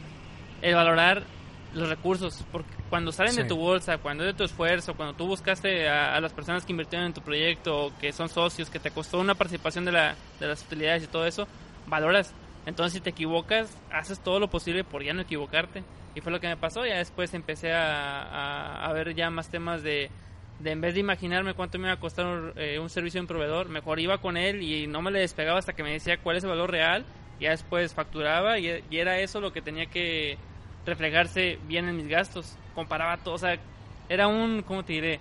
el 0.62 0.74
valorar 0.74 1.24
los 1.74 1.90
recursos, 1.90 2.42
porque 2.50 2.81
cuando 2.92 3.10
salen 3.10 3.34
de 3.34 3.44
tu 3.44 3.56
bolsa, 3.56 3.96
cuando 3.96 4.22
es 4.22 4.34
de 4.34 4.36
tu 4.36 4.44
esfuerzo, 4.44 4.92
cuando 4.94 5.14
tú 5.14 5.26
buscaste 5.26 5.88
a, 5.88 6.20
las 6.20 6.30
personas 6.34 6.66
que 6.66 6.72
invirtieron 6.72 7.06
en 7.06 7.14
tu 7.14 7.22
proyecto, 7.22 7.90
que 7.98 8.12
son 8.12 8.28
socios, 8.28 8.68
que 8.68 8.78
te 8.78 8.90
costó 8.90 9.18
una 9.18 9.34
participación 9.34 9.86
de, 9.86 9.92
la, 9.92 10.14
de 10.38 10.46
las 10.46 10.62
utilidades 10.62 11.04
y 11.04 11.06
todo 11.06 11.24
eso, 11.24 11.48
valoras. 11.86 12.34
Entonces 12.66 12.92
si 12.92 13.00
te 13.00 13.08
equivocas, 13.08 13.74
haces 13.90 14.20
todo 14.20 14.38
lo 14.40 14.50
posible 14.50 14.84
por 14.84 15.02
ya 15.02 15.14
no 15.14 15.22
equivocarte. 15.22 15.82
Y 16.14 16.20
fue 16.20 16.32
lo 16.32 16.38
que 16.38 16.48
me 16.48 16.58
pasó, 16.58 16.84
ya 16.84 16.98
después 16.98 17.32
empecé 17.32 17.72
a, 17.72 18.84
a, 18.84 18.92
ver 18.92 19.14
ya 19.14 19.30
más 19.30 19.48
temas 19.48 19.82
de, 19.82 20.10
de, 20.60 20.70
en 20.70 20.82
vez 20.82 20.92
de 20.92 21.00
imaginarme 21.00 21.54
cuánto 21.54 21.78
me 21.78 21.86
iba 21.86 21.94
a 21.94 21.98
costar 21.98 22.26
un, 22.26 22.52
eh, 22.56 22.78
un 22.78 22.90
servicio 22.90 23.20
de 23.20 23.22
un 23.22 23.28
proveedor, 23.28 23.70
mejor 23.70 24.00
iba 24.00 24.18
con 24.18 24.36
él 24.36 24.62
y 24.62 24.86
no 24.86 25.00
me 25.00 25.10
le 25.10 25.20
despegaba 25.20 25.58
hasta 25.58 25.72
que 25.72 25.82
me 25.82 25.92
decía 25.92 26.18
cuál 26.18 26.36
es 26.36 26.44
el 26.44 26.50
valor 26.50 26.70
real, 26.70 27.06
ya 27.40 27.52
después 27.52 27.94
facturaba 27.94 28.58
y, 28.58 28.84
y 28.90 28.98
era 28.98 29.18
eso 29.18 29.40
lo 29.40 29.50
que 29.50 29.62
tenía 29.62 29.86
que 29.86 30.36
reflejarse 30.86 31.58
bien 31.66 31.88
en 31.88 31.96
mis 31.96 32.08
gastos. 32.08 32.56
Comparaba 32.74 33.16
todo, 33.18 33.34
o 33.34 33.38
sea, 33.38 33.58
era 34.08 34.28
un, 34.28 34.62
¿cómo 34.62 34.84
te 34.84 34.94
diré? 34.94 35.20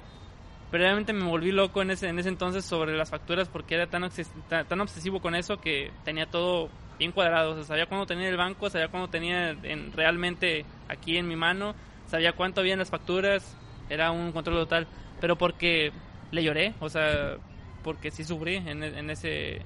Realmente 0.72 1.12
me 1.14 1.26
volví 1.26 1.52
loco 1.52 1.82
en 1.82 1.92
ese, 1.92 2.08
en 2.08 2.20
ese 2.20 2.30
entonces 2.30 2.64
sobre 2.64 2.96
las 2.96 3.10
facturas 3.10 3.50
porque 3.50 3.76
era 3.76 3.88
tan, 3.88 4.10
tan, 4.48 4.82
obsesivo 4.82 5.22
con 5.22 5.36
eso 5.36 5.60
que 5.60 5.92
tenía 6.06 6.26
todo 6.28 6.70
bien 6.98 7.12
cuadrado. 7.12 7.52
O 7.52 7.56
sea, 7.56 7.64
sabía 7.64 7.88
cuándo 7.88 8.06
tenía 8.06 8.30
el 8.30 8.38
banco, 8.38 8.70
sabía 8.70 8.88
cuándo 8.88 9.10
tenía 9.10 9.50
en, 9.50 9.92
realmente 9.92 10.66
aquí 10.88 11.18
en 11.18 11.28
mi 11.28 11.36
mano, 11.36 11.76
sabía 12.08 12.34
cuánto 12.34 12.62
había 12.62 12.74
en 12.74 12.80
las 12.80 12.90
facturas, 12.90 13.58
era 13.90 14.12
un 14.12 14.32
control 14.32 14.60
total. 14.60 14.88
Pero 15.20 15.38
porque 15.38 15.92
le 16.32 16.44
lloré, 16.44 16.74
o 16.80 16.88
sea, 16.88 17.36
porque 17.84 18.10
sí 18.10 18.24
sufrí 18.24 18.56
en, 18.56 18.82
en 18.84 19.10
ese, 19.10 19.58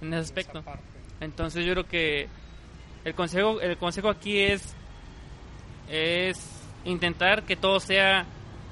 en 0.00 0.14
ese 0.14 0.16
aspecto. 0.18 0.62
Entonces 1.20 1.64
yo 1.64 1.72
creo 1.72 1.88
que 1.88 2.28
el 3.04 3.14
consejo, 3.14 3.60
el 3.60 3.76
consejo 3.76 4.08
aquí 4.08 4.38
es 4.38 4.76
es 5.92 6.40
intentar 6.84 7.44
que 7.44 7.54
todo 7.54 7.78
sea 7.78 8.24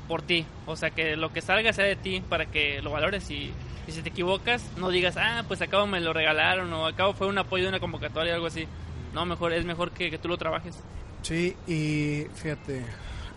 por 0.09 0.23
ti, 0.23 0.47
o 0.67 0.75
sea, 0.75 0.91
que 0.91 1.17
lo 1.17 1.33
que 1.33 1.43
salga 1.43 1.73
sea 1.73 1.85
de 1.85 1.95
ti 1.95 2.21
para 2.29 2.47
que 2.47 2.83
lo 2.83 2.91
valores 2.91 3.31
y, 3.31 3.53
si 3.87 4.03
te 4.03 4.09
equivocas, 4.09 4.63
no 4.77 4.89
digas, 4.89 5.17
ah, 5.17 5.45
pues 5.49 5.61
acabo 5.63 5.87
me 5.87 6.01
lo 6.01 6.13
regalaron 6.13 6.73
o 6.73 6.87
acabo 6.87 7.13
fue 7.13 7.27
un 7.27 7.39
apoyo 7.39 7.65
de 7.65 7.71
una 7.71 7.81
convocatoria 7.81 8.33
o 8.33 8.37
algo 8.37 8.47
así. 8.47 8.67
No, 9.13 9.27
mejor 9.27 9.53
es 9.53 9.65
mejor 9.65 9.91
que, 9.91 10.11
que 10.11 10.19
tú 10.19 10.29
lo 10.29 10.37
trabajes. 10.37 10.77
Sí, 11.23 11.57
y 11.67 12.27
fíjate, 12.35 12.85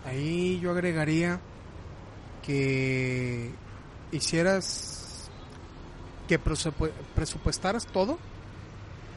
ahí 0.06 0.60
yo 0.60 0.70
agregaría 0.72 1.40
que 2.44 3.52
hicieras 4.12 5.30
que 6.28 6.38
presupuestaras 6.40 7.88
todo. 7.88 8.20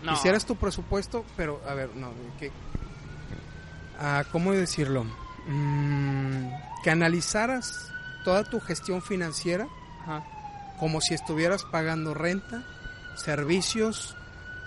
No. 0.02 0.12
Hicieras 0.14 0.46
tu 0.46 0.56
presupuesto, 0.56 1.24
pero 1.36 1.60
a 1.68 1.74
ver, 1.74 1.94
no, 1.96 2.10
que 2.38 2.50
¿cómo 4.32 4.52
decirlo? 4.52 5.04
Mm, 5.46 6.48
que 6.82 6.90
analizaras 6.90 7.90
toda 8.24 8.44
tu 8.44 8.60
gestión 8.60 9.02
financiera 9.02 9.68
como 10.78 11.00
si 11.00 11.14
estuvieras 11.14 11.64
pagando 11.64 12.14
renta, 12.14 12.62
servicios, 13.16 14.16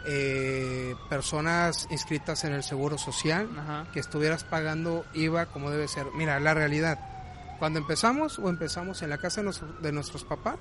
eh, 0.05 0.95
personas 1.09 1.87
inscritas 1.91 2.43
en 2.45 2.53
el 2.53 2.63
Seguro 2.63 2.97
Social, 2.97 3.47
que 3.93 3.99
estuvieras 3.99 4.43
pagando 4.43 5.05
IVA 5.13 5.47
como 5.47 5.71
debe 5.71 5.87
ser. 5.87 6.07
Mira, 6.15 6.39
la 6.39 6.53
realidad, 6.53 6.99
cuando 7.59 7.79
empezamos 7.79 8.39
o 8.39 8.49
empezamos 8.49 9.01
en 9.01 9.09
la 9.09 9.17
casa 9.17 9.43
de, 9.81 9.91
nuestros 9.91 10.23
papás 10.23 10.57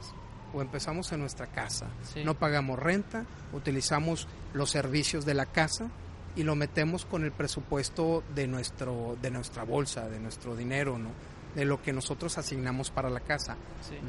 o 0.52 0.60
empezamos 0.60 1.12
en 1.12 1.20
nuestra 1.20 1.46
casa, 1.46 1.86
no 2.24 2.34
pagamos 2.34 2.78
renta, 2.78 3.24
utilizamos 3.52 4.28
los 4.52 4.70
servicios 4.70 5.24
de 5.24 5.34
la 5.34 5.46
casa, 5.46 5.88
y 6.36 6.42
lo 6.42 6.54
metemos 6.54 7.04
con 7.04 7.24
el 7.24 7.32
presupuesto 7.32 8.22
de 8.34 8.46
nuestro 8.46 9.16
de 9.20 9.30
nuestra 9.30 9.64
bolsa, 9.64 10.08
de 10.08 10.20
nuestro 10.20 10.56
dinero, 10.56 10.98
¿no? 10.98 11.10
De 11.54 11.64
lo 11.64 11.82
que 11.82 11.92
nosotros 11.92 12.38
asignamos 12.38 12.90
para 12.90 13.10
la 13.10 13.20
casa. 13.20 13.56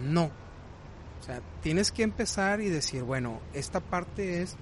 No. 0.04 0.26
O 1.20 1.24
sea, 1.24 1.42
tienes 1.62 1.92
que 1.92 2.04
empezar 2.04 2.62
y 2.62 2.70
decir, 2.70 3.04
bueno, 3.04 3.40
esta 3.54 3.80
parte 3.80 4.42
es 4.42 4.58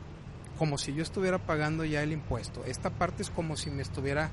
como 0.57 0.77
si 0.77 0.93
yo 0.93 1.03
estuviera 1.03 1.37
pagando 1.37 1.85
ya 1.85 2.01
el 2.01 2.11
impuesto. 2.11 2.63
Esta 2.65 2.89
parte 2.89 3.21
es 3.21 3.29
como 3.29 3.57
si 3.57 3.69
me 3.69 3.81
estuviera 3.81 4.31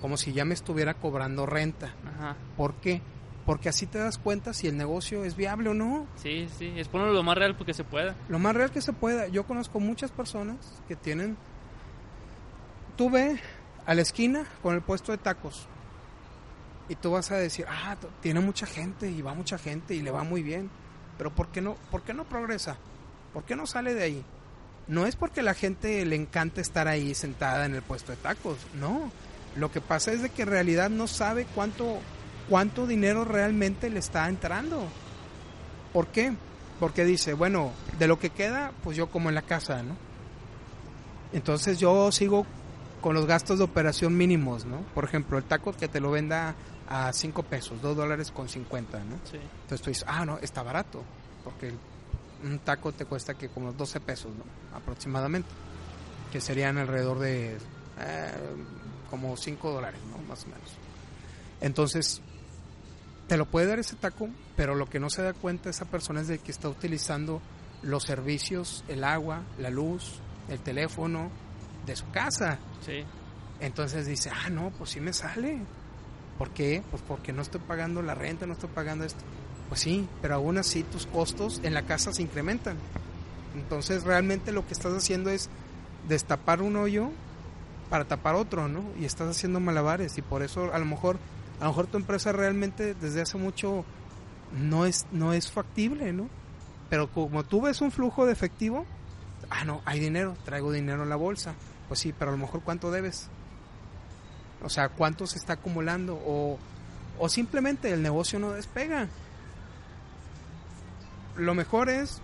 como 0.00 0.16
si 0.16 0.32
ya 0.32 0.44
me 0.44 0.54
estuviera 0.54 0.94
cobrando 0.94 1.44
renta. 1.46 1.94
Ajá. 2.06 2.36
¿Por 2.56 2.74
qué? 2.74 3.02
Porque 3.44 3.68
así 3.68 3.86
te 3.86 3.98
das 3.98 4.18
cuenta 4.18 4.52
si 4.52 4.68
el 4.68 4.76
negocio 4.76 5.24
es 5.24 5.34
viable 5.34 5.70
o 5.70 5.74
no. 5.74 6.06
Sí, 6.16 6.48
sí, 6.58 6.72
es 6.76 6.86
ponerlo 6.88 7.14
lo 7.14 7.22
más 7.22 7.36
real 7.36 7.56
porque 7.56 7.74
se 7.74 7.82
pueda. 7.82 8.14
Lo 8.28 8.38
más 8.38 8.54
real 8.54 8.70
que 8.70 8.82
se 8.82 8.92
pueda. 8.92 9.26
Yo 9.28 9.46
conozco 9.46 9.80
muchas 9.80 10.12
personas 10.12 10.82
que 10.86 10.96
tienen 10.96 11.36
tú 12.98 13.08
ve 13.08 13.38
a 13.86 13.94
la 13.94 14.02
esquina 14.02 14.44
con 14.60 14.74
el 14.74 14.82
puesto 14.82 15.12
de 15.12 15.18
tacos 15.18 15.68
y 16.88 16.96
tú 16.96 17.12
vas 17.12 17.30
a 17.30 17.36
decir, 17.36 17.64
ah, 17.68 17.96
tiene 18.20 18.40
mucha 18.40 18.66
gente 18.66 19.08
y 19.08 19.22
va 19.22 19.34
mucha 19.34 19.56
gente 19.56 19.94
y 19.94 20.02
le 20.02 20.10
va 20.10 20.24
muy 20.24 20.42
bien, 20.42 20.68
pero 21.16 21.32
¿por 21.32 21.48
qué 21.48 21.60
no, 21.60 21.76
por 21.92 22.02
qué 22.02 22.12
no 22.12 22.24
progresa? 22.24 22.76
¿Por 23.32 23.44
qué 23.44 23.54
no 23.54 23.66
sale 23.66 23.94
de 23.94 24.02
ahí? 24.02 24.24
No 24.88 25.06
es 25.06 25.14
porque 25.14 25.42
la 25.42 25.54
gente 25.54 26.04
le 26.06 26.16
encanta 26.16 26.60
estar 26.60 26.88
ahí 26.88 27.14
sentada 27.14 27.66
en 27.66 27.76
el 27.76 27.82
puesto 27.82 28.10
de 28.10 28.18
tacos, 28.18 28.58
no. 28.74 29.12
Lo 29.54 29.70
que 29.70 29.80
pasa 29.80 30.10
es 30.10 30.22
de 30.22 30.30
que 30.30 30.42
en 30.42 30.48
realidad 30.48 30.90
no 30.90 31.06
sabe 31.06 31.46
cuánto, 31.54 31.98
cuánto 32.48 32.86
dinero 32.86 33.24
realmente 33.24 33.90
le 33.90 34.00
está 34.00 34.28
entrando. 34.28 34.82
¿Por 35.92 36.08
qué? 36.08 36.32
Porque 36.80 37.04
dice, 37.04 37.34
bueno, 37.34 37.70
de 37.98 38.08
lo 38.08 38.18
que 38.18 38.30
queda, 38.30 38.72
pues 38.82 38.96
yo 38.96 39.08
como 39.08 39.28
en 39.28 39.36
la 39.36 39.42
casa, 39.42 39.84
¿no? 39.84 39.94
Entonces 41.32 41.78
yo 41.78 42.10
sigo 42.10 42.46
con 43.00 43.14
los 43.14 43.26
gastos 43.26 43.58
de 43.58 43.64
operación 43.64 44.16
mínimos, 44.16 44.64
¿no? 44.64 44.80
Por 44.94 45.04
ejemplo, 45.04 45.38
el 45.38 45.44
taco 45.44 45.72
que 45.72 45.88
te 45.88 46.00
lo 46.00 46.10
venda 46.10 46.54
a 46.88 47.12
5 47.12 47.42
pesos, 47.44 47.80
2 47.82 47.96
dólares 47.96 48.30
con 48.30 48.48
50, 48.48 48.98
¿no? 49.04 49.16
Sí. 49.24 49.36
Entonces 49.36 49.82
tú 49.82 49.90
dices, 49.90 50.04
ah, 50.06 50.24
no, 50.24 50.38
está 50.38 50.62
barato, 50.62 51.02
porque 51.44 51.72
un 52.42 52.58
taco 52.60 52.92
te 52.92 53.04
cuesta 53.04 53.34
que 53.34 53.48
como 53.48 53.72
12 53.72 54.00
pesos, 54.00 54.32
¿no? 54.36 54.44
Aproximadamente, 54.76 55.48
que 56.32 56.40
serían 56.40 56.78
alrededor 56.78 57.18
de 57.18 57.56
eh, 58.00 58.32
como 59.10 59.36
5 59.36 59.70
dólares, 59.70 60.00
¿no? 60.10 60.18
Más 60.28 60.44
o 60.44 60.46
menos. 60.46 60.70
Entonces, 61.60 62.20
te 63.26 63.36
lo 63.36 63.46
puede 63.46 63.66
dar 63.66 63.78
ese 63.78 63.96
taco, 63.96 64.28
pero 64.56 64.74
lo 64.74 64.86
que 64.86 64.98
no 64.98 65.10
se 65.10 65.22
da 65.22 65.34
cuenta 65.34 65.70
esa 65.70 65.84
persona 65.84 66.20
es 66.20 66.28
de 66.28 66.38
que 66.38 66.50
está 66.50 66.68
utilizando 66.68 67.42
los 67.82 68.04
servicios, 68.04 68.84
el 68.88 69.04
agua, 69.04 69.42
la 69.58 69.70
luz, 69.70 70.20
el 70.48 70.58
teléfono, 70.60 71.30
de 71.88 71.96
su 71.96 72.08
casa. 72.10 72.58
Sí. 72.84 73.04
Entonces 73.60 74.06
dice, 74.06 74.30
ah, 74.30 74.50
no, 74.50 74.70
pues 74.70 74.90
sí 74.90 75.00
me 75.00 75.12
sale. 75.12 75.58
¿Por 76.38 76.50
qué? 76.50 76.82
Pues 76.90 77.02
porque 77.06 77.32
no 77.32 77.42
estoy 77.42 77.60
pagando 77.60 78.02
la 78.02 78.14
renta, 78.14 78.46
no 78.46 78.52
estoy 78.52 78.70
pagando 78.72 79.04
esto. 79.04 79.20
Pues 79.68 79.80
sí, 79.80 80.08
pero 80.22 80.36
aún 80.36 80.58
así 80.58 80.84
tus 80.84 81.06
costos 81.06 81.60
en 81.64 81.74
la 81.74 81.82
casa 81.82 82.12
se 82.12 82.22
incrementan. 82.22 82.76
Entonces 83.54 84.04
realmente 84.04 84.52
lo 84.52 84.66
que 84.66 84.72
estás 84.72 84.92
haciendo 84.94 85.30
es 85.30 85.50
destapar 86.08 86.62
un 86.62 86.76
hoyo 86.76 87.10
para 87.90 88.04
tapar 88.04 88.34
otro, 88.34 88.68
¿no? 88.68 88.84
Y 88.98 89.04
estás 89.04 89.28
haciendo 89.28 89.60
malabares 89.60 90.16
y 90.18 90.22
por 90.22 90.42
eso 90.42 90.72
a 90.72 90.78
lo 90.78 90.84
mejor 90.84 91.18
a 91.60 91.64
lo 91.64 91.70
mejor 91.70 91.86
tu 91.88 91.96
empresa 91.96 92.32
realmente 92.32 92.94
desde 92.94 93.22
hace 93.22 93.36
mucho 93.36 93.84
no 94.56 94.86
es 94.86 95.06
no 95.10 95.32
es 95.32 95.50
factible, 95.50 96.12
¿no? 96.12 96.28
Pero 96.88 97.10
como 97.10 97.44
tú 97.44 97.62
ves 97.62 97.80
un 97.80 97.90
flujo 97.90 98.26
de 98.26 98.32
efectivo, 98.32 98.86
ah, 99.50 99.64
no, 99.64 99.82
hay 99.84 100.00
dinero, 100.00 100.36
traigo 100.44 100.72
dinero 100.72 101.02
en 101.02 101.08
la 101.08 101.16
bolsa. 101.16 101.54
Pues 101.88 102.00
sí, 102.00 102.12
pero 102.16 102.30
a 102.30 102.32
lo 102.32 102.38
mejor 102.38 102.62
cuánto 102.62 102.90
debes. 102.90 103.28
O 104.62 104.68
sea, 104.68 104.88
¿cuánto 104.88 105.26
se 105.26 105.38
está 105.38 105.54
acumulando? 105.54 106.14
O, 106.14 106.58
o 107.18 107.28
simplemente 107.28 107.92
el 107.92 108.02
negocio 108.02 108.38
no 108.38 108.52
despega. 108.52 109.08
Lo 111.36 111.54
mejor 111.54 111.88
es 111.88 112.20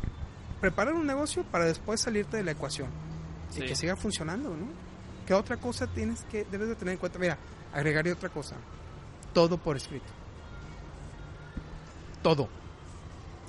preparar 0.60 0.94
un 0.94 1.06
negocio 1.06 1.44
para 1.44 1.64
después 1.64 2.00
salirte 2.00 2.36
de 2.36 2.42
la 2.42 2.52
ecuación 2.52 2.88
y 3.56 3.66
que 3.66 3.76
siga 3.76 3.96
funcionando, 3.96 4.50
¿no? 4.50 4.66
¿Qué 5.26 5.34
otra 5.34 5.56
cosa 5.56 5.86
tienes 5.86 6.24
que 6.24 6.44
debes 6.44 6.68
de 6.68 6.74
tener 6.74 6.92
en 6.92 6.98
cuenta? 6.98 7.18
Mira, 7.18 7.38
agregaré 7.72 8.12
otra 8.12 8.28
cosa. 8.28 8.56
Todo 9.32 9.58
por 9.58 9.76
escrito. 9.76 10.06
Todo. 12.22 12.48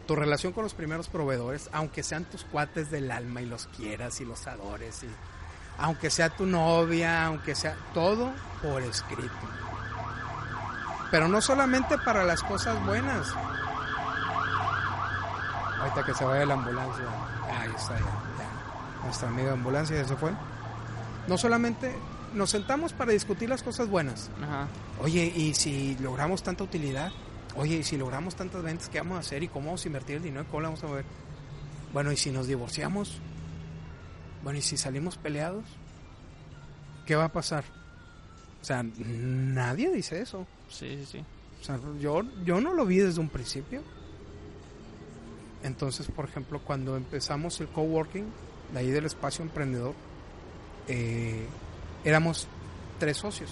Tu 0.08 0.16
relación 0.16 0.54
con 0.54 0.64
los 0.64 0.74
primeros 0.74 1.10
proveedores, 1.10 1.70
aunque 1.72 2.04
sean 2.04 2.26
tus 2.26 2.44
cuates 2.44 2.92
del 2.92 3.10
alma 3.12 3.42
y 3.42 3.46
los 3.46 3.68
quieras 3.68 4.22
y 4.22 4.26
los 4.26 4.46
adores, 4.46 5.04
y 5.04 5.08
aunque 5.78 6.10
sea 6.10 6.30
tu 6.30 6.46
novia, 6.46 7.26
aunque 7.26 7.56
sea 7.56 7.76
todo 7.94 8.32
por 8.62 8.82
escrito. 8.82 9.34
Pero 11.12 11.28
no 11.28 11.42
solamente 11.42 11.98
para 11.98 12.24
las 12.24 12.42
cosas 12.44 12.84
buenas. 12.86 13.34
Ahorita 15.80 16.04
que 16.04 16.14
se 16.14 16.26
vaya 16.26 16.46
la 16.46 16.56
ambulancia. 16.56 17.06
Ahí 17.60 17.70
está 17.76 17.98
ya, 17.98 18.06
ya. 18.06 19.04
Nuestra 19.04 19.30
amiga 19.30 19.54
ambulancia 19.54 19.96
ya 19.96 20.08
se 20.08 20.16
fue. 20.16 20.32
No 21.28 21.38
solamente 21.38 21.96
nos 22.34 22.50
sentamos 22.50 22.94
para 22.94 23.12
discutir 23.12 23.50
las 23.50 23.64
cosas 23.64 23.88
buenas. 23.88 24.30
Ajá. 24.42 24.68
Oye, 25.02 25.32
¿y 25.36 25.54
si 25.54 25.98
logramos 26.00 26.44
tanta 26.44 26.64
utilidad? 26.64 27.12
Oye, 27.56 27.78
¿y 27.78 27.84
si 27.84 27.98
logramos 27.98 28.36
tantas 28.36 28.62
ventas, 28.64 28.90
qué 28.90 29.00
vamos 29.00 29.18
a 29.18 29.20
hacer? 29.22 29.44
¿Y 29.44 29.48
cómo 29.48 29.68
vamos 29.68 29.86
a 29.86 29.88
invertir 29.88 30.18
el 30.18 30.24
dinero? 30.24 30.46
¿Cómo 30.50 30.62
lo 30.62 30.68
vamos 30.68 30.84
a 30.84 30.88
mover? 30.88 31.06
Bueno, 31.94 32.12
¿y 32.12 32.18
si 32.18 32.32
nos 32.32 32.48
divorciamos? 32.48 33.22
Bueno, 34.46 34.60
¿y 34.60 34.62
si 34.62 34.78
salimos 34.78 35.18
peleados? 35.18 35.64
¿Qué 37.08 37.16
va 37.16 37.26
a 37.26 37.32
pasar? 37.32 37.64
O 38.62 38.64
sea, 38.64 38.84
nadie 38.84 39.92
dice 39.92 40.22
eso. 40.22 40.46
Sí, 40.70 40.98
sí, 41.00 41.06
sí. 41.14 41.26
O 41.62 41.66
sea, 41.66 41.80
yo, 42.00 42.22
yo 42.46 42.62
no 42.62 42.72
lo 42.72 42.86
vi 42.86 43.00
desde 43.00 43.20
un 43.20 43.30
principio. 43.30 43.82
Entonces, 45.64 46.06
por 46.12 46.26
ejemplo, 46.26 46.62
cuando 46.64 46.96
empezamos 46.96 47.60
el 47.60 47.70
coworking, 47.70 48.26
de 48.72 48.80
ahí 48.80 48.92
del 48.92 49.06
espacio 49.06 49.44
emprendedor, 49.44 49.96
eh, 50.88 51.48
éramos 52.04 52.48
tres 53.00 53.18
socios. 53.18 53.50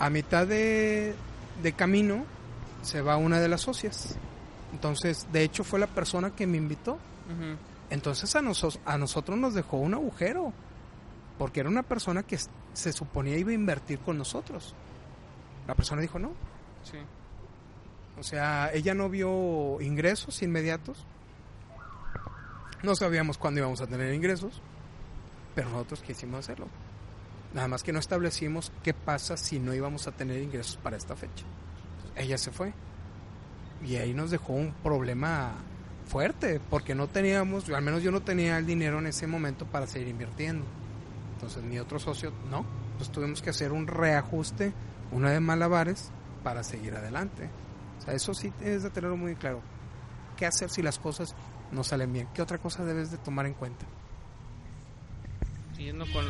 A 0.00 0.10
mitad 0.10 0.48
de, 0.48 1.14
de 1.62 1.72
camino 1.74 2.24
se 2.82 3.02
va 3.02 3.18
una 3.18 3.38
de 3.38 3.48
las 3.48 3.60
socias. 3.60 4.16
Entonces, 4.72 5.28
de 5.32 5.44
hecho, 5.44 5.62
fue 5.62 5.78
la 5.78 5.86
persona 5.86 6.30
que 6.30 6.48
me 6.48 6.56
invitó. 6.56 6.98
Entonces 7.90 8.34
a, 8.34 8.40
a 8.84 8.98
nosotros 8.98 9.38
nos 9.38 9.54
dejó 9.54 9.76
un 9.76 9.94
agujero, 9.94 10.52
porque 11.38 11.60
era 11.60 11.68
una 11.68 11.82
persona 11.82 12.22
que 12.22 12.38
se 12.72 12.92
suponía 12.92 13.36
iba 13.36 13.50
a 13.50 13.54
invertir 13.54 13.98
con 14.00 14.18
nosotros. 14.18 14.74
La 15.66 15.74
persona 15.74 16.02
dijo 16.02 16.18
no. 16.18 16.32
Sí. 16.82 16.98
O 18.18 18.22
sea, 18.22 18.70
ella 18.72 18.94
no 18.94 19.08
vio 19.08 19.80
ingresos 19.80 20.42
inmediatos. 20.42 21.04
No 22.82 22.94
sabíamos 22.94 23.38
cuándo 23.38 23.60
íbamos 23.60 23.80
a 23.80 23.86
tener 23.86 24.12
ingresos, 24.12 24.60
pero 25.54 25.70
nosotros 25.70 26.02
quisimos 26.02 26.40
hacerlo. 26.40 26.68
Nada 27.54 27.68
más 27.68 27.82
que 27.82 27.92
no 27.92 27.98
establecimos 27.98 28.72
qué 28.82 28.92
pasa 28.92 29.36
si 29.36 29.58
no 29.58 29.72
íbamos 29.74 30.06
a 30.06 30.12
tener 30.12 30.42
ingresos 30.42 30.76
para 30.76 30.96
esta 30.96 31.16
fecha. 31.16 31.44
Ella 32.16 32.36
se 32.36 32.50
fue. 32.50 32.74
Y 33.84 33.96
ahí 33.96 34.12
nos 34.12 34.30
dejó 34.30 34.52
un 34.52 34.72
problema 34.82 35.54
fuerte, 36.06 36.60
porque 36.70 36.94
no 36.94 37.06
teníamos, 37.08 37.68
al 37.70 37.82
menos 37.82 38.02
yo 38.02 38.10
no 38.10 38.20
tenía 38.22 38.58
el 38.58 38.66
dinero 38.66 38.98
en 38.98 39.06
ese 39.06 39.26
momento 39.26 39.66
para 39.66 39.86
seguir 39.86 40.08
invirtiendo. 40.08 40.64
Entonces 41.34 41.62
mi 41.62 41.78
otro 41.78 41.98
socio 41.98 42.32
no. 42.50 42.64
Pues 42.98 43.10
tuvimos 43.10 43.42
que 43.42 43.50
hacer 43.50 43.72
un 43.72 43.86
reajuste, 43.86 44.72
una 45.12 45.30
de 45.30 45.40
malabares, 45.40 46.10
para 46.42 46.62
seguir 46.62 46.94
adelante. 46.94 47.48
O 47.98 48.04
sea, 48.04 48.14
eso 48.14 48.34
sí 48.34 48.50
tienes 48.50 48.82
de 48.82 48.90
tenerlo 48.90 49.16
muy 49.16 49.34
claro. 49.34 49.60
¿Qué 50.36 50.46
hacer 50.46 50.70
si 50.70 50.82
las 50.82 50.98
cosas 50.98 51.34
no 51.72 51.82
salen 51.84 52.12
bien? 52.12 52.28
¿Qué 52.34 52.42
otra 52.42 52.58
cosa 52.58 52.84
debes 52.84 53.10
de 53.10 53.18
tomar 53.18 53.46
en 53.46 53.54
cuenta? 53.54 53.84
Siguiendo 55.76 56.04
con. 56.12 56.24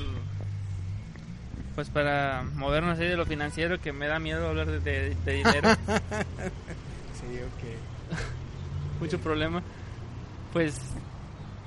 Pues 1.74 1.90
para 1.90 2.44
movernos 2.54 2.98
ahí 2.98 3.08
de 3.08 3.16
lo 3.16 3.26
financiero, 3.26 3.80
que 3.80 3.92
me 3.92 4.06
da 4.06 4.18
miedo 4.20 4.48
hablar 4.48 4.68
de, 4.68 4.78
de- 4.80 5.14
de 5.24 5.32
dinero, 5.32 5.68
Sí, 7.20 7.40
ok. 7.42 8.18
Mucho 9.00 9.18
problema. 9.18 9.62
Pues. 10.52 10.80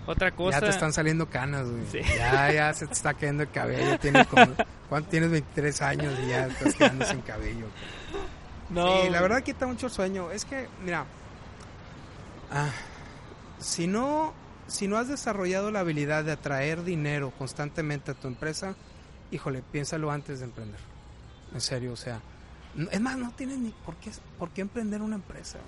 Otra 0.05 0.31
cosa. 0.31 0.59
Ya 0.59 0.65
te 0.65 0.71
están 0.71 0.93
saliendo 0.93 1.29
canas, 1.29 1.69
güey. 1.69 1.85
Sí. 1.91 1.99
Ya, 2.17 2.51
ya 2.51 2.73
se 2.73 2.87
te 2.87 2.93
está 2.93 3.13
cayendo 3.13 3.43
el 3.43 3.51
cabello. 3.51 3.99
Tienes 3.99 4.25
como, 4.27 4.47
¿Cuánto 4.89 5.09
tienes? 5.09 5.29
23 5.31 5.81
años 5.81 6.13
y 6.23 6.29
ya 6.29 6.47
estás 6.47 6.75
quedando 6.75 7.05
sin 7.05 7.21
cabello. 7.21 7.67
No, 8.69 9.03
Sí, 9.03 9.09
la 9.09 9.21
verdad 9.21 9.43
quita 9.43 9.67
mucho 9.67 9.87
el 9.87 9.91
sueño. 9.91 10.31
Es 10.31 10.45
que, 10.45 10.67
mira, 10.83 11.05
ah, 12.51 12.69
si 13.59 13.87
no, 13.87 14.33
si 14.67 14.87
no 14.87 14.97
has 14.97 15.07
desarrollado 15.07 15.71
la 15.71 15.81
habilidad 15.81 16.23
de 16.23 16.31
atraer 16.31 16.83
dinero 16.83 17.31
constantemente 17.37 18.11
a 18.11 18.13
tu 18.13 18.27
empresa, 18.27 18.75
híjole, 19.31 19.61
piénsalo 19.61 20.11
antes 20.11 20.39
de 20.39 20.45
emprender. 20.45 20.79
En 21.53 21.61
serio, 21.61 21.93
o 21.93 21.97
sea, 21.97 22.21
es 22.91 23.01
más, 23.01 23.17
no 23.17 23.31
tienes 23.31 23.57
ni 23.57 23.71
por 23.85 23.95
qué, 23.95 24.11
por 24.37 24.49
qué 24.51 24.61
emprender 24.61 25.01
una 25.01 25.15
empresa. 25.15 25.59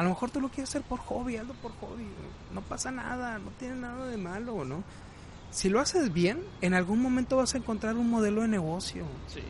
A 0.00 0.02
lo 0.02 0.08
mejor 0.08 0.30
tú 0.30 0.40
lo 0.40 0.48
quieres 0.48 0.70
hacer 0.70 0.80
por 0.80 0.98
hobby, 0.98 1.36
hazlo 1.36 1.52
por 1.52 1.72
hobby. 1.72 2.06
No 2.54 2.62
pasa 2.62 2.90
nada, 2.90 3.38
no 3.38 3.50
tiene 3.58 3.74
nada 3.74 4.06
de 4.06 4.16
malo, 4.16 4.64
¿no? 4.64 4.82
Si 5.50 5.68
lo 5.68 5.78
haces 5.78 6.10
bien, 6.14 6.42
en 6.62 6.72
algún 6.72 7.02
momento 7.02 7.36
vas 7.36 7.54
a 7.54 7.58
encontrar 7.58 7.96
un 7.96 8.08
modelo 8.08 8.40
de 8.40 8.48
negocio. 8.48 9.04
Sí. 9.28 9.42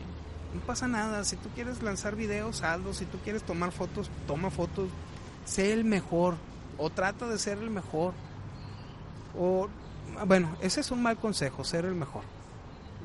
No 0.53 0.59
pasa 0.59 0.89
nada, 0.89 1.23
si 1.23 1.37
tú 1.37 1.47
quieres 1.55 1.81
lanzar 1.81 2.17
videos, 2.17 2.63
hazlo, 2.63 2.93
si 2.93 3.05
tú 3.05 3.17
quieres 3.19 3.43
tomar 3.43 3.71
fotos, 3.71 4.11
toma 4.27 4.49
fotos, 4.49 4.89
sé 5.45 5.71
el 5.71 5.85
mejor 5.85 6.35
o 6.77 6.89
trata 6.89 7.27
de 7.27 7.39
ser 7.39 7.59
el 7.59 7.69
mejor. 7.69 8.13
O 9.39 9.69
bueno, 10.27 10.57
ese 10.59 10.81
es 10.81 10.91
un 10.91 11.01
mal 11.01 11.15
consejo, 11.15 11.63
ser 11.63 11.85
el 11.85 11.95
mejor. 11.95 12.23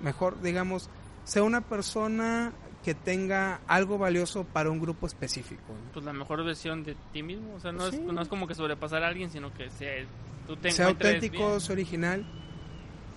Mejor, 0.02 0.42
digamos, 0.42 0.90
sea 1.22 1.44
una 1.44 1.60
persona 1.60 2.50
que 2.86 2.94
tenga 2.94 3.60
algo 3.66 3.98
valioso 3.98 4.44
para 4.44 4.70
un 4.70 4.78
grupo 4.78 5.08
específico. 5.08 5.60
¿no? 5.72 5.92
Pues 5.92 6.04
la 6.04 6.12
mejor 6.12 6.44
versión 6.44 6.84
de 6.84 6.94
ti 7.12 7.20
mismo. 7.20 7.54
O 7.56 7.58
sea, 7.60 7.72
no, 7.72 7.90
Sí. 7.90 7.96
es, 7.96 8.00
no 8.00 8.22
es 8.22 8.28
como 8.28 8.46
que 8.46 8.54
sobrepasar 8.54 9.02
a 9.02 9.08
alguien, 9.08 9.28
sino 9.28 9.52
que 9.52 9.68
sea, 9.70 9.92
tú 10.46 10.54
te 10.56 10.70
sea 10.70 10.86
auténtico, 10.86 11.48
bien. 11.48 11.60
sea 11.60 11.72
original, 11.72 12.24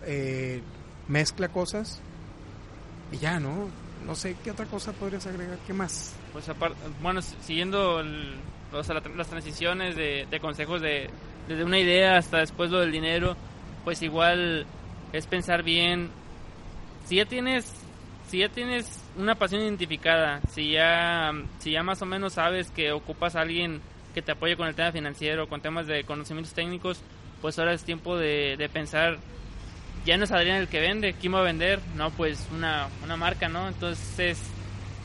eh, 0.08 0.62
mezcla 1.08 1.50
cosas 1.50 2.02
y 3.12 3.18
ya, 3.18 3.40
¿no? 3.40 3.68
No 4.08 4.16
sé 4.16 4.36
qué 4.44 4.50
otra 4.50 4.66
cosa 4.66 4.92
podrías 4.92 5.28
agregar, 5.28 5.60
¿qué 5.68 5.74
más? 5.74 6.16
Pues 6.34 6.50
aparte, 6.50 6.76
bueno, 7.04 7.22
siguiendo 7.22 8.00
el- 8.00 8.38
o 8.74 8.84
sea, 8.84 9.00
las 9.16 9.28
transiciones 9.28 9.96
de, 9.96 10.26
de 10.32 10.40
consejos 10.40 10.82
de 10.82 11.12
desde 11.48 11.64
una 11.64 11.78
idea 11.78 12.18
hasta 12.18 12.40
después 12.40 12.72
lo 12.72 12.80
del 12.80 12.92
dinero, 12.92 13.36
pues 13.84 14.02
igual 14.02 14.66
es 15.14 15.28
pensar 15.28 15.62
bien. 15.62 16.10
Si 17.06 17.18
ya 17.18 17.26
tienes, 17.26 17.72
si 18.30 18.40
ya 18.40 18.50
tienes 18.50 19.04
una 19.18 19.36
pasión 19.36 19.62
identificada, 19.62 20.42
si 20.50 20.72
ya, 20.72 21.32
si 21.60 21.72
ya 21.72 21.84
más 21.84 22.02
o 22.02 22.06
menos 22.06 22.34
sabes 22.34 22.72
que 22.72 22.92
ocupas 22.92 23.36
a 23.36 23.42
alguien 23.42 23.82
que 24.14 24.22
te 24.22 24.32
apoye 24.32 24.56
con 24.56 24.68
el 24.68 24.76
tema 24.76 24.92
financiero, 24.92 25.48
con 25.50 25.62
temas 25.62 25.88
de 25.88 26.04
conocimientos 26.04 26.54
técnicos, 26.54 27.02
pues 27.42 27.58
ahora 27.58 27.74
es 27.74 27.84
tiempo 27.84 28.18
de, 28.18 28.56
de 28.58 28.70
pensar 28.70 29.20
ya 30.06 30.18
no 30.18 30.24
es 30.24 30.32
Adrián 30.32 30.58
el 30.58 30.68
que 30.68 30.80
vende, 30.80 31.14
¿quién 31.14 31.34
va 31.34 31.40
a 31.40 31.44
vender? 31.44 31.80
No, 31.96 32.10
pues 32.12 32.48
una, 32.54 32.88
una 33.04 33.18
marca, 33.18 33.50
¿no? 33.50 33.68
Entonces 33.68 34.40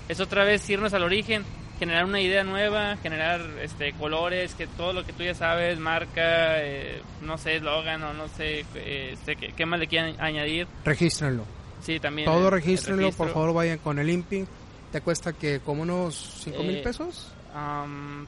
es 0.09 0.21
otra 0.21 0.45
vez 0.45 0.69
irnos 0.71 0.95
al 0.95 1.03
origen, 1.03 1.45
generar 1.79 2.05
una 2.05 2.21
idea 2.21 2.45
nueva, 2.45 2.97
generar 3.03 3.41
este 3.63 3.93
colores, 3.93 4.55
que 4.55 4.67
todo 4.67 4.93
lo 4.93 5.05
que 5.05 5.13
tú 5.13 5.23
ya 5.23 5.35
sabes, 5.35 5.79
marca, 5.79 6.63
eh, 6.63 7.03
no 7.23 7.39
sé, 7.39 7.57
eslogan 7.57 8.03
o 8.03 8.15
no 8.15 8.29
sé, 8.29 8.65
eh, 8.75 9.11
este, 9.13 9.37
¿qué, 9.37 9.67
más 9.67 9.81
le 9.81 9.89
quieran 9.89 10.15
añadir. 10.21 10.67
Regístrenlo. 10.85 11.45
Sí, 11.85 12.01
también. 12.01 12.27
Todo 12.27 12.47
el 12.47 12.53
regístrenlo, 12.53 13.13
por 13.13 13.29
favor 13.31 13.53
vayan 13.55 13.79
con 13.79 13.99
el 13.99 14.09
INPI. 14.11 14.47
¿Te 14.91 15.01
cuesta 15.01 15.33
que 15.33 15.61
como 15.61 15.83
unos 15.83 16.15
5 16.43 16.63
mil 16.63 16.77
Eh, 16.77 16.83
pesos? 16.83 17.33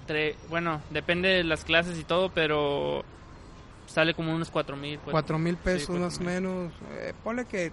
Tre- 0.07 0.35
bueno, 0.49 0.81
depende 0.91 1.29
de 1.29 1.45
las 1.45 1.65
clases 1.65 1.99
y 1.99 2.05
todo, 2.05 2.31
pero 2.33 3.03
sale 3.87 4.15
como 4.15 4.35
unos 4.35 4.51
cuatro 4.51 4.77
mil. 4.77 4.99
pues. 4.99 5.13
4 5.13 5.39
mil 5.39 5.57
pesos 5.57 5.99
más 5.99 6.19
o 6.19 6.23
menos. 6.23 6.73
Eh, 6.99 7.13
ponle 7.25 7.45
que 7.47 7.73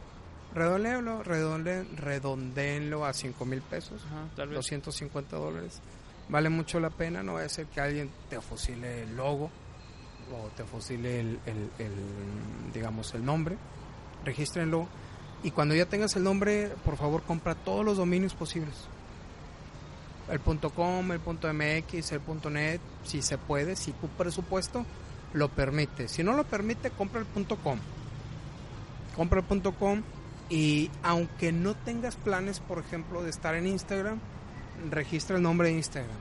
redondeenlo, 0.53 1.23
redonde, 1.23 1.84
redondeenlo 1.95 3.05
a 3.05 3.13
5 3.13 3.45
mil 3.45 3.61
pesos. 3.61 4.01
Ajá, 4.05 4.25
tal 4.36 4.47
vez. 4.49 4.55
250 4.57 5.36
dólares. 5.38 5.81
Vale 6.29 6.49
mucho 6.49 6.79
la 6.79 6.89
pena, 6.89 7.21
no 7.21 7.34
va 7.34 7.43
a 7.43 7.49
ser 7.49 7.65
que 7.67 7.81
alguien 7.81 8.09
te 8.29 8.39
fusile 8.39 9.03
el 9.03 9.15
logo 9.15 9.49
o 10.31 10.47
te 10.55 10.63
fusile 10.63 11.19
el, 11.19 11.39
el- 11.45 11.69
el, 11.79 11.91
digamos, 12.73 13.13
el 13.13 13.25
nombre. 13.25 13.57
Regístrenlo 14.23 14.88
y 15.44 15.52
cuando 15.52 15.76
ya 15.76 15.86
tengas 15.86 16.16
el 16.16 16.24
nombre, 16.24 16.70
por 16.86 16.96
favor, 16.96 17.22
compra 17.24 17.54
todos 17.54 17.84
los 17.84 17.98
dominios 17.98 18.34
posibles. 18.34 18.74
El 20.30 20.39
.com, 20.39 21.12
el 21.12 21.20
.mx, 21.20 22.12
el 22.14 22.22
.net, 22.52 22.80
si 23.04 23.22
se 23.22 23.38
puede, 23.38 23.76
si 23.76 23.91
tu 23.91 24.08
presupuesto 24.08 24.86
lo 25.34 25.50
permite. 25.50 26.08
Si 26.08 26.24
no 26.24 26.34
lo 26.34 26.46
permite, 26.46 26.91
compra 26.91 27.22
el 27.22 27.46
.com. 27.58 27.78
Compra 29.18 29.44
el 29.50 29.62
.com 29.74 30.02
Y 30.50 30.89
aunque 31.04 31.52
no 31.52 31.76
tengas 31.76 32.16
planes, 32.16 32.62
por 32.62 32.80
ejemplo, 32.80 33.22
de 33.22 33.30
estar 33.30 33.54
en 33.56 33.68
Instagram, 33.68 34.20
registra 34.89 35.36
el 35.36 35.44
nombre 35.44 35.68
de 35.68 35.76
Instagram, 35.76 36.18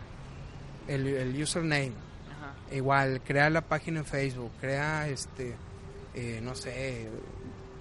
el, 0.88 1.06
el 1.06 1.40
username. 1.40 1.92
Ajá. 2.28 2.74
Igual, 2.74 3.20
crea 3.24 3.50
la 3.50 3.60
página 3.60 4.00
en 4.00 4.04
Facebook, 4.04 4.50
crea 4.60 5.08
este, 5.08 5.54
eh, 6.14 6.40
no 6.42 6.56
sé, 6.56 7.08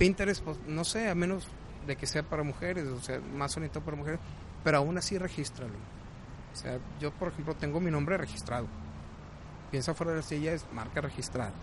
Pinterest, 0.02 0.44
pues, 0.44 0.58
no 0.66 0.84
sé, 0.84 1.10
a 1.10 1.14
menos 1.14 1.48
de 1.86 1.96
que 1.96 2.08
sea 2.08 2.24
para 2.24 2.42
mujeres, 2.42 2.88
o 2.88 3.00
sea, 3.00 3.20
más 3.20 3.54
bonito 3.54 3.82
para 3.82 3.96
mujeres, 3.96 4.20
pero 4.64 4.78
aún 4.78 4.98
así 4.98 5.16
regístralo. 5.16 5.76
O 6.52 6.56
sea, 6.56 6.80
yo 7.00 7.12
por 7.12 7.28
ejemplo 7.28 7.54
tengo 7.54 7.80
mi 7.80 7.92
nombre 7.92 8.18
registrado. 8.18 8.66
Piensa 9.70 9.94
fuera 9.94 10.14
de 10.14 10.18
la 10.18 10.24
silla 10.24 10.54
es 10.54 10.66
marca 10.74 11.02
registrada. 11.02 11.54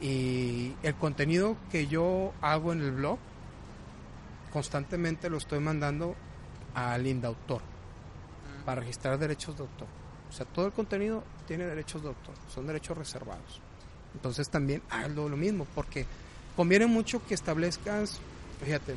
Y 0.00 0.72
el 0.82 0.94
contenido 0.94 1.58
que 1.70 1.86
yo 1.88 2.32
hago 2.40 2.72
en 2.72 2.80
el 2.80 2.92
blog, 2.92 3.18
constantemente 4.50 5.28
lo 5.28 5.36
estoy 5.36 5.60
mandando 5.60 6.16
al 6.74 7.06
Indautor 7.06 7.60
para 8.64 8.80
registrar 8.80 9.18
derechos 9.18 9.58
de 9.58 9.64
autor. 9.64 9.88
O 10.30 10.32
sea, 10.32 10.46
todo 10.46 10.64
el 10.64 10.72
contenido 10.72 11.22
tiene 11.46 11.66
derechos 11.66 12.00
de 12.00 12.08
autor, 12.08 12.34
son 12.48 12.66
derechos 12.66 12.96
reservados. 12.96 13.60
Entonces 14.14 14.48
también 14.48 14.80
hazlo 14.88 15.28
lo 15.28 15.36
mismo, 15.36 15.66
porque 15.74 16.06
conviene 16.56 16.86
mucho 16.86 17.24
que 17.26 17.34
establezcas, 17.34 18.18
fíjate, 18.64 18.94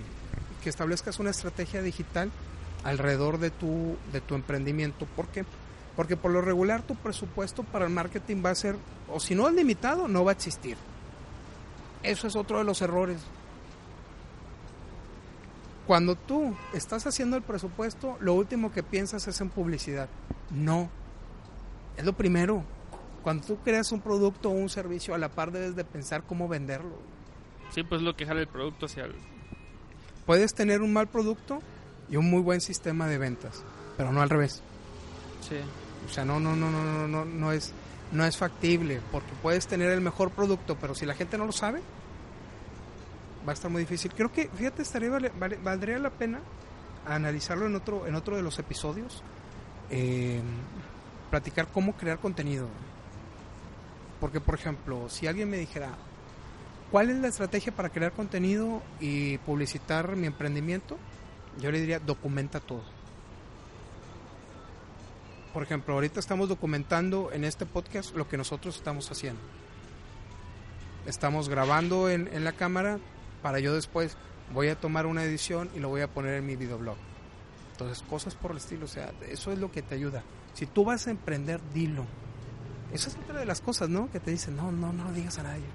que 0.63 0.69
establezcas 0.69 1.19
una 1.19 1.29
estrategia 1.29 1.81
digital 1.81 2.31
alrededor 2.83 3.37
de 3.37 3.51
tu, 3.51 3.97
de 4.11 4.21
tu 4.21 4.35
emprendimiento. 4.35 5.05
¿Por 5.15 5.27
qué? 5.27 5.45
Porque 5.95 6.17
por 6.17 6.31
lo 6.31 6.41
regular 6.41 6.81
tu 6.81 6.95
presupuesto 6.95 7.63
para 7.63 7.85
el 7.85 7.91
marketing 7.91 8.43
va 8.43 8.51
a 8.51 8.55
ser, 8.55 8.75
o 9.11 9.19
si 9.19 9.35
no 9.35 9.47
es 9.47 9.53
limitado, 9.53 10.07
no 10.07 10.23
va 10.23 10.31
a 10.31 10.35
existir. 10.35 10.77
Eso 12.03 12.27
es 12.27 12.35
otro 12.35 12.57
de 12.59 12.63
los 12.63 12.81
errores. 12.81 13.21
Cuando 15.85 16.15
tú 16.15 16.55
estás 16.73 17.07
haciendo 17.07 17.35
el 17.35 17.41
presupuesto, 17.41 18.15
lo 18.19 18.35
último 18.35 18.71
que 18.71 18.83
piensas 18.83 19.27
es 19.27 19.41
en 19.41 19.49
publicidad. 19.49 20.07
No. 20.51 20.89
Es 21.97 22.05
lo 22.05 22.13
primero. 22.13 22.63
Cuando 23.23 23.45
tú 23.45 23.57
creas 23.57 23.91
un 23.91 23.99
producto 23.99 24.49
o 24.49 24.53
un 24.53 24.69
servicio, 24.69 25.13
a 25.13 25.17
la 25.17 25.29
par 25.29 25.51
debes 25.51 25.75
de 25.75 25.83
pensar 25.83 26.23
cómo 26.23 26.47
venderlo. 26.47 26.95
Sí, 27.73 27.83
pues 27.83 28.01
lo 28.01 28.15
que 28.15 28.25
jala 28.25 28.41
el 28.41 28.47
producto 28.47 28.85
hacia 28.87 29.05
el... 29.05 29.15
Puedes 30.25 30.53
tener 30.53 30.81
un 30.81 30.93
mal 30.93 31.07
producto 31.07 31.59
y 32.09 32.15
un 32.17 32.29
muy 32.29 32.41
buen 32.41 32.61
sistema 32.61 33.07
de 33.07 33.17
ventas, 33.17 33.63
pero 33.97 34.11
no 34.11 34.21
al 34.21 34.29
revés. 34.29 34.61
Sí. 35.47 35.57
O 36.07 36.11
sea, 36.11 36.25
no, 36.25 36.39
no, 36.39 36.55
no, 36.55 36.71
no, 36.71 36.83
no, 36.83 37.07
no, 37.07 37.25
no 37.25 37.51
es, 37.51 37.73
no 38.11 38.25
es 38.25 38.37
factible, 38.37 39.01
porque 39.11 39.31
puedes 39.41 39.67
tener 39.67 39.89
el 39.91 40.01
mejor 40.01 40.31
producto, 40.31 40.75
pero 40.79 40.95
si 40.95 41.05
la 41.05 41.13
gente 41.15 41.37
no 41.37 41.45
lo 41.45 41.51
sabe, 41.51 41.81
va 43.47 43.51
a 43.51 43.53
estar 43.53 43.69
muy 43.71 43.81
difícil. 43.81 44.11
Creo 44.13 44.31
que, 44.31 44.47
fíjate, 44.49 44.81
estaría, 44.81 45.09
vale- 45.09 45.31
vale- 45.39 45.57
valdría 45.63 45.97
la 45.99 46.09
pena 46.09 46.39
analizarlo 47.07 47.65
en 47.67 47.75
otro, 47.75 48.05
en 48.07 48.15
otro 48.15 48.35
de 48.35 48.41
los 48.43 48.57
episodios, 48.59 49.23
eh, 49.89 50.41
platicar 51.29 51.67
cómo 51.67 51.93
crear 51.93 52.19
contenido. 52.19 52.67
Porque, 54.19 54.41
por 54.41 54.55
ejemplo, 54.55 55.09
si 55.09 55.27
alguien 55.27 55.49
me 55.49 55.57
dijera, 55.57 55.89
¿cuál 56.91 57.09
es 57.09 57.17
la 57.17 57.27
estrategia 57.27 57.71
para 57.71 57.89
crear 57.89 58.11
contenido 58.11 58.81
y 58.99 59.37
publicitar 59.39 60.15
mi 60.15 60.27
emprendimiento? 60.27 60.97
Yo 61.61 61.71
le 61.71 61.79
diría, 61.79 61.99
documenta 61.99 62.59
todo. 62.59 62.83
Por 65.53 65.63
ejemplo, 65.63 65.95
ahorita 65.95 66.19
estamos 66.19 66.47
documentando 66.47 67.31
en 67.31 67.43
este 67.43 67.65
podcast 67.65 68.15
lo 68.15 68.27
que 68.27 68.37
nosotros 68.37 68.75
estamos 68.75 69.09
haciendo. 69.11 69.41
Estamos 71.05 71.49
grabando 71.49 72.09
en, 72.09 72.43
la 72.43 72.51
cámara 72.51 72.99
para 73.41 73.59
yo 73.59 73.73
después 73.73 74.15
voy 74.53 74.67
a 74.67 74.75
tomar 74.75 75.05
una 75.05 75.23
edición 75.23 75.69
y 75.75 75.79
lo 75.79 75.89
voy 75.89 76.01
a 76.01 76.07
poner 76.07 76.35
en 76.35 76.45
mi 76.45 76.55
videoblog. 76.55 76.97
Entonces, 77.71 78.03
cosas 78.07 78.35
por 78.35 78.51
el 78.51 78.57
estilo, 78.57 78.85
o 78.85 78.89
sea, 78.89 79.11
eso 79.27 79.51
es 79.51 79.57
lo 79.57 79.71
que 79.71 79.81
te 79.81 79.95
ayuda. 79.95 80.23
Si 80.53 80.65
tú 80.65 80.83
vas 80.85 81.07
a 81.07 81.11
emprender, 81.11 81.61
dilo. 81.73 82.05
Esa 82.93 83.09
es 83.09 83.17
otra 83.17 83.39
de 83.39 83.45
las 83.45 83.61
cosas, 83.61 83.89
¿no? 83.89 84.11
Que 84.11 84.19
te 84.19 84.31
dicen, 84.31 84.55
no, 84.55 84.71
no, 84.71 84.91
no 84.91 85.11
digas 85.13 85.39
a 85.39 85.43
nadie. 85.43 85.65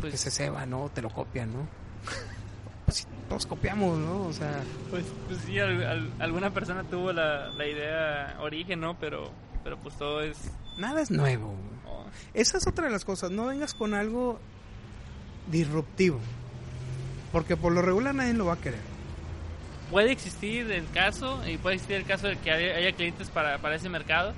Pues, 0.00 0.12
Que 0.12 0.18
se 0.18 0.30
ceba, 0.30 0.64
¿no? 0.66 0.90
Te 0.94 1.02
lo 1.02 1.10
copian, 1.10 1.52
¿no? 1.52 1.60
Pues 2.84 2.98
sí, 2.98 3.04
todos 3.28 3.44
copiamos, 3.44 3.98
¿no? 3.98 4.22
O 4.22 4.32
sea, 4.32 4.62
pues, 4.90 5.04
pues 5.26 5.40
sí, 5.44 5.58
al- 5.58 5.84
al- 5.84 6.10
alguna 6.20 6.54
persona 6.54 6.84
tuvo 6.84 7.12
la, 7.12 7.48
la 7.48 7.66
idea 7.66 8.38
origen, 8.40 8.80
¿no? 8.80 8.98
Pero, 8.98 9.30
pero 9.62 9.76
pues 9.76 9.94
todo 9.98 10.22
es... 10.22 10.38
nada 10.78 11.02
es 11.02 11.10
nuevo. 11.10 11.54
oh, 11.86 12.06
Esa 12.32 12.56
es 12.56 12.66
otra 12.66 12.86
de 12.86 12.90
las 12.90 13.04
cosas. 13.04 13.30
No 13.30 13.44
vengas 13.44 13.74
con 13.74 13.92
algo 13.92 14.40
disruptivo. 15.50 16.18
Porque 17.30 17.58
por 17.58 17.72
lo 17.72 17.82
regular 17.82 18.14
nadie 18.14 18.32
lo 18.32 18.46
va 18.46 18.54
a 18.54 18.60
querer. 18.60 18.80
puede 19.90 20.10
existir 20.12 20.70
el 20.70 20.88
caso 20.90 21.46
y 21.46 21.58
puede 21.58 21.76
existir 21.76 21.96
el 21.96 22.04
caso 22.06 22.28
de 22.28 22.38
que 22.38 22.50
haya, 22.50 22.74
haya 22.76 22.92
clientes 22.92 23.28
para, 23.28 23.58
para 23.58 23.74
ese 23.76 23.88
mercado 23.90 24.32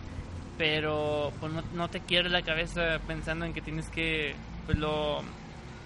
pero 0.59 1.33
pues 1.41 1.53
no, 1.53 1.63
no 1.75 1.89
te 1.89 2.01
quiebres 2.01 2.31
la 2.33 2.43
cabeza 2.43 2.99
pensando 3.07 3.45
en 3.47 3.55
que 3.55 3.63
tienes 3.63 3.89
que 3.89 4.35
pues 4.67 4.77
lo, 4.77 5.23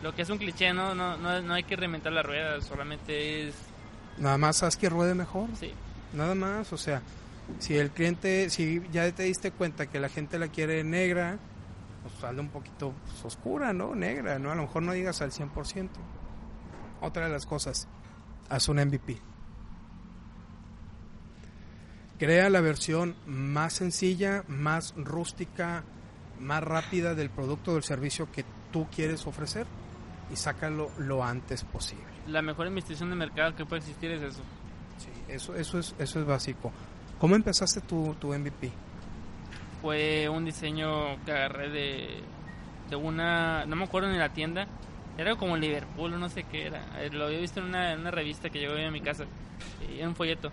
lo 0.05 0.15
que 0.15 0.23
es 0.23 0.31
un 0.31 0.39
cliché 0.39 0.73
no 0.73 0.95
no, 0.95 1.17
no, 1.17 1.43
no 1.43 1.55
hay 1.55 1.65
que 1.65 1.75
reinventar 1.75 2.13
la 2.13 2.23
rueda 2.23 2.61
solamente 2.61 3.49
es 3.49 3.55
Nada 4.19 4.39
más 4.39 4.63
haz 4.63 4.77
que 4.77 4.89
ruede 4.89 5.15
mejor. 5.15 5.49
sí 5.59 5.73
Nada 6.13 6.37
más, 6.37 6.73
o 6.73 6.77
sea, 6.77 7.03
si 7.59 7.77
el 7.77 7.91
cliente, 7.91 8.49
si 8.49 8.81
ya 8.93 9.11
te 9.13 9.25
diste 9.25 9.51
cuenta 9.51 9.87
que 9.87 9.99
la 9.99 10.09
gente 10.09 10.39
la 10.39 10.47
quiere 10.47 10.85
negra, 10.85 11.39
pues 12.03 12.23
hazla 12.23 12.41
un 12.41 12.51
poquito 12.51 12.95
pues, 13.05 13.25
oscura, 13.25 13.73
¿no? 13.73 13.97
Negra, 13.97 14.39
¿no? 14.39 14.53
A 14.53 14.55
lo 14.55 14.63
mejor 14.63 14.83
no 14.85 14.93
digas 14.93 15.21
al 15.23 15.33
100%. 15.33 15.89
Otra 17.01 17.27
de 17.27 17.33
las 17.33 17.47
cosas, 17.47 17.89
haz 18.49 18.69
un 18.69 18.77
MVP. 18.77 19.21
Crea 22.21 22.49
la 22.49 22.61
versión 22.61 23.17
más 23.27 23.73
sencilla, 23.73 24.45
más 24.47 24.95
rústica, 24.97 25.83
más 26.39 26.63
rápida 26.63 27.17
del 27.17 27.29
producto 27.29 27.73
o 27.73 27.75
del 27.75 27.83
servicio 27.83 28.31
que 28.31 28.45
tú 28.71 28.87
quieres 28.95 29.27
ofrecer 29.27 29.67
y 30.33 30.37
sácalo 30.37 30.91
lo 30.99 31.23
antes 31.25 31.65
posible. 31.65 32.05
la 32.29 32.43
mejor 32.43 32.67
investigación 32.67 33.11
de 33.11 33.17
mercado 33.17 33.55
que 33.55 33.65
puede 33.67 33.81
existir 33.81 34.11
es 34.13 34.23
eso 34.23 34.43
Sí, 34.99 35.09
eso, 35.29 35.57
eso, 35.57 35.79
es, 35.81 35.93
eso 35.99 36.21
es 36.21 36.27
básico. 36.27 36.71
¿Cómo 37.19 37.35
empezaste 37.35 37.81
tu, 37.81 38.15
tu 38.21 38.33
MVP? 38.33 38.71
fue 39.83 40.29
un 40.29 40.45
diseño 40.45 41.23
que 41.25 41.33
agarré 41.33 41.69
de, 41.69 42.21
de 42.89 42.97
una, 42.97 43.67
no 43.67 43.77
me 43.77 43.85
acuerdo 43.85 44.09
ni 44.11 44.17
la 44.19 44.31
tienda, 44.31 44.67
era 45.19 45.37
como 45.37 45.57
Liverpool 45.57 46.19
no 46.19 46.29
sé 46.29 46.45
qué 46.45 46.67
era, 46.67 46.81
Eh, 47.01 47.11
lo 47.13 47.27
había 47.27 47.39
visto 47.39 47.61
en 47.61 47.67
una, 47.67 47.93
en 47.93 48.01
una 48.01 48.11
revista 48.11 48.51
que 48.51 48.61
llegó 48.61 48.75
a 48.75 48.91
mi 48.91 49.01
casa, 49.01 49.25
y 49.93 49.99
era 49.99 50.09
un 50.09 50.15
folleto. 50.17 50.51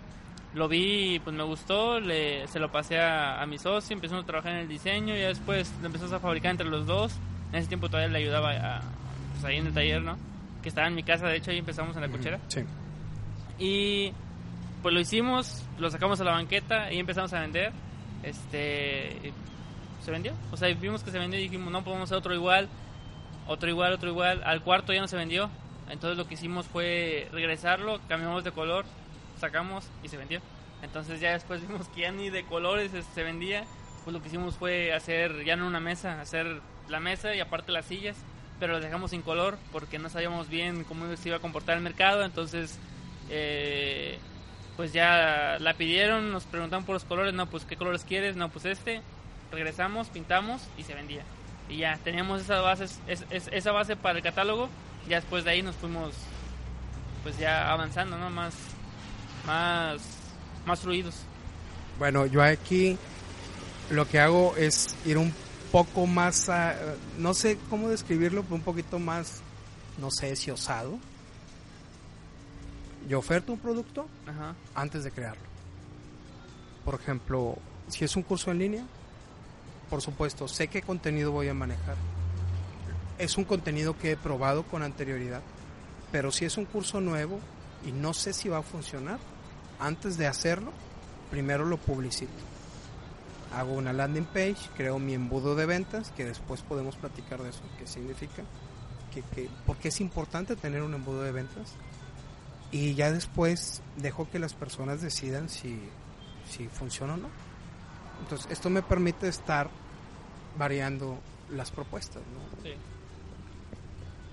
Lo 0.54 0.68
vi, 0.68 1.18
pues 1.24 1.34
me 1.34 1.44
gustó, 1.44 1.98
le, 1.98 2.46
se 2.48 2.58
lo 2.58 2.70
pasé 2.70 2.98
a, 3.00 3.40
a 3.40 3.46
mi 3.46 3.58
socio, 3.58 3.94
empezamos 3.94 4.24
a 4.24 4.26
trabajar 4.26 4.52
en 4.52 4.58
el 4.58 4.68
diseño 4.68 5.14
y 5.14 5.20
después 5.20 5.72
lo 5.80 5.86
empezamos 5.86 6.12
a 6.12 6.20
fabricar 6.20 6.50
entre 6.50 6.66
los 6.68 6.84
dos. 6.86 7.14
En 7.52 7.58
ese 7.58 7.68
tiempo 7.68 7.88
todavía 7.88 8.08
le 8.12 8.18
ayudaba 8.18 8.50
a, 8.50 8.82
pues 9.42 9.50
ahí 9.52 9.58
en 9.58 9.66
el 9.66 9.74
taller, 9.74 10.02
¿no? 10.02 10.16
Que 10.62 10.68
estaba 10.68 10.86
en 10.86 10.94
mi 10.94 11.02
casa, 11.02 11.26
de 11.26 11.36
hecho 11.36 11.50
ahí 11.50 11.58
empezamos 11.58 11.96
en 11.96 12.02
la 12.02 12.08
cochera. 12.08 12.38
Sí. 12.46 12.60
Y 13.58 14.12
pues 14.82 14.94
lo 14.94 15.00
hicimos, 15.00 15.64
lo 15.78 15.90
sacamos 15.90 16.20
a 16.20 16.24
la 16.24 16.30
banqueta 16.30 16.92
y 16.92 16.98
empezamos 17.00 17.32
a 17.32 17.40
vender. 17.40 17.72
Este 18.22 19.32
se 20.04 20.10
vendió. 20.10 20.32
O 20.52 20.56
sea, 20.56 20.72
vimos 20.74 21.02
que 21.02 21.10
se 21.10 21.18
vendió 21.18 21.40
y 21.40 21.44
dijimos, 21.44 21.72
no 21.72 21.82
podemos 21.82 22.04
hacer 22.08 22.18
otro 22.18 22.34
igual, 22.34 22.68
otro 23.48 23.68
igual, 23.68 23.92
otro 23.92 24.10
igual. 24.10 24.42
Al 24.44 24.62
cuarto 24.62 24.92
ya 24.92 25.00
no 25.00 25.08
se 25.08 25.16
vendió. 25.16 25.50
Entonces 25.90 26.16
lo 26.16 26.28
que 26.28 26.34
hicimos 26.34 26.66
fue 26.66 27.28
regresarlo, 27.32 28.00
cambiamos 28.08 28.44
de 28.44 28.52
color, 28.52 28.84
sacamos 29.40 29.88
y 30.04 30.08
se 30.08 30.16
vendió. 30.16 30.40
Entonces 30.82 31.20
ya 31.20 31.32
después 31.32 31.60
vimos 31.68 31.88
que 31.88 32.02
ya 32.02 32.12
ni 32.12 32.30
de 32.30 32.44
colores 32.44 32.92
se 33.12 33.22
vendía. 33.24 33.64
Pues 34.04 34.14
lo 34.14 34.22
que 34.22 34.28
hicimos 34.28 34.56
fue 34.56 34.92
hacer 34.92 35.44
ya 35.44 35.56
no 35.56 35.66
una 35.66 35.80
mesa, 35.80 36.20
hacer 36.20 36.60
la 36.88 37.00
mesa 37.00 37.34
y 37.34 37.40
aparte 37.40 37.72
las 37.72 37.86
sillas, 37.86 38.16
pero 38.62 38.74
las 38.74 38.82
dejamos 38.82 39.10
sin 39.10 39.22
color 39.22 39.58
porque 39.72 39.98
no 39.98 40.08
sabíamos 40.08 40.48
bien 40.48 40.84
cómo 40.84 41.04
se 41.16 41.28
iba 41.28 41.38
a 41.38 41.40
comportar 41.40 41.76
el 41.76 41.82
mercado. 41.82 42.22
Entonces 42.22 42.78
eh, 43.28 44.20
pues 44.76 44.92
ya 44.92 45.56
la 45.58 45.74
pidieron, 45.74 46.30
nos 46.30 46.44
preguntaron 46.44 46.84
por 46.84 46.92
los 46.94 47.02
colores, 47.02 47.34
no, 47.34 47.46
pues 47.46 47.64
qué 47.64 47.74
colores 47.76 48.04
quieres, 48.04 48.36
no, 48.36 48.50
pues 48.50 48.64
este, 48.66 49.02
regresamos, 49.50 50.06
pintamos 50.10 50.62
y 50.78 50.84
se 50.84 50.94
vendía. 50.94 51.24
Y 51.68 51.78
ya 51.78 51.98
teníamos 52.04 52.40
esa 52.40 52.60
base, 52.60 52.84
es- 52.84 53.24
es- 53.30 53.48
esa 53.50 53.72
base 53.72 53.96
para 53.96 54.18
el 54.18 54.22
catálogo, 54.22 54.68
ya 55.08 55.16
después 55.16 55.42
de 55.42 55.50
ahí 55.50 55.62
nos 55.62 55.74
fuimos 55.74 56.12
pues 57.24 57.36
ya 57.38 57.72
avanzando, 57.72 58.16
¿no? 58.16 58.30
Más, 58.30 58.54
más, 59.44 60.00
más 60.66 60.78
fluidos. 60.78 61.16
Bueno, 61.98 62.26
yo 62.26 62.44
aquí 62.44 62.96
lo 63.90 64.06
que 64.08 64.20
hago 64.20 64.54
es 64.56 64.94
ir 65.04 65.18
un 65.18 65.34
poco 65.72 66.06
más 66.06 66.50
a, 66.50 66.76
no 67.18 67.32
sé 67.32 67.58
cómo 67.70 67.88
describirlo, 67.88 68.42
pero 68.42 68.56
un 68.56 68.60
poquito 68.62 68.98
más, 68.98 69.40
no 69.98 70.10
sé 70.10 70.36
si 70.36 70.50
osado. 70.50 70.98
Yo 73.08 73.18
oferto 73.18 73.52
un 73.52 73.58
producto 73.58 74.06
Ajá. 74.26 74.54
antes 74.74 75.02
de 75.02 75.10
crearlo. 75.10 75.42
Por 76.84 76.94
ejemplo, 76.94 77.56
si 77.88 78.04
es 78.04 78.14
un 78.14 78.22
curso 78.22 78.50
en 78.50 78.58
línea, 78.58 78.84
por 79.88 80.02
supuesto, 80.02 80.46
sé 80.46 80.68
qué 80.68 80.82
contenido 80.82 81.32
voy 81.32 81.48
a 81.48 81.54
manejar. 81.54 81.96
Es 83.18 83.36
un 83.38 83.44
contenido 83.44 83.96
que 83.98 84.12
he 84.12 84.16
probado 84.16 84.64
con 84.64 84.82
anterioridad. 84.82 85.42
Pero 86.12 86.30
si 86.30 86.44
es 86.44 86.58
un 86.58 86.66
curso 86.66 87.00
nuevo 87.00 87.40
y 87.86 87.92
no 87.92 88.12
sé 88.12 88.34
si 88.34 88.48
va 88.48 88.58
a 88.58 88.62
funcionar, 88.62 89.18
antes 89.80 90.18
de 90.18 90.26
hacerlo, 90.26 90.70
primero 91.30 91.64
lo 91.64 91.78
publicito. 91.78 92.51
Hago 93.56 93.72
una 93.72 93.92
landing 93.92 94.24
page, 94.24 94.56
creo 94.76 94.98
mi 94.98 95.14
embudo 95.14 95.54
de 95.54 95.66
ventas, 95.66 96.10
que 96.12 96.24
después 96.24 96.62
podemos 96.62 96.96
platicar 96.96 97.42
de 97.42 97.50
eso, 97.50 97.60
qué 97.78 97.86
significa, 97.86 98.42
que, 99.12 99.22
que, 99.34 99.50
porque 99.66 99.88
es 99.88 100.00
importante 100.00 100.56
tener 100.56 100.82
un 100.82 100.94
embudo 100.94 101.22
de 101.22 101.32
ventas. 101.32 101.74
Y 102.70 102.94
ya 102.94 103.12
después 103.12 103.82
dejo 103.98 104.28
que 104.30 104.38
las 104.38 104.54
personas 104.54 105.02
decidan 105.02 105.50
si, 105.50 105.78
si 106.48 106.68
funciona 106.68 107.14
o 107.14 107.16
no. 107.18 107.28
Entonces, 108.22 108.50
esto 108.50 108.70
me 108.70 108.82
permite 108.82 109.28
estar 109.28 109.68
variando 110.58 111.18
las 111.50 111.70
propuestas. 111.70 112.22
¿no? 112.22 112.62
Sí. 112.62 112.74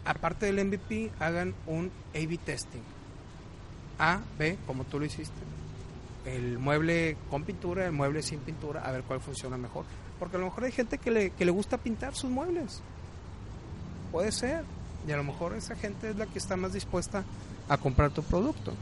Aparte 0.05 0.45
del 0.45 0.65
MVP, 0.65 1.11
hagan 1.20 1.53
un 1.67 1.91
A-B 2.15 2.38
testing. 2.38 2.82
A, 3.99 4.22
B, 4.38 4.57
como 4.65 4.86
tú 4.86 4.99
lo 4.99 5.05
hiciste. 5.05 5.39
El 6.26 6.59
mueble 6.59 7.17
con 7.30 7.43
pintura, 7.43 7.86
el 7.86 7.91
mueble 7.91 8.22
sin 8.22 8.39
pintura, 8.39 8.82
a 8.82 8.91
ver 8.91 9.03
cuál 9.03 9.22
funciona 9.22 9.57
mejor. 9.57 9.86
Porque 10.20 10.38
a 10.38 10.39
lo 10.39 10.45
mejor 10.45 10.65
hay 10.65 10.72
gente 10.72 10.97
que 10.97 11.11
le, 11.11 11.30
que 11.32 11.45
le 11.45 11.51
gusta 11.51 11.78
pintar 11.78 12.15
sus 12.15 12.30
muebles. 12.30 12.82
Puede 14.11 14.32
ser. 14.32 14.63
Y 15.07 15.11
a 15.11 15.17
lo 15.17 15.24
mejor 15.24 15.55
esa 15.55 15.76
gente 15.76 16.09
es 16.09 16.17
la 16.17 16.26
que 16.26 16.39
está 16.39 16.57
más 16.57 16.74
dispuesta 16.74 17.24
a 17.70 17.78
comprar 17.78 18.11
tu 18.11 18.22
producto. 18.22 18.74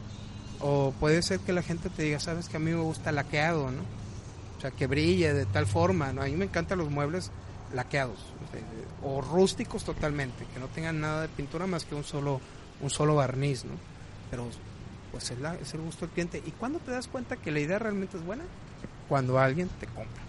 O 0.59 0.93
puede 0.99 1.21
ser 1.21 1.39
que 1.39 1.53
la 1.53 1.61
gente 1.61 1.89
te 1.89 2.03
diga, 2.03 2.19
sabes 2.19 2.49
que 2.49 2.57
a 2.57 2.59
mí 2.59 2.71
me 2.71 2.81
gusta 2.81 3.11
laqueado, 3.11 3.69
¿no? 3.69 3.81
O 4.57 4.61
sea, 4.61 4.71
que 4.71 4.87
brille 4.87 5.33
de 5.33 5.45
tal 5.45 5.67
forma, 5.67 6.11
¿no? 6.11 6.23
A 6.23 6.25
mí 6.25 6.31
me 6.31 6.45
encantan 6.45 6.79
los 6.79 6.89
muebles 6.89 7.31
laqueados 7.73 8.17
o 9.03 9.21
rústicos 9.21 9.83
totalmente, 9.83 10.45
que 10.53 10.59
no 10.59 10.67
tengan 10.67 10.99
nada 10.99 11.23
de 11.23 11.27
pintura 11.27 11.67
más 11.67 11.85
que 11.85 11.95
un 11.95 12.03
solo 12.03 12.39
un 12.81 12.89
solo 12.89 13.15
barniz, 13.15 13.65
¿no? 13.65 13.73
Pero 14.29 14.47
pues 15.11 15.31
es, 15.31 15.39
la, 15.39 15.55
es 15.55 15.73
el 15.73 15.81
gusto 15.81 16.05
del 16.05 16.13
cliente. 16.13 16.41
¿Y 16.45 16.51
cuándo 16.51 16.79
te 16.79 16.91
das 16.91 17.07
cuenta 17.07 17.37
que 17.37 17.51
la 17.51 17.59
idea 17.59 17.79
realmente 17.79 18.17
es 18.17 18.23
buena? 18.23 18.43
Cuando 19.09 19.39
alguien 19.39 19.69
te 19.79 19.87
compra. 19.87 20.21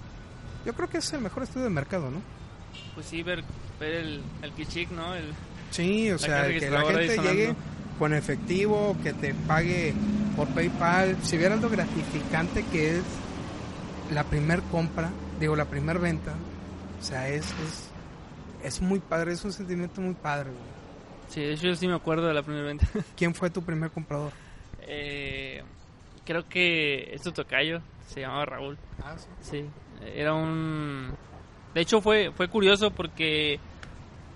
Yo 0.65 0.75
creo 0.75 0.89
que 0.89 0.99
es 0.99 1.13
el 1.13 1.21
mejor 1.21 1.43
estudio 1.43 1.65
de 1.65 1.71
mercado, 1.71 2.11
¿no? 2.11 2.21
Pues 2.95 3.07
sí, 3.07 3.23
ver, 3.23 3.43
ver 3.81 3.95
el, 3.95 4.23
el 4.43 4.53
kichik, 4.53 4.91
¿no? 4.91 5.15
El, 5.15 5.33
Sí, 5.71 6.11
o 6.11 6.19
sea, 6.19 6.49
que 6.49 6.71
la 6.71 6.83
gente 6.83 7.19
llegue 7.19 7.55
con 7.99 8.15
efectivo, 8.15 8.97
que 9.03 9.13
te 9.13 9.35
pague 9.35 9.95
por 10.37 10.49
PayPal. 10.49 11.17
Si 11.23 11.37
vieras 11.37 11.61
lo 11.61 11.69
gratificante 11.69 12.65
que 12.73 12.99
es 12.99 13.05
la 14.13 14.25
primer 14.25 14.63
compra, 14.63 15.11
digo, 15.41 15.57
la 15.57 15.67
primer 15.67 15.99
venta, 15.99 16.33
o 17.01 17.05
sea, 17.05 17.29
es, 17.29 17.45
es, 17.45 17.91
es 18.65 18.81
muy 18.81 19.01
padre, 19.01 19.33
es 19.33 19.45
un 19.45 19.53
sentimiento 19.53 20.01
muy 20.01 20.15
padre. 20.15 20.51
güey. 20.51 21.57
sí, 21.57 21.63
yo 21.63 21.75
sí 21.75 21.87
me 21.87 21.95
acuerdo 21.95 22.27
de 22.27 22.35
la 22.35 22.43
primera 22.43 22.67
venta. 22.67 22.89
¿Quién 23.17 23.35
fue 23.35 23.51
tu 23.51 23.63
primer 23.63 23.91
comprador? 23.91 24.33
Eh, 24.89 25.63
creo 26.25 26.49
que 26.49 27.11
es 27.15 27.23
tu 27.23 27.33
tocayo, 27.33 27.81
se 28.07 28.21
llamaba 28.23 28.45
Raúl. 28.47 28.77
Ah, 29.03 29.15
sí. 29.19 29.27
Sí, 29.41 29.65
era 30.15 30.35
un... 30.35 31.11
De 31.75 31.81
hecho 31.83 32.01
fue 32.01 32.33
fue 32.35 32.49
curioso 32.49 32.91
porque 32.91 33.61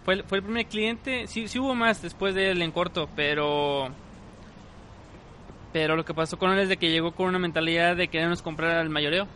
fue, 0.04 0.14
el- 0.14 0.24
fue 0.24 0.38
el 0.38 0.44
primer 0.44 0.66
cliente, 0.66 1.26
sí, 1.26 1.48
sí 1.48 1.58
hubo 1.58 1.74
más 1.74 2.02
después 2.02 2.34
de 2.34 2.50
él 2.50 2.62
en 2.62 2.70
corto, 2.70 3.08
pero... 3.16 3.88
Pero 5.72 5.96
lo 5.96 6.04
que 6.04 6.12
pasó 6.12 6.38
con 6.38 6.50
él 6.52 6.58
es 6.58 6.68
de 6.68 6.76
que 6.76 6.90
llegó 6.90 7.12
con 7.12 7.26
una 7.28 7.38
mentalidad 7.38 7.96
de 7.96 8.08
querernos 8.08 8.42
comprar 8.42 8.72
al 8.76 8.90
mayoreo. 8.90 9.26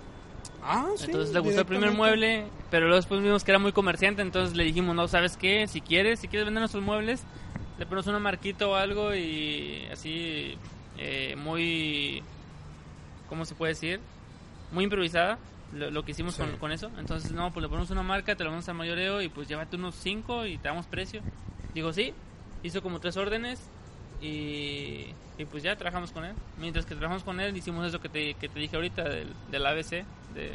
Ah, 0.63 0.87
sí. 0.97 1.05
entonces 1.07 1.33
le 1.33 1.41
gustó 1.41 1.61
el 1.61 1.67
primer 1.67 1.93
mueble, 1.93 2.45
pero 2.71 2.87
luego 2.87 2.97
después 2.97 3.23
vimos 3.23 3.43
que 3.45 3.53
era 3.53 3.59
muy 3.59 3.73
comerciante, 3.73 4.21
entonces 4.21 4.55
le 4.57 4.65
dijimos, 4.65 4.95
no, 4.95 5.09
¿sabes 5.09 5.37
qué? 5.37 5.67
Si 5.69 5.81
quieres, 5.81 6.21
si 6.21 6.29
quieres 6.29 6.45
vender 6.45 6.61
nuestros 6.61 6.83
muebles, 6.83 7.23
le 7.79 7.87
ponemos 7.87 8.07
una 8.09 8.19
marquita 8.19 8.67
o 8.67 8.75
algo 8.75 9.15
y 9.15 9.87
así, 9.93 10.57
eh, 10.99 11.35
muy, 11.37 12.23
¿cómo 13.29 13.45
se 13.45 13.55
puede 13.55 13.73
decir? 13.73 14.01
Muy 14.73 14.85
improvisada, 14.85 15.39
lo, 15.73 15.91
lo 15.91 16.05
que 16.05 16.13
hicimos 16.13 16.35
Sí. 16.35 16.43
con, 16.43 16.57
con 16.59 16.73
eso. 16.73 16.91
Entonces, 16.99 17.33
no, 17.33 17.53
pues 17.53 17.63
le 17.63 17.69
ponemos 17.69 17.91
una 17.91 18.03
marca, 18.03 18.35
te 18.37 18.45
lo 18.45 18.51
vamos 18.51 18.69
al 18.69 18.75
mayoreo 18.77 19.21
y 19.23 19.29
pues 19.29 19.49
llévate 19.49 19.77
unos 19.77 19.95
5 19.97 20.47
y 20.47 20.59
te 20.59 20.69
damos 20.69 20.87
precio. 20.87 21.21
Digo, 21.75 21.93
sí, 21.93 22.13
hizo 22.63 22.83
como 22.83 23.01
tres 23.01 23.17
órdenes 23.17 23.61
y, 24.21 25.07
y 25.39 25.45
pues 25.51 25.63
ya 25.63 25.77
trabajamos 25.77 26.11
con 26.13 26.25
él. 26.25 26.35
Mientras 26.59 26.87
que 26.87 26.95
trabajamos 26.95 27.23
con 27.25 27.39
él, 27.41 27.57
hicimos 27.57 27.87
eso 27.87 28.01
que 28.01 28.09
te, 28.09 28.35
que 28.35 28.49
te 28.49 28.59
dije 28.59 28.77
ahorita 28.77 29.05
del, 29.05 29.29
del 29.51 29.67
ABC, 29.67 30.05
de 30.35 30.53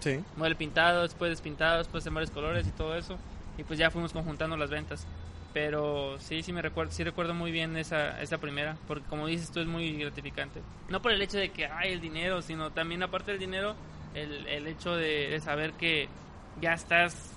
sí. 0.00 0.20
modelo 0.36 0.56
pintado, 0.56 1.02
después 1.02 1.30
despintado, 1.30 1.78
después 1.78 2.04
en 2.06 2.14
varios 2.14 2.30
colores 2.30 2.66
y 2.66 2.70
todo 2.72 2.96
eso. 2.96 3.16
Y 3.58 3.64
pues 3.64 3.78
ya 3.78 3.90
fuimos 3.90 4.12
conjuntando 4.12 4.56
las 4.56 4.70
ventas. 4.70 5.06
Pero 5.52 6.18
sí, 6.18 6.42
sí 6.42 6.52
me 6.52 6.62
recuerdo, 6.62 6.92
sí 6.92 7.04
recuerdo 7.04 7.34
muy 7.34 7.52
bien 7.52 7.76
esa, 7.76 8.20
esa 8.22 8.38
primera, 8.38 8.76
porque 8.88 9.06
como 9.08 9.26
dices 9.26 9.50
tú 9.50 9.60
es 9.60 9.66
muy 9.66 9.92
gratificante. 9.98 10.60
No 10.88 11.02
por 11.02 11.12
el 11.12 11.20
hecho 11.20 11.36
de 11.36 11.50
que 11.50 11.66
hay 11.66 11.92
el 11.92 12.00
dinero, 12.00 12.40
sino 12.40 12.70
también 12.70 13.02
aparte 13.02 13.32
del 13.32 13.40
dinero, 13.40 13.74
el, 14.14 14.46
el 14.46 14.66
hecho 14.66 14.96
de, 14.96 15.28
de 15.28 15.40
saber 15.40 15.72
que 15.74 16.08
ya 16.60 16.72
estás 16.74 17.30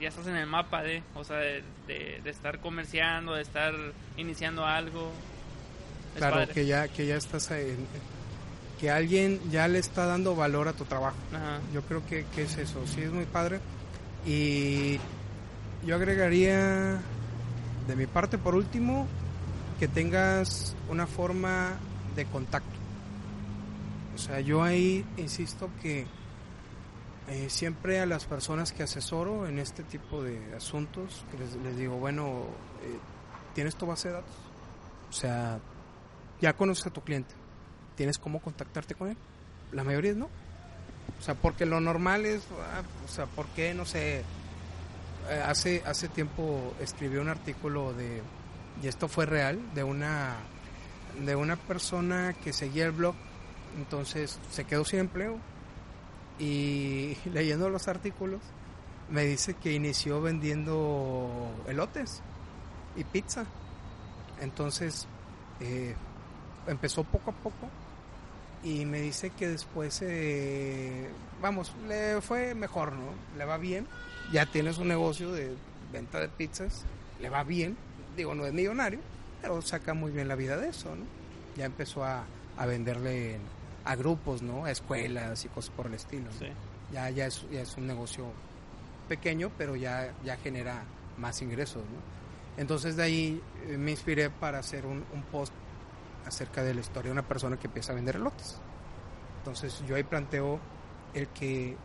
ya 0.00 0.08
estás 0.08 0.28
en 0.28 0.36
el 0.36 0.46
mapa 0.46 0.82
de, 0.82 1.02
o 1.16 1.24
sea, 1.24 1.38
de, 1.38 1.62
de- 1.88 2.20
de 2.22 2.30
estar 2.30 2.60
comerciando, 2.60 3.34
de 3.34 3.42
estar 3.42 3.74
iniciando 4.16 4.64
algo. 4.64 5.10
Es 6.14 6.18
Claro, 6.18 6.36
padre. 6.36 6.54
que 6.54 6.66
ya, 6.66 6.86
que 6.88 7.04
ya 7.06 7.16
estás 7.16 7.50
en- 7.50 7.86
que 8.80 8.92
alguien 8.92 9.40
ya 9.50 9.66
le 9.66 9.80
está 9.80 10.06
dando 10.06 10.36
valor 10.36 10.68
a 10.68 10.72
tu 10.72 10.84
trabajo. 10.84 11.16
Ajá. 11.32 11.58
Yo 11.74 11.82
creo 11.82 12.06
que, 12.06 12.24
que 12.34 12.42
es 12.42 12.56
eso, 12.58 12.86
sí 12.86 13.02
es 13.02 13.10
muy 13.10 13.24
padre. 13.24 13.58
Y 14.24 15.00
yo 15.84 15.96
agregaría 15.96 17.00
de 17.88 17.96
mi 17.96 18.06
parte 18.06 18.38
por 18.38 18.54
último 18.54 19.06
que 19.80 19.88
tengas 19.88 20.76
una 20.88 21.06
forma 21.06 21.78
de 22.14 22.26
contacto. 22.26 22.78
O 24.14 24.18
sea, 24.18 24.40
yo 24.40 24.62
ahí 24.62 25.04
insisto 25.16 25.70
que 25.80 26.06
eh, 27.28 27.50
siempre 27.50 28.00
a 28.00 28.06
las 28.06 28.24
personas 28.24 28.72
que 28.72 28.82
asesoro 28.82 29.46
en 29.46 29.58
este 29.58 29.82
tipo 29.82 30.22
de 30.22 30.54
asuntos, 30.54 31.24
que 31.30 31.38
les, 31.38 31.76
digo, 31.76 31.96
bueno, 31.96 32.44
eh, 32.82 32.98
¿tienes 33.54 33.76
tu 33.76 33.86
base 33.86 34.08
de 34.08 34.14
datos? 34.14 34.36
O 35.08 35.12
sea, 35.12 35.58
ya 36.40 36.54
conoces 36.54 36.86
a 36.86 36.90
tu 36.90 37.00
cliente, 37.02 37.34
¿tienes 37.96 38.18
cómo 38.18 38.40
contactarte 38.40 38.94
con 38.94 39.08
él? 39.08 39.16
La 39.72 39.84
mayoría 39.84 40.14
no. 40.14 40.28
O 41.18 41.22
sea, 41.22 41.34
porque 41.34 41.66
lo 41.66 41.80
normal 41.80 42.26
es, 42.26 42.42
ah, 42.74 42.82
o 43.04 43.08
sea, 43.08 43.26
¿por 43.26 43.46
qué? 43.48 43.74
No 43.74 43.84
sé. 43.84 44.24
Eh, 45.28 45.42
hace, 45.44 45.82
hace 45.84 46.08
tiempo 46.08 46.74
escribí 46.80 47.18
un 47.18 47.28
artículo 47.28 47.92
de, 47.92 48.22
y 48.82 48.88
esto 48.88 49.08
fue 49.08 49.26
real, 49.26 49.60
de 49.74 49.84
una, 49.84 50.36
de 51.24 51.36
una 51.36 51.56
persona 51.56 52.34
que 52.42 52.52
seguía 52.52 52.86
el 52.86 52.92
blog, 52.92 53.14
entonces 53.76 54.38
se 54.50 54.64
quedó 54.64 54.84
sin 54.84 55.00
empleo 55.00 55.38
y 56.38 57.16
leyendo 57.32 57.68
los 57.68 57.88
artículos 57.88 58.40
me 59.10 59.24
dice 59.24 59.54
que 59.54 59.72
inició 59.72 60.20
vendiendo 60.20 61.50
elotes 61.66 62.22
y 62.96 63.04
pizza. 63.04 63.46
Entonces 64.40 65.06
eh, 65.60 65.94
empezó 66.66 67.04
poco 67.04 67.30
a 67.30 67.34
poco 67.34 67.68
y 68.62 68.84
me 68.84 69.00
dice 69.00 69.30
que 69.30 69.48
después, 69.48 70.00
eh, 70.02 71.08
vamos, 71.40 71.74
le 71.86 72.20
fue 72.20 72.54
mejor, 72.54 72.92
¿no? 72.92 73.12
Le 73.36 73.44
va 73.44 73.56
bien, 73.56 73.86
ya 74.32 74.46
tiene 74.46 74.72
su 74.72 74.84
negocio 74.84 75.32
de 75.32 75.54
venta 75.92 76.20
de 76.20 76.28
pizzas, 76.28 76.84
le 77.20 77.28
va 77.30 77.44
bien, 77.44 77.76
digo, 78.16 78.34
no 78.34 78.44
es 78.46 78.52
millonario, 78.52 79.00
pero 79.40 79.60
saca 79.62 79.94
muy 79.94 80.10
bien 80.12 80.28
la 80.28 80.34
vida 80.34 80.56
de 80.56 80.68
eso, 80.68 80.94
¿no? 80.94 81.04
Ya 81.56 81.64
empezó 81.66 82.04
a, 82.04 82.24
a 82.56 82.66
venderle 82.66 83.36
en- 83.36 83.42
a 83.84 83.96
grupos, 83.96 84.42
¿no? 84.42 84.64
A 84.66 84.70
escuelas 84.70 85.44
y 85.44 85.48
cosas 85.48 85.70
por 85.74 85.86
el 85.86 85.94
estilo. 85.94 86.26
¿no? 86.26 86.38
Sí. 86.38 86.46
Ya, 86.92 87.08
ya, 87.10 87.26
es, 87.26 87.46
ya 87.50 87.62
es 87.62 87.76
un 87.76 87.86
negocio 87.86 88.26
pequeño, 89.08 89.50
pero 89.56 89.76
ya, 89.76 90.12
ya 90.24 90.36
genera 90.36 90.82
más 91.16 91.40
ingresos, 91.42 91.82
¿no? 91.84 92.60
Entonces 92.60 92.96
de 92.96 93.02
ahí 93.04 93.42
eh, 93.68 93.76
me 93.78 93.92
inspiré 93.92 94.30
para 94.30 94.58
hacer 94.58 94.84
un, 94.84 95.04
un 95.14 95.22
post 95.30 95.52
acerca 96.26 96.62
de 96.62 96.74
la 96.74 96.80
historia 96.80 97.08
de 97.08 97.12
una 97.12 97.26
persona 97.26 97.56
que 97.56 97.68
empieza 97.68 97.92
a 97.92 97.94
vender 97.94 98.16
elotes. 98.16 98.56
Entonces 99.38 99.82
yo 99.88 99.96
ahí 99.96 100.02
planteo 100.02 100.58
el 101.14 101.28
que, 101.28 101.76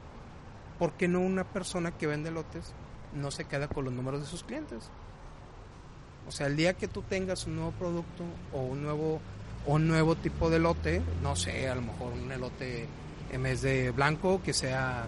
¿por 0.80 0.94
qué 0.94 1.08
no 1.08 1.20
una 1.20 1.44
persona 1.44 1.92
que 1.92 2.08
vende 2.08 2.30
elotes 2.30 2.74
no 3.14 3.32
se 3.32 3.46
queda 3.46 3.68
con 3.68 3.86
los 3.86 3.94
números 3.94 4.22
de 4.22 4.28
sus 4.28 4.44
clientes? 4.44 4.90
O 6.28 6.32
sea, 6.32 6.48
el 6.48 6.56
día 6.56 6.74
que 6.74 6.88
tú 6.88 7.02
tengas 7.02 7.46
un 7.48 7.56
nuevo 7.56 7.72
producto 7.72 8.24
o 8.54 8.62
un 8.62 8.82
nuevo, 8.82 9.20
un 9.66 9.88
nuevo 9.88 10.16
tipo 10.16 10.50
de 10.50 10.58
elote, 10.58 11.02
no 11.22 11.36
sé, 11.36 11.68
a 11.68 11.76
lo 11.76 11.82
mejor 11.82 12.14
un 12.14 12.32
elote 12.32 12.88
en 13.32 13.44
vez 13.44 13.62
de 13.62 13.92
blanco 13.92 14.42
que 14.44 14.54
sea 14.54 15.08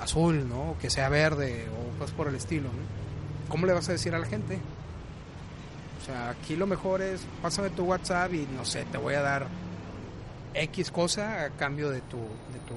azul, 0.00 0.48
¿no? 0.48 0.76
Que 0.80 0.90
sea 0.90 1.08
verde 1.08 1.66
o 1.68 1.98
cosas 1.98 2.14
por 2.14 2.28
el 2.28 2.34
estilo, 2.34 2.68
¿no? 2.68 3.48
¿Cómo 3.48 3.66
le 3.66 3.72
vas 3.72 3.88
a 3.88 3.92
decir 3.92 4.14
a 4.14 4.18
la 4.18 4.26
gente? 4.26 4.58
O 6.00 6.06
sea, 6.06 6.30
aquí 6.30 6.56
lo 6.56 6.66
mejor 6.66 7.02
es, 7.02 7.26
pásame 7.42 7.70
tu 7.70 7.84
WhatsApp 7.84 8.32
y 8.32 8.46
no 8.54 8.64
sé, 8.64 8.84
te 8.84 8.98
voy 8.98 9.14
a 9.14 9.22
dar 9.22 9.46
X 10.54 10.90
cosa 10.90 11.44
a 11.44 11.50
cambio 11.50 11.90
de 11.90 12.00
tu, 12.02 12.18
de 12.18 12.60
tu, 12.66 12.74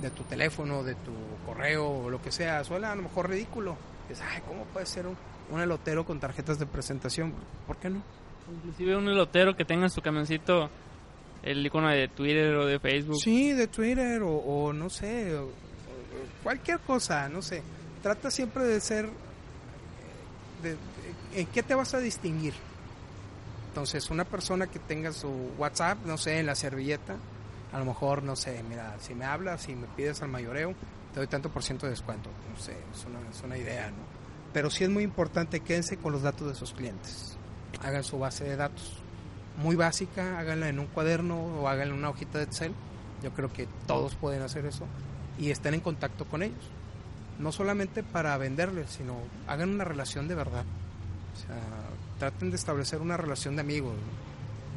de 0.00 0.10
tu 0.10 0.22
teléfono, 0.24 0.82
de 0.82 0.94
tu 0.94 1.12
correo 1.46 1.88
o 1.88 2.10
lo 2.10 2.20
que 2.22 2.32
sea. 2.32 2.64
Suena 2.64 2.92
a 2.92 2.96
lo 2.96 3.02
mejor 3.02 3.28
ridículo. 3.28 3.76
Es, 4.08 4.20
ay, 4.20 4.42
¿cómo 4.46 4.64
puede 4.64 4.86
ser 4.86 5.06
un, 5.06 5.16
un 5.50 5.60
elotero 5.60 6.04
con 6.04 6.18
tarjetas 6.18 6.58
de 6.58 6.66
presentación? 6.66 7.32
¿Por 7.66 7.76
qué 7.76 7.90
no? 7.90 8.02
Inclusive 8.56 8.96
un 8.96 9.08
elotero 9.08 9.56
que 9.56 9.64
tenga 9.64 9.84
en 9.84 9.90
su 9.90 10.00
camioncito 10.00 10.68
el 11.42 11.64
icono 11.64 11.88
de 11.88 12.08
Twitter 12.08 12.54
o 12.54 12.66
de 12.66 12.78
Facebook. 12.78 13.20
Sí, 13.20 13.52
de 13.52 13.66
Twitter 13.66 14.22
o, 14.24 14.72
no 14.72 14.88
sé, 14.90 15.38
cualquier 16.42 16.80
cosa, 16.80 17.28
no 17.28 17.42
sé. 17.42 17.62
Trata 18.02 18.30
siempre 18.30 18.64
de 18.64 18.80
ser... 18.80 19.08
¿En 21.34 21.46
qué 21.46 21.62
te 21.62 21.74
vas 21.74 21.94
a 21.94 21.98
distinguir? 21.98 22.54
Entonces, 23.68 24.10
una 24.10 24.24
persona 24.24 24.66
que 24.66 24.78
tenga 24.78 25.12
su 25.12 25.50
WhatsApp, 25.58 25.98
no 26.04 26.18
sé, 26.18 26.38
en 26.38 26.46
la 26.46 26.54
servilleta, 26.54 27.16
a 27.72 27.78
lo 27.78 27.84
mejor, 27.84 28.22
no 28.22 28.36
sé, 28.36 28.62
mira, 28.68 28.96
si 29.00 29.14
me 29.14 29.24
hablas, 29.24 29.62
si 29.62 29.74
me 29.74 29.86
pides 29.88 30.22
al 30.22 30.28
mayoreo, 30.28 30.74
te 31.12 31.20
doy 31.20 31.26
tanto 31.26 31.50
por 31.50 31.62
ciento 31.62 31.86
de 31.86 31.90
descuento. 31.90 32.30
No 32.50 32.60
sé, 32.60 32.72
es 32.72 33.04
una, 33.06 33.18
es 33.30 33.42
una 33.42 33.56
idea, 33.56 33.90
¿no? 33.90 34.22
Pero 34.52 34.68
sí 34.68 34.84
es 34.84 34.90
muy 34.90 35.02
importante, 35.02 35.60
quédense 35.60 35.96
con 35.96 36.12
los 36.12 36.22
datos 36.22 36.48
de 36.48 36.54
sus 36.54 36.72
clientes. 36.72 37.36
Hagan 37.82 38.04
su 38.04 38.18
base 38.18 38.44
de 38.44 38.56
datos. 38.56 38.98
Muy 39.56 39.76
básica, 39.76 40.38
háganla 40.38 40.68
en 40.68 40.78
un 40.78 40.86
cuaderno 40.86 41.38
o 41.38 41.68
háganla 41.68 41.94
en 41.94 41.98
una 41.98 42.10
hojita 42.10 42.38
de 42.38 42.44
Excel. 42.44 42.74
Yo 43.22 43.32
creo 43.32 43.52
que 43.52 43.66
todos 43.86 44.14
pueden 44.16 44.42
hacer 44.42 44.66
eso. 44.66 44.86
Y 45.38 45.50
estén 45.50 45.74
en 45.74 45.80
contacto 45.80 46.26
con 46.26 46.42
ellos. 46.42 46.70
No 47.38 47.52
solamente 47.52 48.02
para 48.02 48.36
venderles, 48.36 48.90
sino 48.90 49.16
hagan 49.46 49.70
una 49.70 49.84
relación 49.84 50.28
de 50.28 50.34
verdad. 50.34 50.64
O 51.34 51.46
sea, 51.46 51.56
traten 52.18 52.50
de 52.50 52.56
establecer 52.56 53.00
una 53.00 53.16
relación 53.16 53.56
de 53.56 53.62
amigos. 53.62 53.94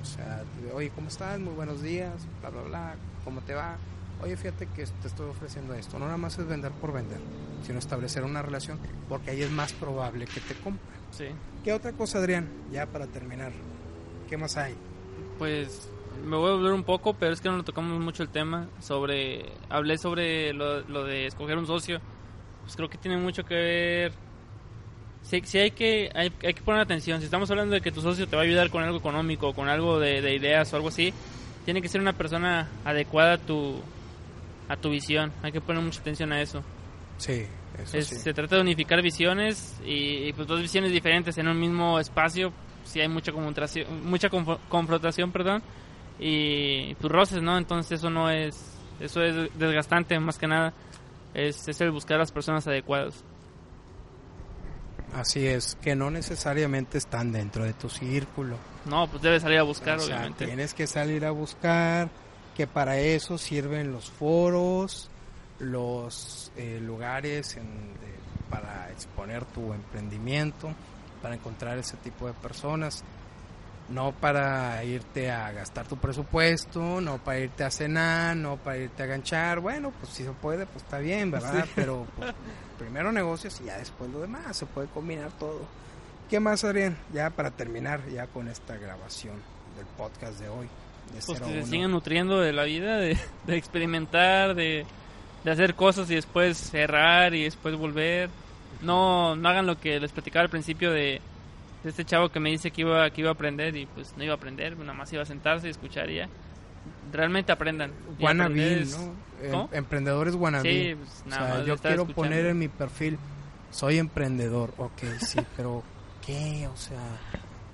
O 0.05 0.07
sea, 0.07 0.43
oye, 0.75 0.91
¿cómo 0.93 1.07
estás? 1.07 1.39
Muy 1.39 1.55
buenos 1.55 1.81
días, 1.81 2.13
bla, 2.39 2.51
bla, 2.51 2.61
bla, 2.61 2.95
¿cómo 3.23 3.41
te 3.41 3.55
va? 3.55 3.75
Oye, 4.21 4.37
fíjate 4.37 4.67
que 4.67 4.85
te 4.85 5.07
estoy 5.07 5.27
ofreciendo 5.27 5.73
esto. 5.73 5.97
No 5.97 6.05
nada 6.05 6.17
más 6.17 6.37
es 6.37 6.47
vender 6.47 6.71
por 6.73 6.93
vender, 6.93 7.17
sino 7.65 7.79
establecer 7.79 8.23
una 8.23 8.43
relación, 8.43 8.77
porque 9.09 9.31
ahí 9.31 9.41
es 9.41 9.49
más 9.49 9.73
probable 9.73 10.27
que 10.27 10.41
te 10.41 10.53
compren. 10.53 10.99
Sí. 11.09 11.25
¿Qué 11.63 11.73
otra 11.73 11.91
cosa, 11.93 12.19
Adrián? 12.19 12.47
Ya 12.71 12.85
para 12.85 13.07
terminar, 13.07 13.51
¿qué 14.29 14.37
más 14.37 14.57
hay? 14.57 14.75
Pues 15.39 15.89
me 16.23 16.35
voy 16.35 16.51
a 16.51 16.53
volver 16.53 16.73
un 16.73 16.83
poco, 16.83 17.15
pero 17.15 17.33
es 17.33 17.41
que 17.41 17.49
no 17.49 17.63
tocamos 17.63 17.99
mucho 17.99 18.21
el 18.21 18.29
tema. 18.29 18.69
Sobre, 18.81 19.53
hablé 19.69 19.97
sobre 19.97 20.53
lo, 20.53 20.81
lo 20.81 21.03
de 21.03 21.25
escoger 21.25 21.57
un 21.57 21.65
socio. 21.65 21.99
Pues 22.61 22.75
creo 22.75 22.89
que 22.89 22.99
tiene 22.99 23.17
mucho 23.17 23.43
que 23.43 23.55
ver 23.55 24.24
sí, 25.25 25.57
hay, 25.57 25.71
que, 25.71 26.09
hay, 26.13 26.29
que 26.29 26.61
poner 26.61 26.81
atención. 26.81 27.19
Si 27.19 27.25
estamos 27.25 27.49
hablando 27.49 27.73
de 27.73 27.81
que 27.81 27.91
tu 27.91 28.01
socio 28.01 28.27
te 28.27 28.35
va 28.35 28.43
a 28.43 28.45
ayudar 28.45 28.69
con 28.69 28.83
algo 28.83 28.97
económico, 28.97 29.53
con 29.53 29.69
algo 29.69 29.99
de, 29.99 30.35
ideas 30.35 30.71
o 30.71 30.75
algo 30.75 30.89
así, 30.89 31.13
tiene 31.65 31.81
que 31.81 31.89
ser 31.89 31.99
una 31.99 32.13
persona 32.13 32.69
adecuada 32.83 33.33
a 33.33 33.37
tu, 33.39 33.81
a 34.69 34.77
tu 34.77 34.91
visión. 34.91 35.31
Hay 35.41 35.51
que 35.51 35.61
poner 35.61 35.81
mucha 35.81 35.99
atención 35.99 36.31
a 36.31 36.41
eso. 36.41 36.63
Sí, 37.17 37.45
eso 37.81 38.01
sí. 38.01 38.15
Se 38.15 38.33
trata 38.33 38.57
de 38.57 38.61
unificar 38.61 39.01
visiones 39.01 39.79
y, 39.83 40.31
pues 40.33 40.47
dos 40.47 40.61
visiones 40.61 40.91
diferentes 40.91 41.37
en 41.39 41.47
un 41.47 41.59
mismo 41.59 41.99
espacio. 41.99 42.53
Si 42.83 43.01
hay 43.01 43.07
mucha 43.07 43.31
mucha 43.31 44.29
confrontación, 44.69 45.31
perdón, 45.31 45.63
y 46.19 46.93
tus 46.95 47.11
roces, 47.11 47.41
¿no? 47.41 47.57
Entonces 47.57 47.99
eso 47.99 48.11
no 48.11 48.29
es, 48.29 48.77
eso 48.99 49.23
es 49.23 49.49
desgastante 49.57 50.19
más 50.19 50.37
que 50.37 50.45
nada. 50.45 50.71
Es, 51.33 51.67
es 51.67 51.81
el 51.81 51.89
buscar 51.89 52.17
a 52.17 52.19
las 52.19 52.31
personas 52.31 52.67
adecuadas. 52.67 53.23
Así 55.15 55.47
es, 55.47 55.77
que 55.81 55.95
no 55.95 56.11
necesariamente 56.11 56.97
están 56.97 57.31
dentro 57.31 57.63
de 57.63 57.71
tu 57.73 57.89
círculo. 57.89 58.57
No, 58.83 59.07
pues 59.07 59.21
debes 59.21 59.43
salir 59.43 59.59
a 59.59 59.63
buscar, 59.63 59.97
obviamente. 59.97 60.45
Tienes 60.45 60.73
que 60.73 60.87
salir 60.87 61.25
a 61.25 61.31
buscar, 61.31 62.09
que 62.53 62.67
para 62.67 62.97
eso 62.97 63.37
sirven 63.37 63.93
los 63.93 64.11
foros, 64.11 65.09
los 65.59 66.51
eh, 66.57 66.81
lugares 66.81 67.57
para 68.49 68.91
exponer 68.91 69.45
tu 69.45 69.71
emprendimiento, 69.71 70.73
para 71.21 71.35
encontrar 71.35 71.77
ese 71.77 71.95
tipo 71.97 72.27
de 72.27 72.33
personas 72.33 73.05
no 73.89 74.11
para 74.13 74.83
irte 74.83 75.29
a 75.31 75.51
gastar 75.51 75.87
tu 75.87 75.97
presupuesto, 75.97 76.99
no 77.01 77.17
para 77.19 77.39
irte 77.39 77.63
a 77.63 77.71
cenar, 77.71 78.35
no 78.35 78.57
para 78.57 78.77
irte 78.77 79.03
a 79.03 79.05
ganchar. 79.05 79.59
Bueno, 79.59 79.91
pues 79.99 80.11
si 80.11 80.23
se 80.23 80.31
puede, 80.31 80.65
pues 80.65 80.83
está 80.83 80.99
bien, 80.99 81.31
¿verdad? 81.31 81.65
Pero 81.75 82.07
pues, 82.17 82.33
primero 82.77 83.11
negocios 83.11 83.59
y 83.61 83.65
ya 83.65 83.77
después 83.77 84.09
lo 84.11 84.21
demás, 84.21 84.55
se 84.57 84.65
puede 84.65 84.87
combinar 84.87 85.31
todo. 85.39 85.61
¿Qué 86.29 86.39
más, 86.39 86.63
Adrián? 86.63 86.97
Ya 87.13 87.29
para 87.29 87.51
terminar 87.51 88.01
ya 88.09 88.27
con 88.27 88.47
esta 88.47 88.77
grabación 88.77 89.35
del 89.75 89.85
podcast 89.97 90.39
de 90.39 90.49
hoy. 90.49 90.67
De 91.13 91.21
pues 91.25 91.39
que 91.39 91.63
se 91.63 91.69
sigan 91.69 91.91
nutriendo 91.91 92.39
de 92.39 92.51
la 92.51 92.63
vida, 92.63 92.97
de, 92.97 93.17
experimentar, 93.47 94.55
de, 94.55 94.85
de 95.43 95.51
hacer 95.51 95.75
cosas 95.75 96.09
y 96.09 96.15
después 96.15 96.57
cerrar 96.57 97.35
y 97.35 97.43
después 97.43 97.75
volver. 97.75 98.29
No, 98.81 99.35
no 99.35 99.49
hagan 99.49 99.67
lo 99.67 99.79
que 99.79 99.99
les 99.99 100.11
platicaba 100.11 100.43
al 100.43 100.49
principio 100.49 100.91
de 100.91 101.21
este 101.83 102.03
chavo 102.03 102.29
que 102.29 102.39
me 102.39 102.49
dice 102.49 102.71
que 102.71 102.81
iba, 102.81 103.09
que 103.11 103.21
iba 103.21 103.29
a 103.29 103.33
aprender 103.33 103.75
y 103.75 103.85
pues 103.85 104.15
no 104.17 104.23
iba 104.23 104.33
a 104.33 104.37
aprender, 104.37 104.77
nada 104.77 104.93
más 104.93 105.13
iba 105.13 105.21
a 105.21 105.25
sentarse 105.25 105.67
y 105.67 105.71
escucharía. 105.71 106.27
Realmente 107.11 107.51
aprendan. 107.51 107.91
Wannabe, 108.19 108.85
¿no? 109.51 109.69
emprendedores 109.71 110.35
wannabe. 110.35 110.71
Sí, 110.71 110.95
pues, 110.95 111.65
yo 111.65 111.77
quiero 111.77 112.07
poner 112.07 112.45
en 112.47 112.59
mi 112.59 112.67
perfil, 112.67 113.17
soy 113.71 113.97
emprendedor, 113.97 114.73
ok, 114.77 115.03
sí, 115.19 115.39
pero 115.57 115.83
¿qué? 116.25 116.67
O 116.73 116.77
sea, 116.77 116.99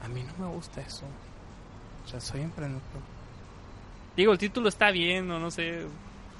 a 0.03 0.07
mí 0.07 0.23
no 0.23 0.45
me 0.45 0.53
gusta 0.53 0.81
eso. 0.81 1.05
O 2.05 2.07
sea, 2.07 2.19
soy 2.19 2.41
emprendedor. 2.41 2.81
Digo, 4.15 4.33
el 4.33 4.37
título 4.37 4.67
está 4.69 4.91
bien, 4.91 5.29
o 5.31 5.39
no 5.39 5.51
sé. 5.51 5.85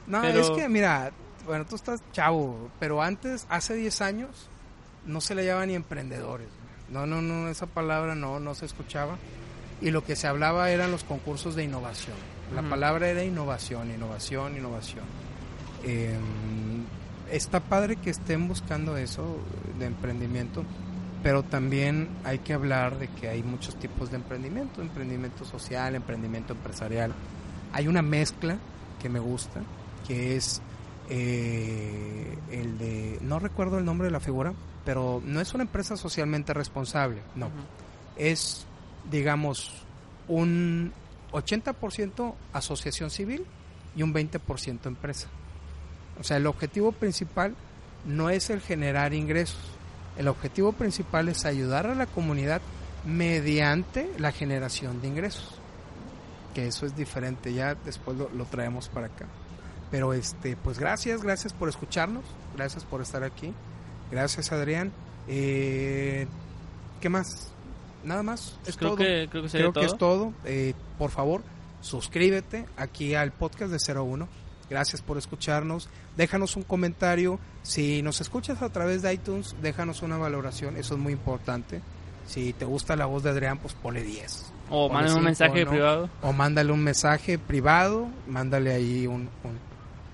No, 0.08 0.24
es 0.24 0.50
que, 0.52 0.68
mira, 0.68 1.12
bueno, 1.46 1.66
tú 1.66 1.76
estás 1.76 2.02
chavo, 2.12 2.70
pero 2.80 3.02
antes, 3.02 3.46
hace 3.50 3.76
10 3.76 4.02
años, 4.02 4.50
no 5.06 5.22
se 5.22 5.36
le 5.36 5.46
llamaban 5.46 5.70
ni 5.70 5.76
emprendedores. 5.76 6.48
No, 6.90 7.06
no, 7.06 7.22
no, 7.22 7.48
esa 7.48 7.68
palabra 7.68 8.16
no, 8.16 8.40
no 8.40 8.54
se 8.54 8.66
escuchaba. 8.66 9.18
Y 9.80 9.92
lo 9.92 10.04
que 10.04 10.16
se 10.16 10.28
hablaba 10.28 10.70
eran 10.70 10.92
los 10.92 11.04
concursos 11.04 11.56
de 11.56 11.64
innovación. 11.64 12.18
La 12.56 12.62
palabra 12.64 13.10
era 13.10 13.24
innovación, 13.24 13.92
innovación, 13.92 14.58
innovación. 14.58 15.06
Em, 15.84 16.84
está 17.32 17.60
padre 17.60 17.96
que 17.96 18.10
estén 18.10 18.48
buscando 18.48 18.98
eso 18.98 19.38
de 19.80 19.86
emprendimiento, 19.86 20.64
pero 21.24 21.44
también 21.44 22.10
hay 22.24 22.40
que 22.40 22.54
hablar 22.54 23.00
de 23.00 23.08
que 23.08 23.30
hay 23.30 23.42
muchos 23.42 23.76
tipos 23.78 24.12
de 24.12 24.18
emprendimiento, 24.18 24.82
emprendimiento 24.82 25.46
social, 25.46 25.96
emprendimiento 25.96 26.54
empresarial. 26.54 27.14
Hay 27.72 27.88
una 27.88 28.02
mezcla 28.02 28.58
que 29.02 29.08
me 29.08 29.20
gusta, 29.20 29.62
que 30.08 30.36
es 30.36 30.62
eh, 31.10 32.38
el 32.52 32.78
de, 32.78 33.18
no 33.22 33.40
recuerdo 33.40 33.78
el 33.78 33.86
nombre 33.86 34.08
de 34.08 34.12
la 34.12 34.20
figura, 34.20 34.54
pero 34.84 35.22
no 35.26 35.40
es 35.40 35.54
una 35.54 35.64
empresa 35.64 35.96
socialmente 35.96 36.54
responsable, 36.54 37.22
no. 37.36 37.50
Es, 38.18 38.66
digamos, 39.10 39.74
un 40.28 40.92
80% 41.32 42.34
asociación 42.54 43.10
civil 43.10 43.46
y 43.96 44.04
un 44.04 44.14
20% 44.14 44.86
empresa. 44.86 45.28
O 46.20 46.24
sea, 46.24 46.38
el 46.38 46.48
objetivo 46.48 46.92
principal 46.92 47.56
no 48.06 48.30
es 48.30 48.50
el 48.50 48.62
generar 48.62 49.14
ingresos. 49.14 49.60
El 50.18 50.28
objetivo 50.28 50.74
principal 50.74 51.30
es 51.30 51.46
ayudar 51.46 51.88
a 51.88 51.96
la 51.96 52.06
comunidad 52.06 52.62
mediante 53.06 54.12
la 54.18 54.32
generación 54.32 55.02
de 55.02 55.08
ingresos. 55.08 55.56
Que 56.54 56.68
eso 56.68 56.86
es 56.86 56.96
diferente, 56.96 57.54
ya 57.54 57.76
después 57.76 58.18
lo, 58.18 58.46
traemos 58.46 58.90
para 58.90 59.08
acá. 59.08 59.26
Pero 59.90 60.14
este, 60.14 60.56
pues 60.58 60.80
gracias, 60.80 61.24
gracias 61.24 61.54
por 61.54 61.70
escucharnos, 61.70 62.24
gracias 62.56 62.84
por 62.84 63.02
estar 63.02 63.24
aquí. 63.24 63.54
Gracias, 64.12 64.52
Adrián. 64.52 64.92
Eh, 65.28 66.28
¿Qué 67.00 67.10
más? 67.10 67.52
Nada 68.04 68.24
más. 68.24 68.58
Es 68.66 68.78
creo 68.78 68.92
todo. 68.92 68.98
Que, 68.98 69.28
creo 69.30 69.74
que, 69.74 69.86
es 69.86 69.98
todo. 69.98 70.34
Eh, 70.46 70.74
por 70.98 71.12
favor, 71.12 71.42
suscríbete 71.82 72.66
aquí 72.78 73.16
al 73.16 73.32
podcast 73.32 73.72
de 73.72 73.94
01. 73.94 74.28
Gracias 74.70 75.02
por 75.02 75.18
escucharnos. 75.18 75.90
Déjanos 76.16 76.56
un 76.56 76.64
comentario. 76.64 77.40
Si 77.62 78.02
nos 78.02 78.22
escuchas 78.22 78.62
a 78.62 78.70
través 78.70 79.02
de 79.02 79.14
iTunes, 79.14 79.56
déjanos 79.62 80.02
una 80.02 80.18
valoración. 80.18 80.78
Eso 80.78 80.96
es 80.96 81.00
muy 81.00 81.14
importante. 81.14 81.82
Si 82.26 82.54
te 82.54 82.66
gusta 82.66 82.96
la 82.96 83.06
voz 83.06 83.24
de 83.24 83.32
Adrián, 83.32 83.58
pues 83.58 83.74
ponle 83.74 84.04
10. 84.04 84.54
O 84.70 84.90
mándale 84.90 85.16
un 85.16 85.24
mensaje 85.24 85.66
privado. 85.66 86.10
O 86.22 86.32
mándale 86.32 86.72
un 86.72 86.84
mensaje 86.84 87.38
privado. 87.38 88.08
Mándale 88.28 88.72
ahí 88.72 89.08
un 89.08 89.30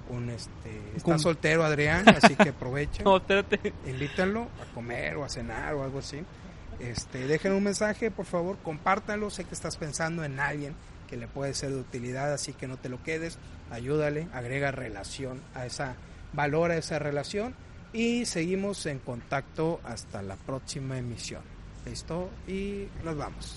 un 0.09 0.29
este 0.29 0.81
está 0.95 1.17
soltero 1.19 1.63
Adrián, 1.63 2.07
así 2.09 2.35
que 2.35 2.49
aprovechen. 2.49 3.03
no, 3.05 3.21
Invítalo 3.85 4.47
a 4.61 4.73
comer 4.73 5.17
o 5.17 5.23
a 5.23 5.29
cenar 5.29 5.75
o 5.75 5.83
algo 5.83 5.99
así. 5.99 6.19
Este, 6.79 7.27
dejen 7.27 7.53
un 7.53 7.63
mensaje, 7.63 8.11
por 8.11 8.25
favor, 8.25 8.57
compártanlo, 8.63 9.29
sé 9.29 9.45
que 9.45 9.53
estás 9.53 9.77
pensando 9.77 10.23
en 10.23 10.39
alguien 10.39 10.75
que 11.07 11.17
le 11.17 11.27
puede 11.27 11.53
ser 11.53 11.71
de 11.71 11.79
utilidad, 11.79 12.33
así 12.33 12.53
que 12.53 12.67
no 12.67 12.77
te 12.77 12.89
lo 12.89 13.01
quedes, 13.01 13.39
ayúdale, 13.71 14.27
agrega 14.33 14.71
relación 14.71 15.41
a 15.55 15.65
esa 15.65 15.95
valora 16.33 16.77
esa 16.77 16.99
relación 16.99 17.55
y 17.93 18.25
seguimos 18.25 18.85
en 18.85 18.99
contacto 18.99 19.79
hasta 19.83 20.21
la 20.21 20.35
próxima 20.35 20.97
emisión. 20.97 21.41
¿Listo? 21.85 22.29
Y 22.47 22.87
nos 23.03 23.15
vamos. 23.15 23.55